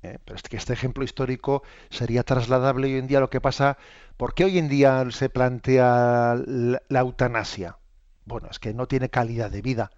¿eh? 0.03 0.19
pero 0.25 0.37
es 0.37 0.43
que 0.43 0.57
este 0.57 0.73
ejemplo 0.73 1.05
histórico 1.05 1.63
sería 1.91 2.23
trasladable 2.23 2.89
hoy 2.89 2.99
en 2.99 3.07
día 3.07 3.19
a 3.19 3.21
lo 3.23 3.31
que 3.31 3.41
pasa. 3.41 3.79
¿Por 4.17 4.35
qué 4.35 4.45
hoy 4.45 4.59
en 4.59 4.69
día 4.69 5.07
se 5.11 5.29
plantea 5.29 6.37
la, 6.47 7.01
eutanasia? 7.01 7.79
Bueno, 8.25 8.49
es 8.51 8.59
que 8.59 8.75
no 8.75 8.87
tiene 8.87 9.09
calidad 9.09 9.51
de 9.51 9.63
vida. 9.63 9.91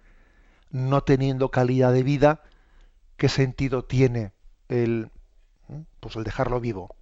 No 0.71 1.03
teniendo 1.03 1.51
calidad 1.51 1.93
de 1.93 2.03
vida, 2.03 2.41
¿qué 3.17 3.29
sentido 3.29 3.85
tiene 3.85 4.31
el, 4.69 5.05
¿eh? 5.05 5.22
Pues 5.99 6.15
el 6.15 6.23
dejarlo 6.23 6.59
vivo? 6.59 6.95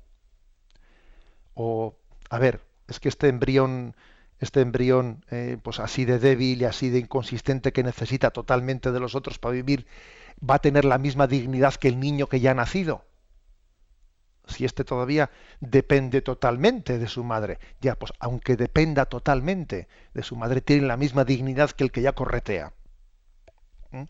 O, 1.54 1.96
a 2.30 2.40
ver, 2.40 2.62
es 2.88 3.00
que 3.00 3.10
este 3.10 3.28
embrión, 3.28 3.96
este 4.40 4.62
embrión, 4.62 5.26
eh, 5.32 5.58
pues 5.62 5.80
así 5.80 6.06
de 6.06 6.20
débil 6.20 6.62
y 6.62 6.66
así 6.66 6.90
de 6.90 7.00
inconsistente 7.00 7.72
que 7.72 7.84
necesita 7.84 8.32
totalmente 8.32 8.92
de 8.92 9.00
los 9.00 9.16
otros 9.16 9.40
para 9.40 9.54
vivir, 9.54 9.86
va 10.48 10.56
a 10.56 10.60
tener 10.60 10.86
la 10.86 10.98
misma 10.98 11.28
dignidad 11.28 11.76
que 11.76 11.88
el 11.88 12.00
niño 12.00 12.28
que 12.28 12.40
ya 12.40 12.52
ha 12.52 12.56
nacido. 12.56 13.06
Si 14.48 14.66
éste 14.66 14.84
todavía 14.84 15.30
depende 15.60 16.22
totalmente 16.22 16.98
de 16.98 17.08
su 17.08 17.24
madre, 17.24 17.60
ya 17.80 17.96
pues 17.96 18.12
aunque 18.20 18.58
dependa 18.58 19.06
totalmente 19.06 19.88
de 20.14 20.24
su 20.24 20.36
madre, 20.36 20.62
tiene 20.62 20.88
la 20.88 20.98
misma 20.98 21.24
dignidad 21.24 21.72
que 21.72 21.84
el 21.84 21.92
que 21.92 22.02
ya 22.02 22.14
corretea. 22.14 22.74
¿Mm? 23.92 24.04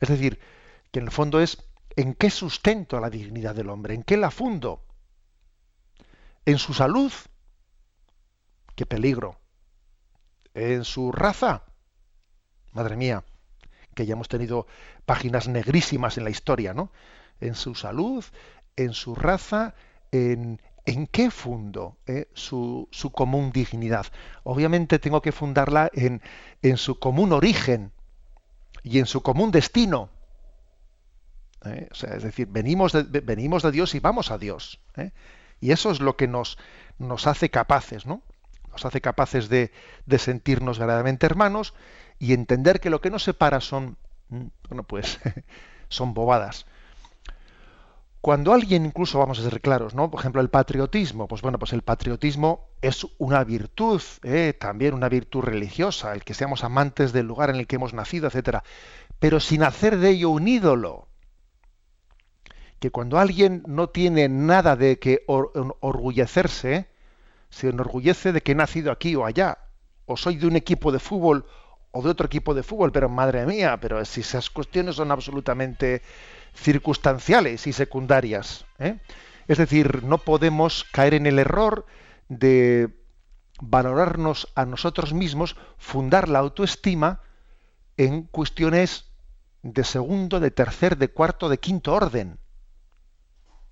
Es 0.00 0.08
decir, 0.08 0.38
que 0.92 1.00
en 1.00 1.06
el 1.06 1.10
fondo 1.10 1.40
es 1.40 1.58
en 1.96 2.14
qué 2.14 2.30
sustento 2.30 3.00
la 3.00 3.10
dignidad 3.10 3.54
del 3.54 3.70
hombre, 3.70 3.94
en 3.94 4.02
qué 4.02 4.16
la 4.16 4.30
fundo. 4.30 4.84
En 6.44 6.58
su 6.58 6.74
salud, 6.74 7.12
qué 8.74 8.86
peligro. 8.86 9.38
En 10.54 10.84
su 10.84 11.12
raza, 11.12 11.64
madre 12.72 12.96
mía, 12.96 13.24
que 13.94 14.06
ya 14.06 14.12
hemos 14.12 14.28
tenido 14.28 14.66
páginas 15.06 15.48
negrísimas 15.48 16.18
en 16.18 16.24
la 16.24 16.30
historia, 16.30 16.74
¿no? 16.74 16.92
En 17.40 17.54
su 17.54 17.74
salud, 17.74 18.24
en 18.76 18.92
su 18.92 19.14
raza, 19.14 19.74
en, 20.12 20.60
¿En 20.86 21.06
qué 21.06 21.30
fundo 21.30 21.96
eh, 22.06 22.28
su, 22.34 22.88
su, 22.90 23.10
común 23.10 23.52
dignidad? 23.52 24.06
Obviamente 24.42 24.98
tengo 24.98 25.22
que 25.22 25.32
fundarla 25.32 25.90
en, 25.94 26.20
en, 26.60 26.76
su 26.76 26.98
común 26.98 27.32
origen 27.32 27.90
y 28.82 28.98
en 28.98 29.06
su 29.06 29.22
común 29.22 29.50
destino. 29.50 30.10
¿Eh? 31.66 31.88
O 31.90 31.94
sea, 31.94 32.14
es 32.14 32.22
decir, 32.22 32.48
venimos 32.50 32.92
de, 32.92 33.02
venimos 33.20 33.62
de 33.62 33.72
Dios 33.72 33.94
y 33.94 34.00
vamos 34.00 34.30
a 34.30 34.38
Dios. 34.38 34.80
¿eh? 34.96 35.12
Y 35.60 35.72
eso 35.72 35.90
es 35.90 36.00
lo 36.00 36.16
que 36.16 36.28
nos, 36.28 36.58
nos 36.98 37.26
hace 37.26 37.50
capaces, 37.50 38.06
¿no? 38.06 38.22
Nos 38.70 38.84
hace 38.84 39.00
capaces 39.00 39.48
de, 39.48 39.72
de 40.06 40.18
sentirnos 40.18 40.78
verdaderamente 40.78 41.26
hermanos 41.26 41.74
y 42.18 42.32
entender 42.32 42.80
que 42.80 42.90
lo 42.90 43.00
que 43.00 43.10
nos 43.10 43.22
separa 43.22 43.60
son, 43.60 43.96
mm, 44.28 44.46
bueno, 44.68 44.82
pues, 44.84 45.20
son 45.88 46.14
bobadas. 46.14 46.66
Cuando 48.24 48.54
alguien, 48.54 48.86
incluso 48.86 49.18
vamos 49.18 49.38
a 49.38 49.42
ser 49.42 49.60
claros, 49.60 49.94
¿no? 49.94 50.10
Por 50.10 50.18
ejemplo, 50.18 50.40
el 50.40 50.48
patriotismo, 50.48 51.28
pues 51.28 51.42
bueno, 51.42 51.58
pues 51.58 51.74
el 51.74 51.82
patriotismo 51.82 52.70
es 52.80 53.06
una 53.18 53.44
virtud, 53.44 54.00
¿eh? 54.22 54.54
también 54.58 54.94
una 54.94 55.10
virtud 55.10 55.42
religiosa, 55.42 56.14
el 56.14 56.24
que 56.24 56.32
seamos 56.32 56.64
amantes 56.64 57.12
del 57.12 57.26
lugar 57.26 57.50
en 57.50 57.56
el 57.56 57.66
que 57.66 57.76
hemos 57.76 57.92
nacido, 57.92 58.26
etcétera, 58.26 58.64
pero 59.18 59.40
sin 59.40 59.62
hacer 59.62 59.98
de 59.98 60.08
ello 60.08 60.30
un 60.30 60.48
ídolo. 60.48 61.06
Que 62.84 62.90
cuando 62.90 63.18
alguien 63.18 63.62
no 63.66 63.88
tiene 63.88 64.28
nada 64.28 64.76
de 64.76 64.98
que 64.98 65.24
orgullecerse, 65.26 66.86
se 67.48 67.70
enorgullece 67.70 68.30
de 68.30 68.42
que 68.42 68.52
he 68.52 68.54
nacido 68.54 68.92
aquí 68.92 69.16
o 69.16 69.24
allá, 69.24 69.56
o 70.04 70.18
soy 70.18 70.36
de 70.36 70.46
un 70.46 70.54
equipo 70.54 70.92
de 70.92 70.98
fútbol 70.98 71.46
o 71.92 72.02
de 72.02 72.10
otro 72.10 72.26
equipo 72.26 72.52
de 72.52 72.62
fútbol, 72.62 72.92
pero 72.92 73.08
madre 73.08 73.46
mía, 73.46 73.78
pero 73.80 74.04
si 74.04 74.20
esas 74.20 74.50
cuestiones 74.50 74.96
son 74.96 75.12
absolutamente 75.12 76.02
circunstanciales 76.52 77.66
y 77.66 77.72
secundarias. 77.72 78.66
¿eh? 78.78 78.98
Es 79.48 79.56
decir, 79.56 80.04
no 80.04 80.18
podemos 80.18 80.84
caer 80.92 81.14
en 81.14 81.24
el 81.24 81.38
error 81.38 81.86
de 82.28 82.90
valorarnos 83.62 84.52
a 84.56 84.66
nosotros 84.66 85.14
mismos, 85.14 85.56
fundar 85.78 86.28
la 86.28 86.40
autoestima 86.40 87.22
en 87.96 88.24
cuestiones 88.24 89.06
de 89.62 89.84
segundo, 89.84 90.38
de 90.38 90.50
tercer, 90.50 90.98
de 90.98 91.08
cuarto, 91.08 91.48
de 91.48 91.56
quinto 91.56 91.94
orden. 91.94 92.43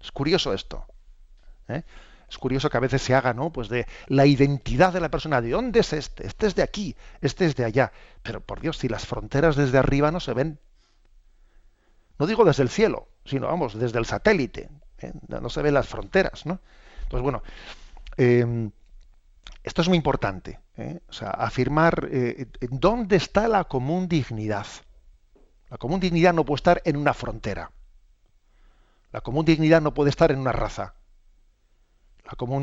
Es 0.02 0.10
curioso 0.12 0.52
esto. 0.52 0.84
¿eh? 1.68 1.82
Es 2.28 2.38
curioso 2.38 2.70
que 2.70 2.78
a 2.78 2.80
veces 2.80 3.02
se 3.02 3.14
haga, 3.14 3.34
¿no? 3.34 3.52
Pues 3.52 3.68
de 3.68 3.86
la 4.06 4.24
identidad 4.24 4.92
de 4.92 5.00
la 5.00 5.10
persona, 5.10 5.42
¿de 5.42 5.50
dónde 5.50 5.80
es 5.80 5.92
este? 5.92 6.26
Este 6.26 6.46
es 6.46 6.54
de 6.54 6.62
aquí, 6.62 6.96
este 7.20 7.44
es 7.44 7.56
de 7.56 7.64
allá. 7.64 7.92
Pero 8.22 8.40
por 8.40 8.60
Dios, 8.60 8.78
si 8.78 8.88
las 8.88 9.06
fronteras 9.06 9.54
desde 9.54 9.76
arriba 9.76 10.10
no 10.10 10.18
se 10.18 10.32
ven. 10.32 10.58
No 12.18 12.26
digo 12.26 12.44
desde 12.44 12.62
el 12.62 12.70
cielo, 12.70 13.08
sino 13.26 13.48
vamos, 13.48 13.78
desde 13.78 13.98
el 13.98 14.06
satélite. 14.06 14.70
¿eh? 14.98 15.12
No 15.28 15.50
se 15.50 15.60
ven 15.60 15.74
las 15.74 15.88
fronteras, 15.88 16.46
¿no? 16.46 16.60
Entonces, 17.02 17.22
bueno, 17.22 17.42
em, 18.16 18.70
esto 19.62 19.82
es 19.82 19.88
muy 19.88 19.98
importante. 19.98 20.58
¿eh? 20.78 21.00
O 21.10 21.12
sea, 21.12 21.30
afirmar 21.30 22.08
eh, 22.10 22.46
dónde 22.70 23.16
está 23.16 23.46
la 23.46 23.64
común 23.64 24.08
dignidad. 24.08 24.66
La 25.68 25.76
común 25.76 26.00
dignidad 26.00 26.32
no 26.32 26.46
puede 26.46 26.56
estar 26.56 26.82
en 26.86 26.96
una 26.96 27.12
frontera. 27.12 27.70
La 29.12 29.20
común 29.20 29.44
dignidad 29.44 29.82
no 29.82 29.94
puede 29.94 30.10
estar 30.10 30.32
en 30.32 30.38
una 30.38 30.52
raza. 30.52 30.94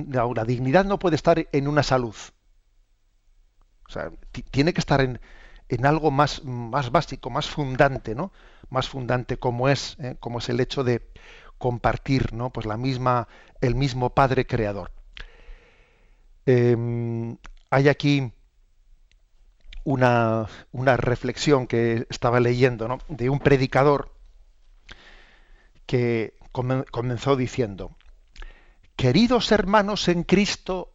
La, 0.08 0.46
dignidad 0.46 0.84
no 0.86 0.98
puede 0.98 1.16
estar 1.16 1.48
en 1.52 1.68
una 1.68 1.84
salud. 1.84 2.16
O 3.88 3.92
sea, 3.92 4.12
tiene 4.52 4.74
que 4.74 4.80
estar 4.80 5.02
en, 5.02 5.20
en 5.68 5.86
algo 5.86 6.10
más, 6.10 6.44
más, 6.44 6.92
básico, 6.92 7.30
más 7.30 7.48
fundante, 7.48 8.16
¿no? 8.16 8.32
Más 8.70 8.90
fundante 8.90 9.38
como 9.38 9.70
es, 9.70 9.96
¿eh? 10.00 10.16
como 10.20 10.40
es 10.40 10.50
el 10.50 10.60
hecho 10.60 10.84
de 10.84 11.08
compartir, 11.60 12.34
¿no? 12.34 12.50
Pues 12.52 12.66
la 12.66 12.78
misma, 12.78 13.28
el 13.62 13.76
mismo 13.76 14.10
Padre 14.16 14.48
Creador. 14.48 14.92
Em, 16.46 17.38
hay 17.70 17.90
aquí 17.90 18.34
una, 19.84 20.48
una, 20.72 20.98
reflexión 20.98 21.68
que 21.68 22.08
estaba 22.10 22.40
leyendo, 22.40 22.88
¿no? 22.88 22.98
De 23.08 23.30
un 23.30 23.40
predicador 23.40 24.16
que 25.86 26.39
comenzó 26.52 27.36
diciendo: 27.36 27.98
queridos 28.96 29.52
hermanos 29.52 30.08
en 30.08 30.24
Cristo 30.24 30.94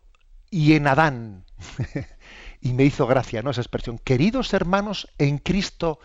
y 0.50 0.74
en 0.74 0.86
Adán. 0.86 1.44
y 2.60 2.72
me 2.72 2.84
hizo 2.84 3.06
gracia, 3.06 3.42
¿no? 3.42 3.50
Esa 3.50 3.60
expresión, 3.60 3.98
queridos 3.98 4.54
hermanos 4.54 5.08
en 5.18 5.38
Cristo 5.38 5.98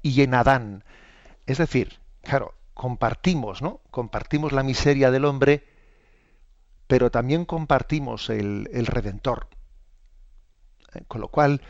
y 0.00 0.22
en 0.22 0.34
Adán. 0.34 0.84
Es 1.44 1.58
decir, 1.58 2.00
claro, 2.22 2.54
compartimos, 2.74 3.62
¿no? 3.62 3.80
Compartimos 3.90 4.52
la 4.52 4.62
miseria 4.62 5.10
del 5.10 5.24
hombre, 5.24 5.64
pero 6.86 7.10
también 7.10 7.44
compartimos 7.44 8.30
el, 8.30 8.66
Redentor. 8.86 9.48
Eh, 10.94 11.02
con 11.08 11.20
lo 11.20 11.28
cual, 11.28 11.62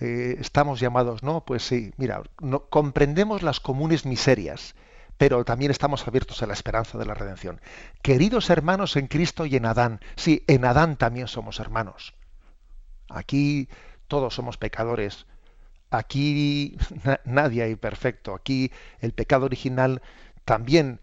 eh, 0.00 0.36
estamos 0.38 0.80
llamados, 0.80 1.22
¿no? 1.22 1.44
Pues 1.44 1.62
sí, 1.62 1.92
mira, 1.96 2.22
no, 2.40 2.68
comprendemos 2.68 3.42
las 3.42 3.60
comunes 3.60 4.06
miserias, 4.06 4.74
pero 5.18 5.44
también 5.44 5.70
estamos 5.70 6.06
abiertos 6.06 6.42
a 6.42 6.46
la 6.46 6.54
esperanza 6.54 6.96
de 6.96 7.04
la 7.04 7.14
redención. 7.14 7.60
Queridos 8.02 8.48
hermanos 8.50 8.96
en 8.96 9.08
Cristo 9.08 9.44
y 9.44 9.56
en 9.56 9.66
Adán, 9.66 10.00
sí, 10.16 10.44
en 10.46 10.64
Adán 10.64 10.96
también 10.96 11.28
somos 11.28 11.60
hermanos. 11.60 12.14
Aquí 13.10 13.68
todos 14.06 14.34
somos 14.34 14.56
pecadores. 14.56 15.26
Aquí 15.90 16.78
nadie 17.24 17.62
hay 17.64 17.76
perfecto. 17.76 18.34
Aquí 18.34 18.72
el 19.00 19.12
pecado 19.12 19.46
original 19.46 20.02
también 20.44 21.00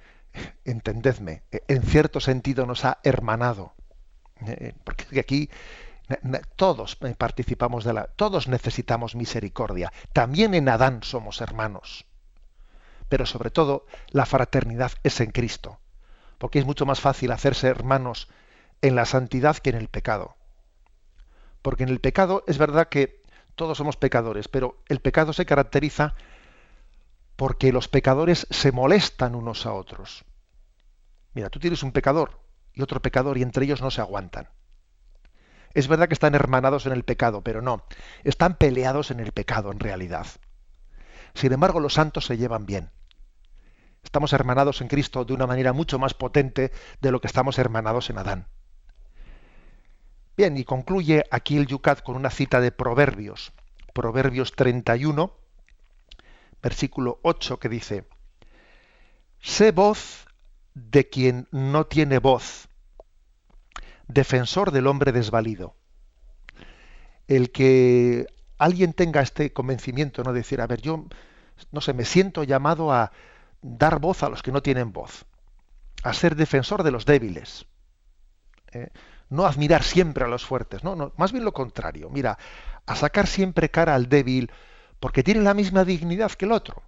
entendedme, 0.64 1.44
en 1.52 1.82
cierto 1.84 2.20
sentido 2.20 2.66
nos 2.66 2.86
ha 2.86 3.00
hermanado. 3.04 3.74
Porque 4.84 5.20
aquí 5.20 5.50
todos 6.56 6.96
participamos 7.18 7.84
de 7.84 7.94
la, 7.94 8.06
todos 8.06 8.48
necesitamos 8.48 9.16
misericordia. 9.16 9.92
También 10.14 10.54
en 10.54 10.70
Adán 10.70 11.02
somos 11.04 11.42
hermanos. 11.42 12.06
Pero 13.10 13.26
sobre 13.26 13.52
todo, 13.52 13.86
la 14.10 14.26
fraternidad 14.26 14.92
es 15.04 15.20
en 15.22 15.32
Cristo. 15.32 15.80
Porque 16.38 16.60
es 16.60 16.66
mucho 16.66 16.86
más 16.86 17.00
fácil 17.00 17.32
hacerse 17.32 17.68
hermanos 17.68 18.30
en 18.82 18.96
la 18.96 19.06
santidad 19.06 19.58
que 19.58 19.70
en 19.70 19.78
el 19.78 19.88
pecado. 19.88 20.36
Porque 21.62 21.84
en 21.84 21.90
el 21.90 22.00
pecado 22.00 22.44
es 22.48 22.58
verdad 22.58 22.90
que 22.90 23.24
todos 23.56 23.78
somos 23.78 23.98
pecadores, 23.98 24.48
pero 24.48 24.84
el 24.88 25.00
pecado 25.00 25.34
se 25.34 25.46
caracteriza 25.46 26.14
porque 27.36 27.72
los 27.72 27.88
pecadores 27.88 28.48
se 28.50 28.72
molestan 28.72 29.36
unos 29.36 29.66
a 29.66 29.74
otros. 29.74 30.26
Mira, 31.34 31.50
tú 31.50 31.60
tienes 31.60 31.84
un 31.84 31.92
pecador 31.92 32.40
y 32.74 32.82
otro 32.82 33.02
pecador 33.02 33.38
y 33.38 33.42
entre 33.42 33.66
ellos 33.66 33.82
no 33.82 33.92
se 33.92 34.02
aguantan. 34.02 34.50
Es 35.74 35.90
verdad 35.90 36.08
que 36.08 36.14
están 36.14 36.36
hermanados 36.36 36.86
en 36.86 36.94
el 36.94 37.04
pecado, 37.04 37.42
pero 37.42 37.62
no, 37.62 37.84
están 38.24 38.56
peleados 38.56 39.12
en 39.12 39.20
el 39.20 39.34
pecado 39.34 39.72
en 39.72 39.80
realidad. 39.80 40.28
Sin 41.36 41.52
embargo, 41.52 41.80
los 41.80 41.94
santos 41.94 42.26
se 42.26 42.38
llevan 42.38 42.66
bien. 42.66 42.90
Estamos 44.04 44.34
hermanados 44.34 44.82
en 44.82 44.88
Cristo 44.88 45.26
de 45.26 45.34
una 45.34 45.48
manera 45.48 45.74
mucho 45.74 46.00
más 46.00 46.14
potente 46.14 46.72
de 47.02 47.12
lo 47.12 47.20
que 47.20 47.28
estamos 47.28 47.60
hermanados 47.60 48.10
en 48.10 48.18
Adán. 48.18 48.48
Bien, 50.38 50.58
y 50.58 50.64
concluye 50.64 51.24
aquí 51.32 51.58
el 51.58 51.68
Yucat 51.68 52.02
con 52.04 52.16
una 52.16 52.30
cita 52.30 52.62
de 52.62 52.72
Proverbios, 52.72 53.54
Proverbios 53.94 54.54
31, 54.54 55.34
versículo 56.62 57.20
8, 57.24 57.60
que 57.60 57.70
dice, 57.70 58.06
Sé 59.42 59.72
voz 59.72 60.26
de 60.74 61.10
quien 61.10 61.48
no 61.52 61.86
tiene 61.86 62.20
voz, 62.20 62.70
defensor 64.08 64.72
del 64.72 64.88
hombre 64.88 65.12
desvalido. 65.12 65.76
El 67.28 67.52
que 67.52 68.28
alguien 68.58 68.94
tenga 68.94 69.22
este 69.22 69.54
convencimiento, 69.54 70.24
no 70.24 70.34
decir, 70.34 70.62
a 70.62 70.68
ver, 70.68 70.82
yo, 70.82 71.06
no 71.72 71.82
sé, 71.82 71.94
me 71.94 72.06
siento 72.06 72.44
llamado 72.44 72.92
a 72.92 73.12
dar 73.62 74.00
voz 74.00 74.24
a 74.24 74.30
los 74.30 74.44
que 74.44 74.52
no 74.52 74.62
tienen 74.62 74.94
voz, 74.94 75.26
a 76.04 76.14
ser 76.14 76.36
defensor 76.36 76.84
de 76.84 76.92
los 76.92 77.06
débiles, 77.06 77.66
¿eh? 78.72 78.90
no 79.30 79.46
admirar 79.46 79.84
siempre 79.84 80.24
a 80.24 80.28
los 80.28 80.46
fuertes, 80.46 80.84
no, 80.84 80.96
no, 80.96 81.14
más 81.18 81.32
bien 81.32 81.44
lo 81.44 81.54
contrario, 81.54 82.10
mira, 82.10 82.38
a 82.86 82.96
sacar 82.96 83.28
siempre 83.28 83.70
cara 83.70 83.96
al 83.96 84.08
débil, 84.08 84.52
porque 85.00 85.24
tiene 85.24 85.42
la 85.42 85.54
misma 85.54 85.84
dignidad 85.84 86.32
que 86.32 86.46
el 86.46 86.52
otro. 86.52 86.84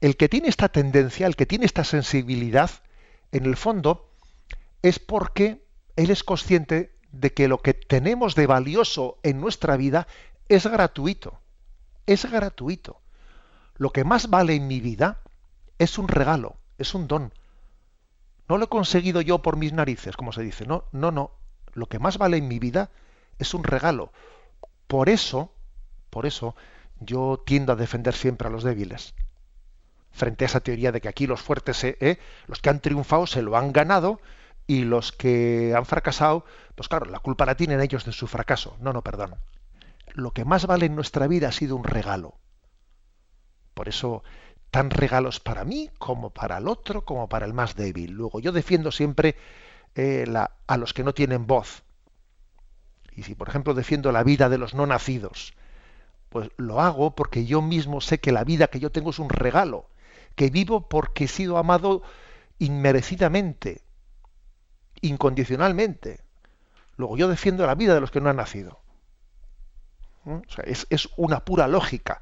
El 0.00 0.16
que 0.16 0.28
tiene 0.28 0.48
esta 0.48 0.68
tendencia, 0.68 1.26
el 1.26 1.36
que 1.36 1.46
tiene 1.46 1.66
esta 1.66 1.84
sensibilidad, 1.84 2.70
en 3.32 3.46
el 3.46 3.56
fondo, 3.56 4.10
es 4.82 4.98
porque 4.98 5.64
él 5.96 6.10
es 6.10 6.22
consciente 6.22 6.94
de 7.10 7.32
que 7.32 7.48
lo 7.48 7.58
que 7.58 7.74
tenemos 7.74 8.34
de 8.34 8.46
valioso 8.46 9.18
en 9.22 9.40
nuestra 9.40 9.76
vida 9.76 10.06
es 10.48 10.66
gratuito. 10.66 11.38
Es 12.06 12.30
gratuito. 12.30 13.00
Lo 13.76 13.90
que 13.90 14.04
más 14.04 14.28
vale 14.28 14.54
en 14.54 14.66
mi 14.66 14.80
vida 14.80 15.18
es 15.78 15.98
un 15.98 16.08
regalo, 16.08 16.56
es 16.78 16.94
un 16.94 17.08
don. 17.08 17.32
No 18.48 18.58
lo 18.58 18.66
he 18.66 18.68
conseguido 18.68 19.20
yo 19.20 19.40
por 19.40 19.56
mis 19.56 19.72
narices, 19.72 20.16
como 20.16 20.32
se 20.32 20.42
dice. 20.42 20.66
No, 20.66 20.84
no, 20.92 21.10
no. 21.10 21.30
Lo 21.72 21.86
que 21.86 21.98
más 21.98 22.18
vale 22.18 22.36
en 22.36 22.46
mi 22.46 22.58
vida 22.58 22.90
es 23.38 23.54
un 23.54 23.64
regalo. 23.64 24.12
Por 24.86 25.08
eso, 25.08 25.52
por 26.10 26.26
eso, 26.26 26.54
yo 27.00 27.42
tiendo 27.44 27.72
a 27.72 27.76
defender 27.76 28.14
siempre 28.14 28.48
a 28.48 28.50
los 28.50 28.62
débiles. 28.62 29.14
Frente 30.12 30.44
a 30.44 30.46
esa 30.46 30.60
teoría 30.60 30.92
de 30.92 31.00
que 31.00 31.08
aquí 31.08 31.26
los 31.26 31.40
fuertes, 31.40 31.82
eh, 31.82 32.18
los 32.46 32.60
que 32.60 32.70
han 32.70 32.80
triunfado, 32.80 33.26
se 33.26 33.42
lo 33.42 33.56
han 33.56 33.72
ganado 33.72 34.20
y 34.66 34.84
los 34.84 35.10
que 35.10 35.74
han 35.76 35.86
fracasado, 35.86 36.44
pues 36.76 36.88
claro, 36.88 37.06
la 37.06 37.18
culpa 37.18 37.46
la 37.46 37.56
tienen 37.56 37.80
ellos 37.80 38.04
de 38.04 38.12
su 38.12 38.26
fracaso. 38.26 38.76
No, 38.78 38.92
no, 38.92 39.02
perdón. 39.02 39.34
Lo 40.14 40.30
que 40.30 40.44
más 40.44 40.66
vale 40.66 40.86
en 40.86 40.94
nuestra 40.94 41.26
vida 41.26 41.48
ha 41.48 41.52
sido 41.52 41.76
un 41.76 41.84
regalo. 41.84 42.38
Por 43.74 43.88
eso, 43.88 44.22
tan 44.70 44.90
regalos 44.90 45.40
para 45.40 45.64
mí 45.64 45.90
como 45.98 46.30
para 46.30 46.58
el 46.58 46.68
otro, 46.68 47.04
como 47.04 47.28
para 47.28 47.46
el 47.46 47.52
más 47.52 47.74
débil. 47.74 48.12
Luego, 48.12 48.40
yo 48.40 48.52
defiendo 48.52 48.92
siempre 48.92 49.36
eh, 49.96 50.24
a 50.66 50.76
los 50.76 50.94
que 50.94 51.04
no 51.04 51.14
tienen 51.14 51.46
voz. 51.46 51.82
Y 53.16 53.24
si, 53.24 53.34
por 53.34 53.48
ejemplo, 53.48 53.74
defiendo 53.74 54.12
la 54.12 54.22
vida 54.22 54.48
de 54.48 54.58
los 54.58 54.74
no 54.74 54.86
nacidos, 54.86 55.54
pues 56.28 56.50
lo 56.56 56.80
hago 56.80 57.14
porque 57.14 57.44
yo 57.44 57.62
mismo 57.62 58.00
sé 58.00 58.18
que 58.18 58.32
la 58.32 58.44
vida 58.44 58.68
que 58.68 58.80
yo 58.80 58.90
tengo 58.90 59.10
es 59.10 59.18
un 59.18 59.28
regalo, 59.28 59.88
que 60.34 60.50
vivo 60.50 60.88
porque 60.88 61.24
he 61.24 61.28
sido 61.28 61.58
amado 61.58 62.02
inmerecidamente, 62.58 63.82
incondicionalmente. 65.00 66.20
Luego 66.96 67.16
yo 67.16 67.28
defiendo 67.28 67.66
la 67.66 67.74
vida 67.74 67.94
de 67.94 68.00
los 68.00 68.10
que 68.10 68.20
no 68.20 68.30
han 68.30 68.36
nacido. 68.36 68.83
Es, 70.64 71.08
una 71.16 71.40
pura 71.40 71.68
lógica. 71.68 72.20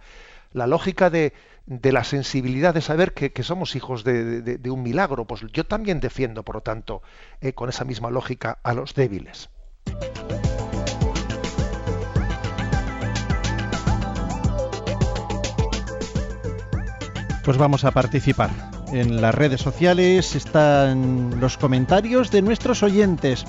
La 0.53 0.66
lógica 0.66 1.11
de, 1.11 1.32
la 1.66 2.05
sensibilidad 2.05 2.74
de 2.74 2.80
saber 2.80 3.14
que, 3.14 3.42
somos 3.42 3.76
hijos 3.76 4.05
de, 4.05 4.70
un 4.70 4.82
milagro. 4.82 5.26
Pues 5.26 5.42
yo 5.53 5.64
también 5.64 6.00
defiendo, 6.00 6.42
por 6.42 6.57
lo 6.57 6.61
tanto, 6.62 7.03
eh, 7.40 7.53
con 7.53 7.68
esa 7.68 7.84
misma 7.84 8.11
lógica 8.11 8.59
a 8.62 8.74
los 8.74 8.94
débiles. 8.94 9.48
Pues 17.44 17.59
vamos 17.59 17.84
a 17.84 17.90
participar 17.90 18.50
en 18.92 19.20
las 19.20 19.34
redes 19.34 19.61
sociales, 19.61 20.36
están 20.36 21.40
los 21.40 21.59
comentarios 21.59 22.30
de 22.30 22.40
nuestros 22.40 22.84
oyentes. 22.84 23.44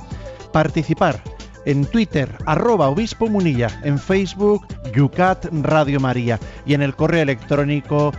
Participar 0.51 1.22
en 1.66 1.86
Twitter, 1.86 2.38
arroba 2.45 2.89
obispo 2.89 3.28
munilla, 3.28 3.82
en 3.84 3.99
Facebook, 3.99 4.66
Yucat 4.93 5.45
Radio 5.51 5.99
María 5.99 6.39
y 6.66 6.74
en 6.74 6.82
el 6.82 6.95
correo 6.95 7.24
electrónico 7.24 8.11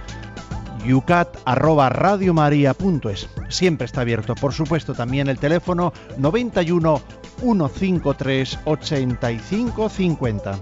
yucat 0.85 1.37
arroba 1.45 1.89
radiomaria.es. 1.89 3.29
Siempre 3.49 3.87
está 3.87 4.03
abierto, 4.03 4.35
por 4.35 4.53
supuesto, 4.53 4.95
también 4.95 5.29
el 5.29 5.39
teléfono 5.39 5.93
91 6.19 7.01
153 7.41 8.59
85 8.65 9.89
50. 9.89 10.59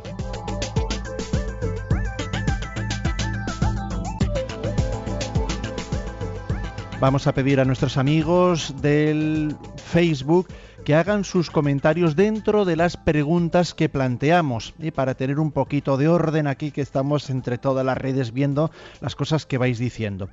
Vamos 7.00 7.26
a 7.26 7.32
pedir 7.32 7.58
a 7.58 7.64
nuestros 7.64 7.96
amigos 7.96 8.80
del 8.80 9.56
Facebook 9.74 10.46
que 10.82 10.94
hagan 10.94 11.24
sus 11.24 11.50
comentarios 11.50 12.16
dentro 12.16 12.64
de 12.64 12.76
las 12.76 12.96
preguntas 12.96 13.74
que 13.74 13.88
planteamos 13.88 14.74
y 14.78 14.90
para 14.90 15.14
tener 15.14 15.38
un 15.38 15.52
poquito 15.52 15.96
de 15.96 16.08
orden 16.08 16.46
aquí 16.46 16.72
que 16.72 16.80
estamos 16.80 17.30
entre 17.30 17.58
todas 17.58 17.86
las 17.86 17.96
redes 17.96 18.32
viendo 18.32 18.70
las 19.00 19.14
cosas 19.14 19.46
que 19.46 19.58
vais 19.58 19.78
diciendo. 19.78 20.28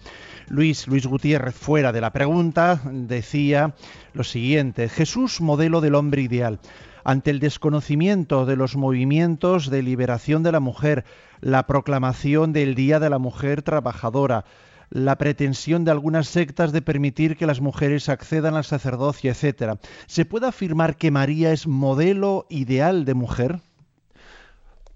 Luis 0.47 0.87
Luis 0.87 1.05
Gutiérrez 1.05 1.55
fuera 1.55 1.91
de 1.91 2.01
la 2.01 2.11
pregunta 2.11 2.81
decía 2.91 3.75
lo 4.13 4.23
siguiente, 4.23 4.89
Jesús 4.89 5.39
modelo 5.41 5.81
del 5.81 5.95
hombre 5.95 6.23
ideal. 6.23 6.59
Ante 7.03 7.31
el 7.31 7.39
desconocimiento 7.39 8.45
de 8.45 8.55
los 8.55 8.75
movimientos 8.75 9.69
de 9.69 9.83
liberación 9.83 10.43
de 10.43 10.51
la 10.51 10.59
mujer, 10.59 11.05
la 11.41 11.65
proclamación 11.65 12.53
del 12.53 12.75
Día 12.75 12.99
de 12.99 13.09
la 13.09 13.19
Mujer 13.19 13.61
Trabajadora, 13.61 14.45
la 14.89 15.17
pretensión 15.17 15.85
de 15.85 15.91
algunas 15.91 16.27
sectas 16.27 16.71
de 16.71 16.81
permitir 16.81 17.37
que 17.37 17.45
las 17.45 17.61
mujeres 17.61 18.09
accedan 18.09 18.55
al 18.55 18.63
sacerdocio, 18.63 19.31
etc. 19.31 19.79
¿Se 20.07 20.25
puede 20.25 20.47
afirmar 20.47 20.97
que 20.97 21.11
María 21.11 21.51
es 21.51 21.67
modelo 21.67 22.47
ideal 22.49 23.05
de 23.05 23.13
mujer? 23.13 23.59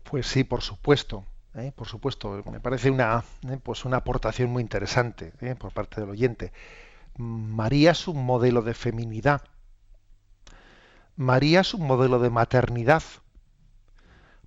Pues 0.03 0.27
sí, 0.27 0.43
por 0.43 0.61
supuesto. 0.61 1.25
¿eh? 1.55 1.71
Por 1.75 1.87
supuesto, 1.87 2.43
me 2.51 2.59
parece 2.59 2.89
una, 2.89 3.23
¿eh? 3.47 3.59
pues 3.61 3.85
una 3.85 3.97
aportación 3.97 4.49
muy 4.49 4.61
interesante 4.61 5.33
¿eh? 5.41 5.55
por 5.55 5.71
parte 5.71 6.01
del 6.01 6.09
oyente. 6.09 6.51
María 7.17 7.91
es 7.91 8.07
un 8.07 8.25
modelo 8.25 8.63
de 8.63 8.73
feminidad. 8.73 9.43
María 11.15 11.61
es 11.61 11.75
un 11.75 11.85
modelo 11.85 12.17
de 12.17 12.31
maternidad. 12.31 13.03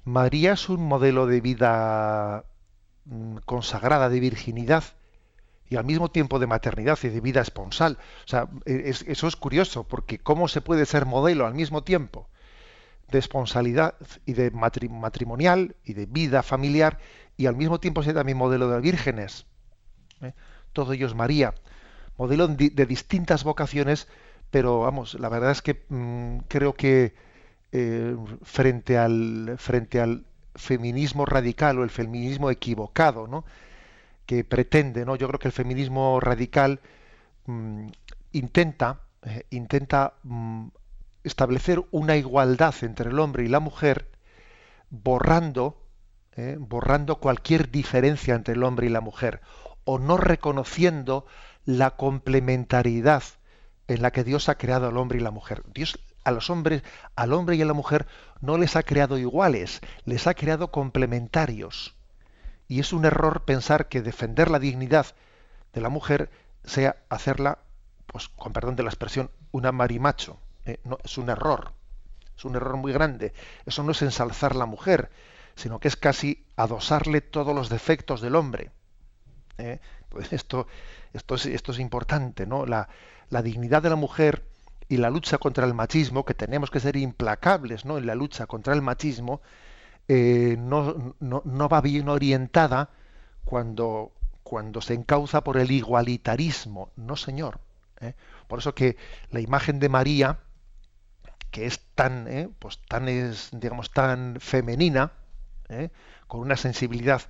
María 0.03 0.53
es 0.53 0.69
un 0.69 0.85
modelo 0.85 1.27
de 1.27 1.41
vida 1.41 2.45
mm, 3.05 3.37
consagrada, 3.45 4.09
de 4.09 4.19
virginidad 4.19 4.83
y 5.69 5.77
al 5.77 5.85
mismo 5.85 6.11
tiempo 6.11 6.39
de 6.39 6.47
maternidad 6.47 6.99
y 7.03 7.09
de 7.09 7.21
vida 7.21 7.41
esponsal. 7.41 7.99
O 8.25 8.29
sea, 8.29 8.49
e, 8.65 8.93
eso 9.07 9.27
es 9.27 9.37
curioso, 9.37 9.85
porque 9.85 10.19
¿cómo 10.19 10.49
se 10.49 10.61
puede 10.61 10.87
ser 10.87 11.07
modelo 11.07 11.47
al 11.47 11.55
mismo 11.55 11.83
tiempo 11.83 12.29
de 13.09 13.19
esponsalidad 13.19 13.95
y 14.25 14.33
de 14.33 14.51
matrimonial 14.51 15.77
y 15.85 15.95
de 15.95 16.07
vida 16.07 16.43
familiar 16.43 16.99
y 17.37 17.47
al 17.47 17.57
mismo 17.57 17.81
tiempo 17.81 18.03
ser 18.03 18.15
también 18.15 18.39
modelo 18.39 18.69
de 18.69 18.81
vírgenes? 18.81 19.47
¿Eh? 20.23 20.33
Todo 20.73 20.93
ello 20.93 21.07
es 21.07 21.15
María, 21.15 21.55
modelo 22.17 22.49
de, 22.49 22.87
distintas 22.87 23.45
vocaciones, 23.45 24.09
pero 24.51 24.81
vamos, 24.81 25.15
la 25.15 25.29
verdad 25.29 25.51
es 25.51 25.63
que 25.63 25.85
mm, 25.89 26.39
creo 26.49 26.75
que 26.75 27.15
eh, 27.73 28.17
frente 28.43 28.97
al 28.97 29.57
frente 29.59 30.01
al 30.01 30.25
feminismo 30.55 31.27
radical 31.27 31.79
o 31.79 31.85
el 31.85 31.91
feminismo 31.91 32.51
equivocado, 32.51 33.27
¿no? 33.27 33.45
Que 34.27 34.45
pretende, 34.45 35.05
¿no? 35.07 35.17
Yo 35.17 35.29
creo 35.29 35.39
que 35.39 35.49
el 35.49 35.53
feminismo 35.53 36.21
radical 36.21 36.81
mm, 37.47 37.87
intenta, 38.33 39.01
eh, 39.23 39.47
intenta 39.51 40.15
mm, 40.25 40.69
establecer 41.25 41.85
una 41.91 42.17
igualdad 42.17 42.75
entre 42.83 43.11
el 43.11 43.19
hombre 43.19 43.45
y 43.45 43.49
la 43.49 43.61
mujer, 43.61 44.11
borrando, 44.91 45.81
eh, 46.37 46.57
borrando 46.59 47.17
cualquier 47.17 47.71
diferencia 47.71 48.35
entre 48.35 48.55
el 48.55 48.63
hombre 48.63 48.87
y 48.87 48.91
la 48.91 49.01
mujer, 49.01 49.41
o 49.85 49.99
no 49.99 50.17
reconociendo 50.17 51.27
la 51.65 51.97
complementariedad 51.97 53.23
en 53.89 54.03
la 54.03 54.11
que 54.11 54.25
Dios 54.25 54.49
ha 54.49 54.57
creado 54.57 54.89
al 54.89 54.97
hombre 54.97 55.19
y 55.19 55.23
la 55.23 55.31
mujer. 55.31 55.63
Dios 55.73 55.99
a 56.25 56.33
los 56.33 56.51
hombres, 56.51 56.83
al 57.15 57.33
hombre 57.33 57.55
y 57.57 57.63
a 57.63 57.67
la 57.67 57.73
mujer 57.73 58.07
no 58.41 58.59
les 58.59 58.75
ha 58.75 58.83
creado 58.83 59.17
iguales, 59.17 59.81
les 60.05 60.27
ha 60.27 60.35
creado 60.35 60.73
complementarios. 60.73 61.96
Y 62.69 62.81
es 62.81 62.93
un 62.93 63.05
error 63.05 63.45
pensar 63.45 63.89
que 63.89 64.03
defender 64.03 64.51
la 64.51 64.59
dignidad 64.59 65.07
de 65.73 65.81
la 65.81 65.89
mujer 65.89 66.31
sea 66.65 66.97
hacerla, 67.09 67.59
pues 68.07 68.29
con 68.29 68.53
perdón 68.53 68.77
de 68.77 68.83
la 68.83 68.89
expresión, 68.89 69.31
una 69.53 69.73
marimacho. 69.73 70.39
Eh, 70.65 70.79
es 71.05 71.19
un 71.19 71.31
error. 71.31 71.73
Es 72.37 72.45
un 72.45 72.57
error 72.57 72.77
muy 72.77 72.93
grande. 72.93 73.33
Eso 73.65 73.83
no 73.83 73.93
es 73.93 74.03
ensalzar 74.03 74.57
la 74.57 74.67
mujer, 74.67 75.11
sino 75.55 75.79
que 75.79 75.89
es 75.89 75.97
casi 75.97 76.45
adosarle 76.57 77.21
todos 77.21 77.55
los 77.55 77.69
defectos 77.69 78.21
del 78.21 78.35
hombre. 78.35 78.71
¿eh? 79.59 79.81
Pues 80.09 80.33
esto, 80.33 80.67
esto, 81.13 81.37
es, 81.37 81.47
esto 81.47 81.73
es 81.73 81.79
importante, 81.79 82.47
¿no? 82.47 82.67
La, 82.67 82.89
la 83.31 83.43
dignidad 83.43 83.83
de 83.83 83.91
la 83.91 83.97
mujer 83.97 84.45
y 84.89 84.99
la 84.99 85.11
lucha 85.11 85.39
contra 85.39 85.67
el 85.67 85.75
machismo, 85.75 86.25
que 86.25 86.35
tenemos 86.35 86.71
que 86.71 86.81
ser 86.81 86.97
implacables 86.97 87.85
¿no? 87.85 87.99
en 87.99 88.07
la 88.07 88.15
lucha 88.15 88.47
contra 88.47 88.75
el 88.75 88.83
machismo, 88.83 89.41
eh, 90.09 90.57
no, 90.59 91.15
no, 91.21 91.69
va 91.69 91.81
bien 91.81 92.09
orientada 92.09 92.91
cuando, 93.45 94.13
cuando 94.43 94.81
se 94.81 94.95
encauza 94.95 95.43
por 95.43 95.57
el 95.57 95.71
igualitarismo. 95.71 96.91
No, 96.97 97.17
señor. 97.17 97.61
¿eh? 98.01 98.15
Por 98.49 98.61
eso 98.61 98.75
que 98.75 98.97
la 99.31 99.41
imagen 99.41 99.79
de 99.79 99.89
María, 99.89 100.39
que 101.51 101.67
es 101.67 101.81
tan, 101.95 102.29
¿eh? 102.29 102.49
pues 102.59 102.79
tan 102.89 103.09
es, 103.09 103.51
digamos, 103.53 103.91
tan 103.91 104.37
femenina, 104.41 105.13
con 106.29 106.41
una 106.41 106.57
sensibilidad 106.57 107.23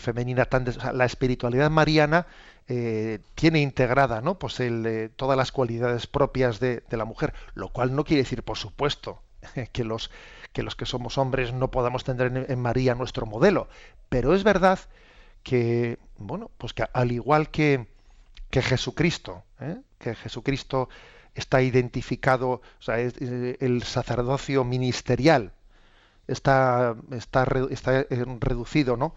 femenina 0.00 0.44
tan 0.46 0.66
la 0.92 1.04
espiritualidad 1.04 1.70
mariana 1.70 2.26
eh, 2.70 3.20
tiene 3.34 3.62
integrada 3.62 4.20
¿no? 4.20 4.38
pues 4.38 4.60
eh, 4.60 5.08
todas 5.16 5.38
las 5.38 5.52
cualidades 5.52 6.06
propias 6.06 6.60
de, 6.60 6.82
la 6.90 7.06
mujer, 7.06 7.32
lo 7.54 7.70
cual 7.70 7.96
no 7.96 8.04
quiere 8.04 8.24
decir, 8.24 8.42
por 8.42 8.58
supuesto, 8.58 9.22
que 9.72 9.84
los, 9.84 10.10
que 10.52 10.62
los 10.62 10.76
que 10.76 10.86
somos 10.86 11.18
hombres 11.18 11.52
no 11.52 11.70
podamos 11.70 12.04
tener 12.04 12.46
en, 12.48 12.60
María 12.60 12.94
nuestro 12.94 13.26
modelo, 13.26 13.68
pero 14.08 14.34
es 14.34 14.44
verdad 14.44 14.78
que, 15.42 15.98
bueno, 16.16 16.50
pues 16.58 16.72
que 16.72 16.84
al 16.92 17.12
igual 17.12 17.50
que, 17.50 17.86
que 18.50 18.62
Jesucristo, 18.62 19.44
¿eh? 19.60 19.78
que 19.98 20.14
Jesucristo 20.14 20.88
está 21.34 21.62
identificado, 21.62 22.50
o 22.50 22.62
sea, 22.82 22.98
el 22.98 23.82
sacerdocio 23.84 24.64
ministerial 24.64 25.52
está, 26.26 26.96
está, 27.12 27.46
está 27.70 28.04
reducido 28.10 28.96
¿no? 28.96 29.14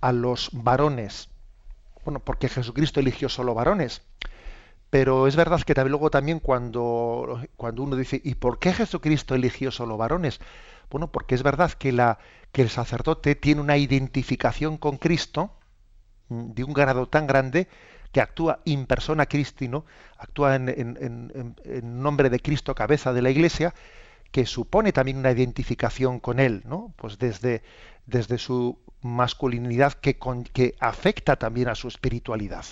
a 0.00 0.12
los 0.12 0.50
varones 0.52 1.28
bueno, 2.04 2.20
porque 2.20 2.48
Jesucristo 2.48 3.00
eligió 3.00 3.28
solo 3.28 3.54
varones. 3.54 4.02
Pero 4.90 5.26
es 5.26 5.34
verdad 5.34 5.60
que 5.62 5.74
luego 5.84 6.10
también 6.10 6.38
cuando, 6.38 7.40
cuando 7.56 7.82
uno 7.82 7.96
dice, 7.96 8.20
¿y 8.22 8.34
por 8.36 8.58
qué 8.58 8.72
Jesucristo 8.72 9.34
eligió 9.34 9.70
solo 9.70 9.96
varones? 9.96 10.40
Bueno, 10.94 11.10
porque 11.10 11.34
es 11.34 11.42
verdad 11.42 11.72
que, 11.72 11.90
la, 11.90 12.20
que 12.52 12.62
el 12.62 12.70
sacerdote 12.70 13.34
tiene 13.34 13.60
una 13.60 13.76
identificación 13.76 14.76
con 14.76 14.96
Cristo 14.96 15.50
mm, 16.28 16.52
de 16.52 16.62
un 16.62 16.72
grado 16.72 17.08
tan 17.08 17.26
grande 17.26 17.66
que 18.12 18.20
actúa 18.20 18.60
in 18.64 18.86
persona 18.86 19.26
Cristo, 19.26 19.84
actúa 20.18 20.54
en, 20.54 20.68
en, 20.68 22.00
nombre 22.00 22.30
de 22.30 22.38
Cristo, 22.38 22.76
cabeza 22.76 23.12
de 23.12 23.22
la 23.22 23.30
Iglesia, 23.30 23.74
que 24.30 24.46
supone 24.46 24.92
también 24.92 25.16
una 25.16 25.32
identificación 25.32 26.20
con 26.20 26.38
Él, 26.38 26.62
¿no? 26.64 26.94
Pues 26.94 27.18
desde, 27.18 27.64
desde 28.06 28.38
su 28.38 28.78
masculinidad 29.02 29.94
que, 29.94 30.16
que 30.52 30.76
afecta 30.78 31.34
también 31.34 31.66
a 31.66 31.74
su 31.74 31.88
espiritualidad. 31.88 32.66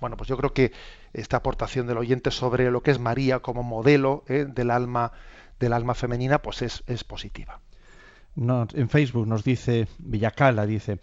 Bueno, 0.00 0.16
pues 0.16 0.28
yo 0.28 0.36
creo 0.36 0.52
que 0.52 0.70
esta 1.12 1.38
aportación 1.38 1.88
del 1.88 1.98
oyente 1.98 2.30
sobre 2.30 2.70
lo 2.70 2.82
que 2.82 2.92
es 2.92 3.00
María 3.00 3.40
como 3.40 3.64
modelo 3.64 4.22
¿eh? 4.28 4.46
del 4.48 4.70
alma 4.70 5.12
del 5.58 5.72
alma 5.72 5.94
femenina, 5.94 6.40
pues 6.40 6.62
es, 6.62 6.82
es 6.86 7.04
positiva. 7.04 7.60
en 8.36 8.88
Facebook 8.88 9.26
nos 9.26 9.44
dice 9.44 9.88
Villacala, 9.98 10.66
dice, 10.66 11.00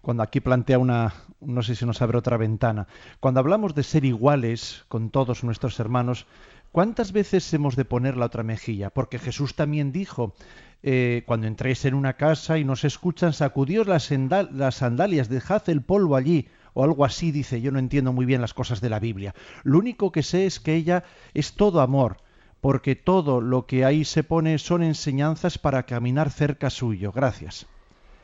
cuando 0.00 0.22
aquí 0.22 0.40
plantea 0.40 0.78
una, 0.78 1.14
no 1.40 1.62
sé 1.62 1.74
si 1.74 1.84
nos 1.84 2.00
abre 2.02 2.18
otra 2.18 2.36
ventana, 2.36 2.86
cuando 3.20 3.40
hablamos 3.40 3.74
de 3.74 3.82
ser 3.82 4.04
iguales 4.04 4.84
con 4.88 5.10
todos 5.10 5.44
nuestros 5.44 5.78
hermanos, 5.80 6.26
¿cuántas 6.72 7.12
veces 7.12 7.52
hemos 7.52 7.76
de 7.76 7.84
poner 7.84 8.16
la 8.16 8.26
otra 8.26 8.42
mejilla? 8.42 8.90
Porque 8.90 9.18
Jesús 9.18 9.54
también 9.54 9.92
dijo, 9.92 10.34
eh, 10.82 11.24
cuando 11.26 11.46
entréis 11.46 11.84
en 11.84 11.94
una 11.94 12.14
casa 12.14 12.58
y 12.58 12.64
nos 12.64 12.84
escuchan, 12.84 13.32
sacudíos 13.32 13.86
las, 13.86 14.10
las 14.52 14.76
sandalias, 14.76 15.28
dejad 15.28 15.68
el 15.68 15.82
polvo 15.82 16.16
allí, 16.16 16.48
o 16.74 16.84
algo 16.84 17.04
así 17.04 17.32
dice, 17.32 17.60
yo 17.60 17.72
no 17.72 17.80
entiendo 17.80 18.12
muy 18.12 18.24
bien 18.24 18.40
las 18.40 18.54
cosas 18.54 18.80
de 18.80 18.88
la 18.88 19.00
Biblia. 19.00 19.34
Lo 19.64 19.78
único 19.78 20.12
que 20.12 20.22
sé 20.22 20.46
es 20.46 20.60
que 20.60 20.74
ella 20.74 21.02
es 21.34 21.54
todo 21.54 21.80
amor, 21.80 22.18
porque 22.60 22.96
todo 22.96 23.40
lo 23.40 23.66
que 23.66 23.84
ahí 23.84 24.04
se 24.04 24.24
pone 24.24 24.58
son 24.58 24.82
enseñanzas 24.82 25.58
para 25.58 25.84
caminar 25.84 26.30
cerca 26.30 26.70
suyo. 26.70 27.12
Gracias. 27.12 27.66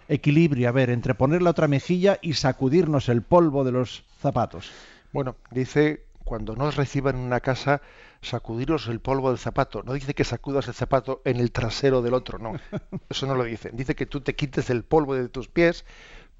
Equilibrio, 0.08 0.68
a 0.68 0.72
ver, 0.72 0.90
entre 0.90 1.14
poner 1.14 1.40
la 1.40 1.50
otra 1.50 1.68
mejilla 1.68 2.18
y 2.20 2.34
sacudirnos 2.34 3.08
el 3.08 3.22
polvo 3.22 3.64
de 3.64 3.72
los 3.72 4.04
zapatos. 4.20 4.70
Bueno, 5.12 5.36
dice, 5.50 6.04
cuando 6.24 6.56
nos 6.56 6.76
reciban 6.76 7.16
en 7.16 7.22
una 7.22 7.40
casa, 7.40 7.80
sacudiros 8.20 8.88
el 8.88 9.00
polvo 9.00 9.30
del 9.30 9.38
zapato. 9.38 9.82
No 9.82 9.92
dice 9.92 10.14
que 10.14 10.24
sacudas 10.24 10.66
el 10.68 10.74
zapato 10.74 11.22
en 11.24 11.38
el 11.38 11.52
trasero 11.52 12.02
del 12.02 12.14
otro, 12.14 12.38
no. 12.38 12.54
Eso 13.08 13.26
no 13.26 13.34
lo 13.34 13.44
dice. 13.44 13.70
Dice 13.72 13.94
que 13.94 14.06
tú 14.06 14.20
te 14.20 14.34
quites 14.34 14.68
el 14.70 14.82
polvo 14.82 15.14
de 15.14 15.28
tus 15.28 15.48
pies, 15.48 15.84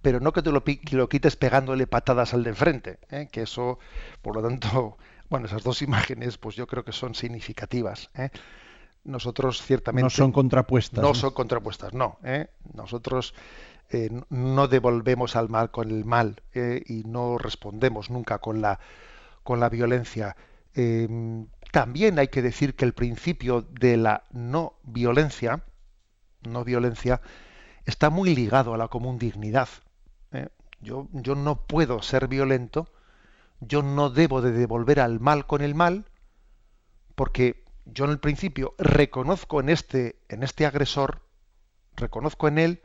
pero 0.02 0.20
no 0.20 0.32
que 0.32 0.42
te 0.42 0.50
lo, 0.50 0.62
lo 0.92 1.08
quites 1.08 1.36
pegándole 1.36 1.86
patadas 1.86 2.34
al 2.34 2.44
de 2.44 2.50
enfrente. 2.50 2.98
¿eh? 3.10 3.28
Que 3.30 3.42
eso, 3.42 3.78
por 4.20 4.34
lo 4.34 4.42
tanto, 4.42 4.98
bueno, 5.34 5.46
esas 5.46 5.64
dos 5.64 5.82
imágenes, 5.88 6.38
pues 6.38 6.56
yo 6.56 6.66
creo 6.66 6.84
que 6.84 6.92
son 6.92 7.14
significativas. 7.14 8.10
¿eh? 8.14 8.30
Nosotros 9.04 9.62
ciertamente... 9.62 10.04
No 10.04 10.10
son 10.10 10.32
contrapuestas. 10.32 11.02
No, 11.02 11.14
son 11.14 11.32
contrapuestas, 11.32 11.92
no. 11.92 12.18
¿eh? 12.24 12.48
Nosotros... 12.72 13.34
no 14.30 14.66
devolvemos 14.68 15.36
al 15.36 15.48
mal 15.48 15.70
con 15.70 15.90
el 15.90 16.04
mal 16.04 16.42
y 16.86 17.04
no 17.04 17.36
respondemos 17.38 18.10
nunca 18.10 18.38
con 18.38 18.60
la 18.60 18.80
con 19.44 19.60
la 19.60 19.68
violencia. 19.68 20.36
Em, 20.74 21.46
también 21.70 22.18
hay 22.18 22.28
que 22.28 22.42
decir 22.42 22.74
que 22.74 22.84
el 22.84 22.94
principio 22.94 23.62
de 23.62 23.96
la 23.96 24.24
no 24.32 24.74
violencia, 24.82 25.62
no 26.42 26.64
violencia, 26.64 27.20
está 27.84 28.10
muy 28.10 28.34
ligado 28.34 28.74
a 28.74 28.78
la 28.78 28.88
común 28.88 29.18
dignidad. 29.18 29.68
¿eh? 30.32 30.48
Yo, 30.80 31.08
yo 31.12 31.34
no 31.36 31.66
puedo 31.66 32.02
ser 32.02 32.26
violento, 32.26 32.88
yo 33.60 33.82
no 33.82 34.10
debo 34.10 34.42
de 34.42 34.52
devolver 34.52 35.00
al 35.00 35.20
mal 35.20 35.46
con 35.46 35.62
el 35.62 35.74
mal, 35.74 36.06
porque 37.14 37.64
yo 37.84 38.04
en 38.04 38.10
el 38.10 38.18
principio 38.18 38.74
reconozco 38.78 39.60
en 39.60 39.68
este, 39.68 40.20
en 40.28 40.42
este 40.42 40.66
agresor, 40.66 41.22
reconozco 41.96 42.48
en 42.48 42.58
él 42.58 42.82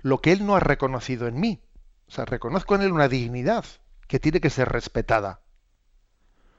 lo 0.00 0.20
que 0.20 0.32
él 0.32 0.46
no 0.46 0.56
ha 0.56 0.60
reconocido 0.60 1.26
en 1.26 1.40
mí. 1.40 1.62
O 2.06 2.10
sea, 2.10 2.24
reconozco 2.24 2.74
en 2.74 2.82
él 2.82 2.92
una 2.92 3.08
dignidad 3.08 3.64
que 4.06 4.18
tiene 4.18 4.40
que 4.40 4.50
ser 4.50 4.68
respetada. 4.68 5.42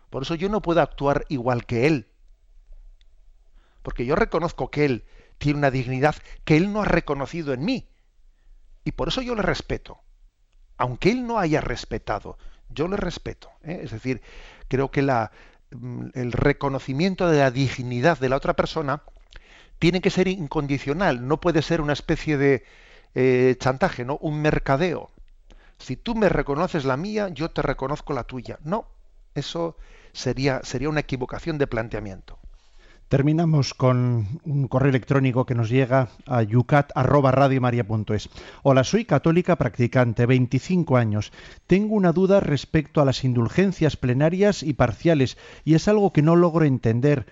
Por 0.10 0.24
eso 0.24 0.36
yo 0.36 0.50
no 0.50 0.62
puedo 0.62 0.82
actuar 0.82 1.26
igual 1.30 1.66
que 1.66 1.88
él. 1.88 2.12
Porque 3.82 4.06
yo 4.06 4.16
reconozco 4.16 4.70
que 4.70 4.86
él 4.86 5.06
tiene 5.38 5.60
una 5.60 5.72
dignidad 5.72 6.16
que 6.44 6.58
él 6.58 6.74
no 6.74 6.82
ha 6.82 6.86
reconocido 6.86 7.54
en 7.54 7.64
mí. 7.64 7.90
Y 8.84 8.92
por 8.92 9.08
eso 9.08 9.22
yo 9.22 9.36
le 9.36 9.42
respeto. 9.42 10.02
Aunque 10.78 11.12
él 11.12 11.26
no 11.26 11.40
haya 11.40 11.62
respetado, 11.62 12.38
yo 12.70 12.88
le 12.88 12.98
respeto. 12.98 13.50
¿eh? 13.64 13.82
Es 13.84 13.92
decir, 13.92 14.22
creo 14.68 14.92
que 14.92 15.02
mm, 15.02 16.08
el 16.14 16.32
reconocimiento 16.32 17.28
de 17.30 17.40
la 17.40 17.52
dignidad 17.52 18.20
de 18.20 18.30
la 18.30 18.38
otra 18.38 18.56
persona 18.56 19.04
tiene 19.80 20.02
que 20.02 20.10
ser 20.10 20.28
incondicional, 20.28 21.28
no 21.28 21.40
puede 21.40 21.62
ser 21.62 21.82
una 21.82 21.94
especie 21.94 22.38
de 22.38 22.64
eh, 23.16 23.56
chantaje, 23.60 24.06
¿no? 24.06 24.18
Un 24.18 24.42
mercadeo. 24.42 25.10
Si 25.78 25.96
tú 25.96 26.16
me 26.16 26.30
reconoces 26.30 26.84
la 26.86 26.98
mía, 26.98 27.30
yo 27.30 27.52
te 27.52 27.62
reconozco 27.62 28.14
la 28.14 28.26
tuya. 28.26 28.60
No, 28.64 28.88
eso 29.36 29.78
sería, 30.12 30.62
sería 30.64 30.90
una 30.90 31.00
equivocación 31.00 31.58
de 31.58 31.68
planteamiento. 31.68 32.38
Terminamos 33.10 33.74
con 33.74 34.40
un 34.46 34.68
correo 34.68 34.92
electrónico 34.92 35.48
que 35.48 35.56
nos 35.56 35.68
llega 35.68 36.10
a 36.28 36.44
yucat@radiomaria.es. 36.44 38.30
Hola, 38.62 38.84
soy 38.84 39.06
católica 39.06 39.56
practicante, 39.56 40.28
25 40.28 40.96
años. 40.96 41.32
Tengo 41.66 41.96
una 41.96 42.12
duda 42.12 42.40
respecto 42.40 43.02
a 43.02 43.06
las 43.06 43.24
indulgencias 43.24 43.98
plenarias 43.98 44.62
y 44.62 44.74
parciales 44.74 45.40
y 45.66 45.74
es 45.74 45.88
algo 45.88 46.14
que 46.14 46.22
no 46.22 46.36
logro 46.36 46.66
entender. 46.66 47.26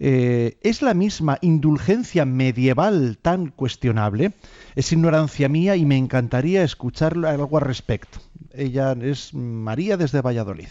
Eh, 0.00 0.58
¿Es 0.62 0.82
la 0.82 0.94
misma 0.94 1.38
indulgencia 1.42 2.24
medieval 2.24 3.16
tan 3.22 3.50
cuestionable? 3.50 4.32
Es 4.74 4.90
ignorancia 4.90 5.48
mía 5.48 5.76
y 5.76 5.86
me 5.86 5.96
encantaría 5.96 6.64
escuchar 6.64 7.16
algo 7.24 7.56
al 7.56 7.64
respecto. 7.64 8.18
Ella 8.52 8.96
es 9.00 9.32
María 9.32 9.96
desde 9.96 10.22
Valladolid. 10.22 10.70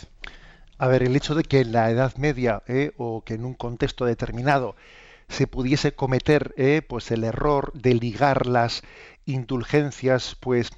A 0.81 0.87
ver, 0.87 1.03
el 1.03 1.15
hecho 1.17 1.35
de 1.35 1.43
que 1.43 1.59
en 1.59 1.73
la 1.73 1.91
Edad 1.91 2.15
Media 2.15 2.63
¿eh? 2.65 2.93
o 2.97 3.21
que 3.25 3.33
en 3.33 3.43
un 3.43 3.53
contexto 3.53 4.05
determinado 4.05 4.77
se 5.27 5.45
pudiese 5.45 5.93
cometer 5.93 6.53
¿eh? 6.55 6.81
pues 6.81 7.11
el 7.11 7.25
error 7.25 7.73
de 7.73 7.93
ligar 7.95 8.47
las 8.47 8.83
indulgencias 9.25 10.37
pues 10.39 10.69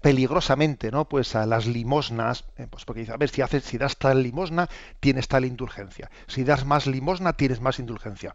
peligrosamente 0.00 0.90
no 0.90 1.06
pues 1.06 1.36
a 1.36 1.44
las 1.44 1.66
limosnas 1.66 2.46
¿eh? 2.56 2.66
pues 2.70 2.86
porque 2.86 3.06
a 3.12 3.16
ver 3.18 3.28
si 3.28 3.42
haces 3.42 3.64
si 3.64 3.76
das 3.76 3.98
tal 3.98 4.22
limosna 4.22 4.70
tienes 5.00 5.28
tal 5.28 5.44
indulgencia 5.44 6.10
si 6.28 6.42
das 6.42 6.64
más 6.64 6.86
limosna 6.86 7.34
tienes 7.34 7.60
más 7.60 7.78
indulgencia 7.78 8.34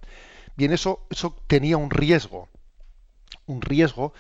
bien 0.56 0.72
eso 0.72 1.08
eso 1.10 1.36
tenía 1.48 1.78
un 1.78 1.90
riesgo 1.90 2.48
un 3.48 3.62
riesgo 3.62 4.14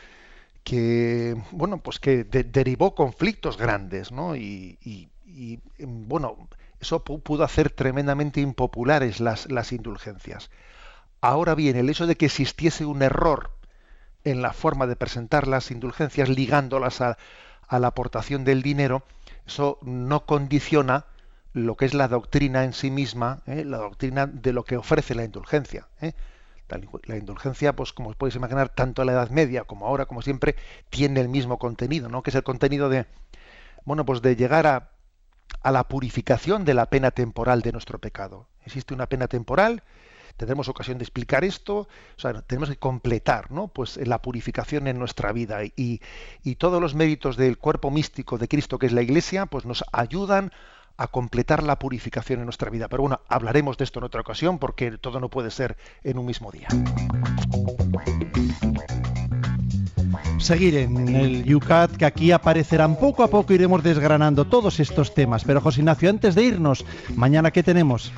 que 0.64 1.36
bueno 1.52 1.78
pues 1.78 2.00
que 2.00 2.24
derivó 2.24 2.96
conflictos 2.96 3.58
grandes 3.58 4.12
no 4.12 4.36
y, 4.36 4.80
y 4.82 5.60
bueno 5.78 6.50
eso 6.82 7.04
pudo 7.04 7.44
hacer 7.44 7.70
tremendamente 7.70 8.42
impopulares 8.42 9.20
las, 9.20 9.72
indulgencias. 9.72 10.50
Ahora 11.22 11.54
bien, 11.54 11.78
el 11.78 11.90
hecho 11.90 12.08
de 12.08 12.16
que 12.16 12.26
existiese 12.26 12.86
un 12.86 13.04
error 13.04 13.52
en 14.24 14.42
la 14.42 14.52
forma 14.52 14.88
de 14.88 14.96
presentar 14.96 15.48
las 15.48 15.70
indulgencias 15.70 16.28
ligándolas 16.28 17.02
a, 17.02 17.18
la 17.70 17.88
aportación 17.88 18.44
del 18.44 18.64
dinero, 18.64 19.04
eso 19.46 19.78
no 19.84 20.26
condiciona 20.26 21.06
lo 21.54 21.78
que 21.78 21.86
es 21.86 21.94
la 21.94 22.08
doctrina 22.08 22.64
en 22.64 22.74
sí 22.74 22.92
misma, 22.92 23.44
¿eh? 23.46 23.64
la 23.64 23.78
doctrina 23.78 24.26
de 24.26 24.52
lo 24.52 24.66
que 24.66 24.78
ofrece 24.78 25.16
la 25.16 25.24
indulgencia. 25.24 25.88
¿eh? 26.02 26.14
La, 27.06 27.18
indulgencia, 27.18 27.76
pues 27.76 27.94
como 27.94 28.14
podéis 28.14 28.36
imaginar, 28.36 28.70
tanto 28.70 29.02
en 29.02 29.08
la 29.08 29.14
Edad 29.14 29.30
Media 29.30 29.66
como 29.66 29.88
ahora, 29.88 30.06
como 30.06 30.22
siempre, 30.22 30.56
tiene 30.90 31.22
el 31.22 31.30
mismo 31.30 31.60
contenido, 31.60 32.10
¿no? 32.10 32.24
Que 32.24 32.30
es 32.30 32.36
el 32.36 32.44
contenido 32.44 32.90
de, 32.90 33.06
bueno, 33.84 34.06
pues 34.06 34.22
de 34.22 34.36
llegar 34.36 34.68
a 34.68 34.90
a 35.62 35.72
la 35.72 35.88
purificación 35.88 36.66
de 36.66 36.74
la 36.74 36.88
pena 36.88 37.12
temporal 37.12 37.62
de 37.62 37.72
nuestro 37.72 38.00
pecado. 38.00 38.48
Existe 38.66 38.94
una 38.94 39.08
pena 39.08 39.28
temporal, 39.28 39.84
tendremos 40.38 40.70
ocasión 40.70 40.98
de 40.98 41.04
explicar 41.04 41.44
esto, 41.44 41.78
o 41.78 42.20
sea, 42.20 42.42
tenemos 42.42 42.70
que 42.70 42.78
completar 42.78 43.52
¿no? 43.52 43.68
pues, 43.68 43.98
la 43.98 44.22
purificación 44.22 44.88
en 44.88 44.98
nuestra 45.00 45.32
vida 45.32 45.64
y, 45.64 46.02
y, 46.44 46.56
todos 46.56 46.82
los 46.82 46.96
méritos 46.96 47.38
del 47.38 47.58
cuerpo 47.58 47.92
místico 47.92 48.38
de 48.38 48.48
Cristo, 48.48 48.80
que 48.80 48.86
es 48.88 48.94
la 48.94 49.02
Iglesia, 49.02 49.46
pues 49.46 49.66
nos 49.66 49.84
ayudan 49.92 50.52
a 50.98 51.08
completar 51.08 51.64
la 51.64 51.80
purificación 51.80 52.40
en 52.40 52.46
nuestra 52.46 52.70
vida. 52.70 52.88
Pero 52.88 53.04
bueno, 53.04 53.22
hablaremos 53.28 53.78
de 53.78 53.86
esto 53.86 54.00
en 54.00 54.06
otra 54.06 54.22
ocasión 54.22 54.60
porque 54.60 54.98
todo 54.98 55.20
no 55.20 55.30
puede 55.30 55.50
ser 55.50 55.78
en 56.04 56.18
un 56.18 56.26
mismo 56.26 56.52
día 56.52 56.68
seguir 60.42 60.76
en 60.76 61.16
el 61.16 61.56
UCAT, 61.56 61.92
que 61.98 62.06
aquí 62.06 62.32
aparecerán 62.32 62.98
poco 62.98 63.24
a 63.24 63.30
poco, 63.30 63.54
iremos 63.54 63.84
desgranando 63.84 64.46
todos 64.46 64.80
estos 64.80 65.14
temas. 65.14 65.44
Pero 65.44 65.62
José 65.62 65.82
Ignacio, 65.82 66.10
antes 66.10 66.36
de 66.36 66.44
irnos, 66.44 66.86
mañana 67.16 67.52
¿qué 67.52 67.64
tenemos? 67.64 68.12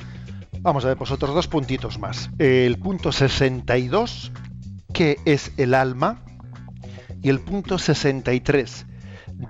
Vamos 0.60 0.84
a 0.84 0.88
ver, 0.88 0.96
pues 0.96 1.10
otros 1.10 1.34
dos 1.34 1.46
puntitos 1.46 1.98
más. 1.98 2.30
El 2.38 2.78
punto 2.78 3.12
62, 3.12 4.32
¿qué 4.92 5.18
es 5.24 5.52
el 5.56 5.74
alma? 5.74 6.22
Y 7.22 7.28
el 7.28 7.40
punto 7.40 7.78
63, 7.78 8.86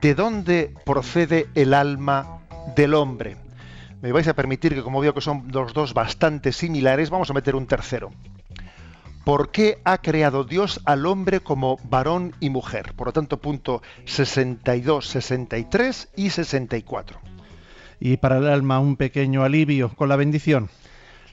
¿de 0.00 0.14
dónde 0.14 0.74
procede 0.84 1.46
el 1.54 1.74
alma 1.74 2.40
del 2.76 2.94
hombre? 2.94 3.36
Me 4.00 4.12
vais 4.12 4.28
a 4.28 4.34
permitir 4.34 4.74
que 4.74 4.82
como 4.82 5.00
veo 5.00 5.14
que 5.14 5.20
son 5.20 5.48
los 5.50 5.72
dos 5.72 5.94
bastante 5.94 6.52
similares, 6.52 7.10
vamos 7.10 7.30
a 7.30 7.32
meter 7.32 7.56
un 7.56 7.66
tercero. 7.66 8.10
¿Por 9.24 9.50
qué 9.50 9.80
ha 9.84 10.02
creado 10.02 10.44
Dios 10.44 10.82
al 10.84 11.06
hombre 11.06 11.40
como 11.40 11.78
varón 11.84 12.36
y 12.40 12.50
mujer? 12.50 12.92
Por 12.94 13.06
lo 13.06 13.12
tanto, 13.14 13.40
punto 13.40 13.80
62, 14.04 15.06
63 15.06 16.10
y 16.14 16.28
64. 16.28 17.20
Y 18.00 18.18
para 18.18 18.36
el 18.36 18.46
alma 18.48 18.80
un 18.80 18.96
pequeño 18.96 19.42
alivio 19.42 19.88
con 19.96 20.10
la 20.10 20.16
bendición. 20.16 20.68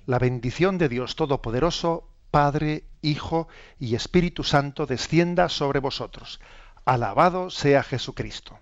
La 0.05 0.19
bendición 0.19 0.77
de 0.77 0.87
Dios 0.87 1.17
Todopoderoso, 1.17 2.07
Padre, 2.31 2.85
Hijo 3.01 3.49
y 3.77 3.95
Espíritu 3.95 4.45
Santo 4.45 4.85
descienda 4.85 5.49
sobre 5.49 5.81
vosotros. 5.81 6.39
Alabado 6.85 7.49
sea 7.49 7.83
Jesucristo. 7.83 8.57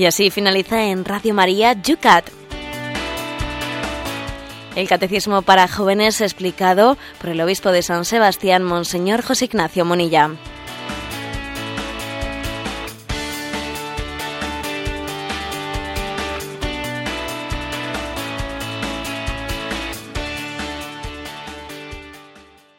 Y 0.00 0.06
así 0.06 0.30
finaliza 0.30 0.82
en 0.84 1.04
Radio 1.04 1.34
María 1.34 1.74
Yucat. 1.74 2.30
El 4.74 4.88
Catecismo 4.88 5.42
para 5.42 5.68
Jóvenes 5.68 6.22
explicado 6.22 6.96
por 7.20 7.28
el 7.28 7.40
Obispo 7.42 7.70
de 7.70 7.82
San 7.82 8.06
Sebastián, 8.06 8.64
Monseñor 8.64 9.20
José 9.20 9.44
Ignacio 9.44 9.84
Monilla. 9.84 10.30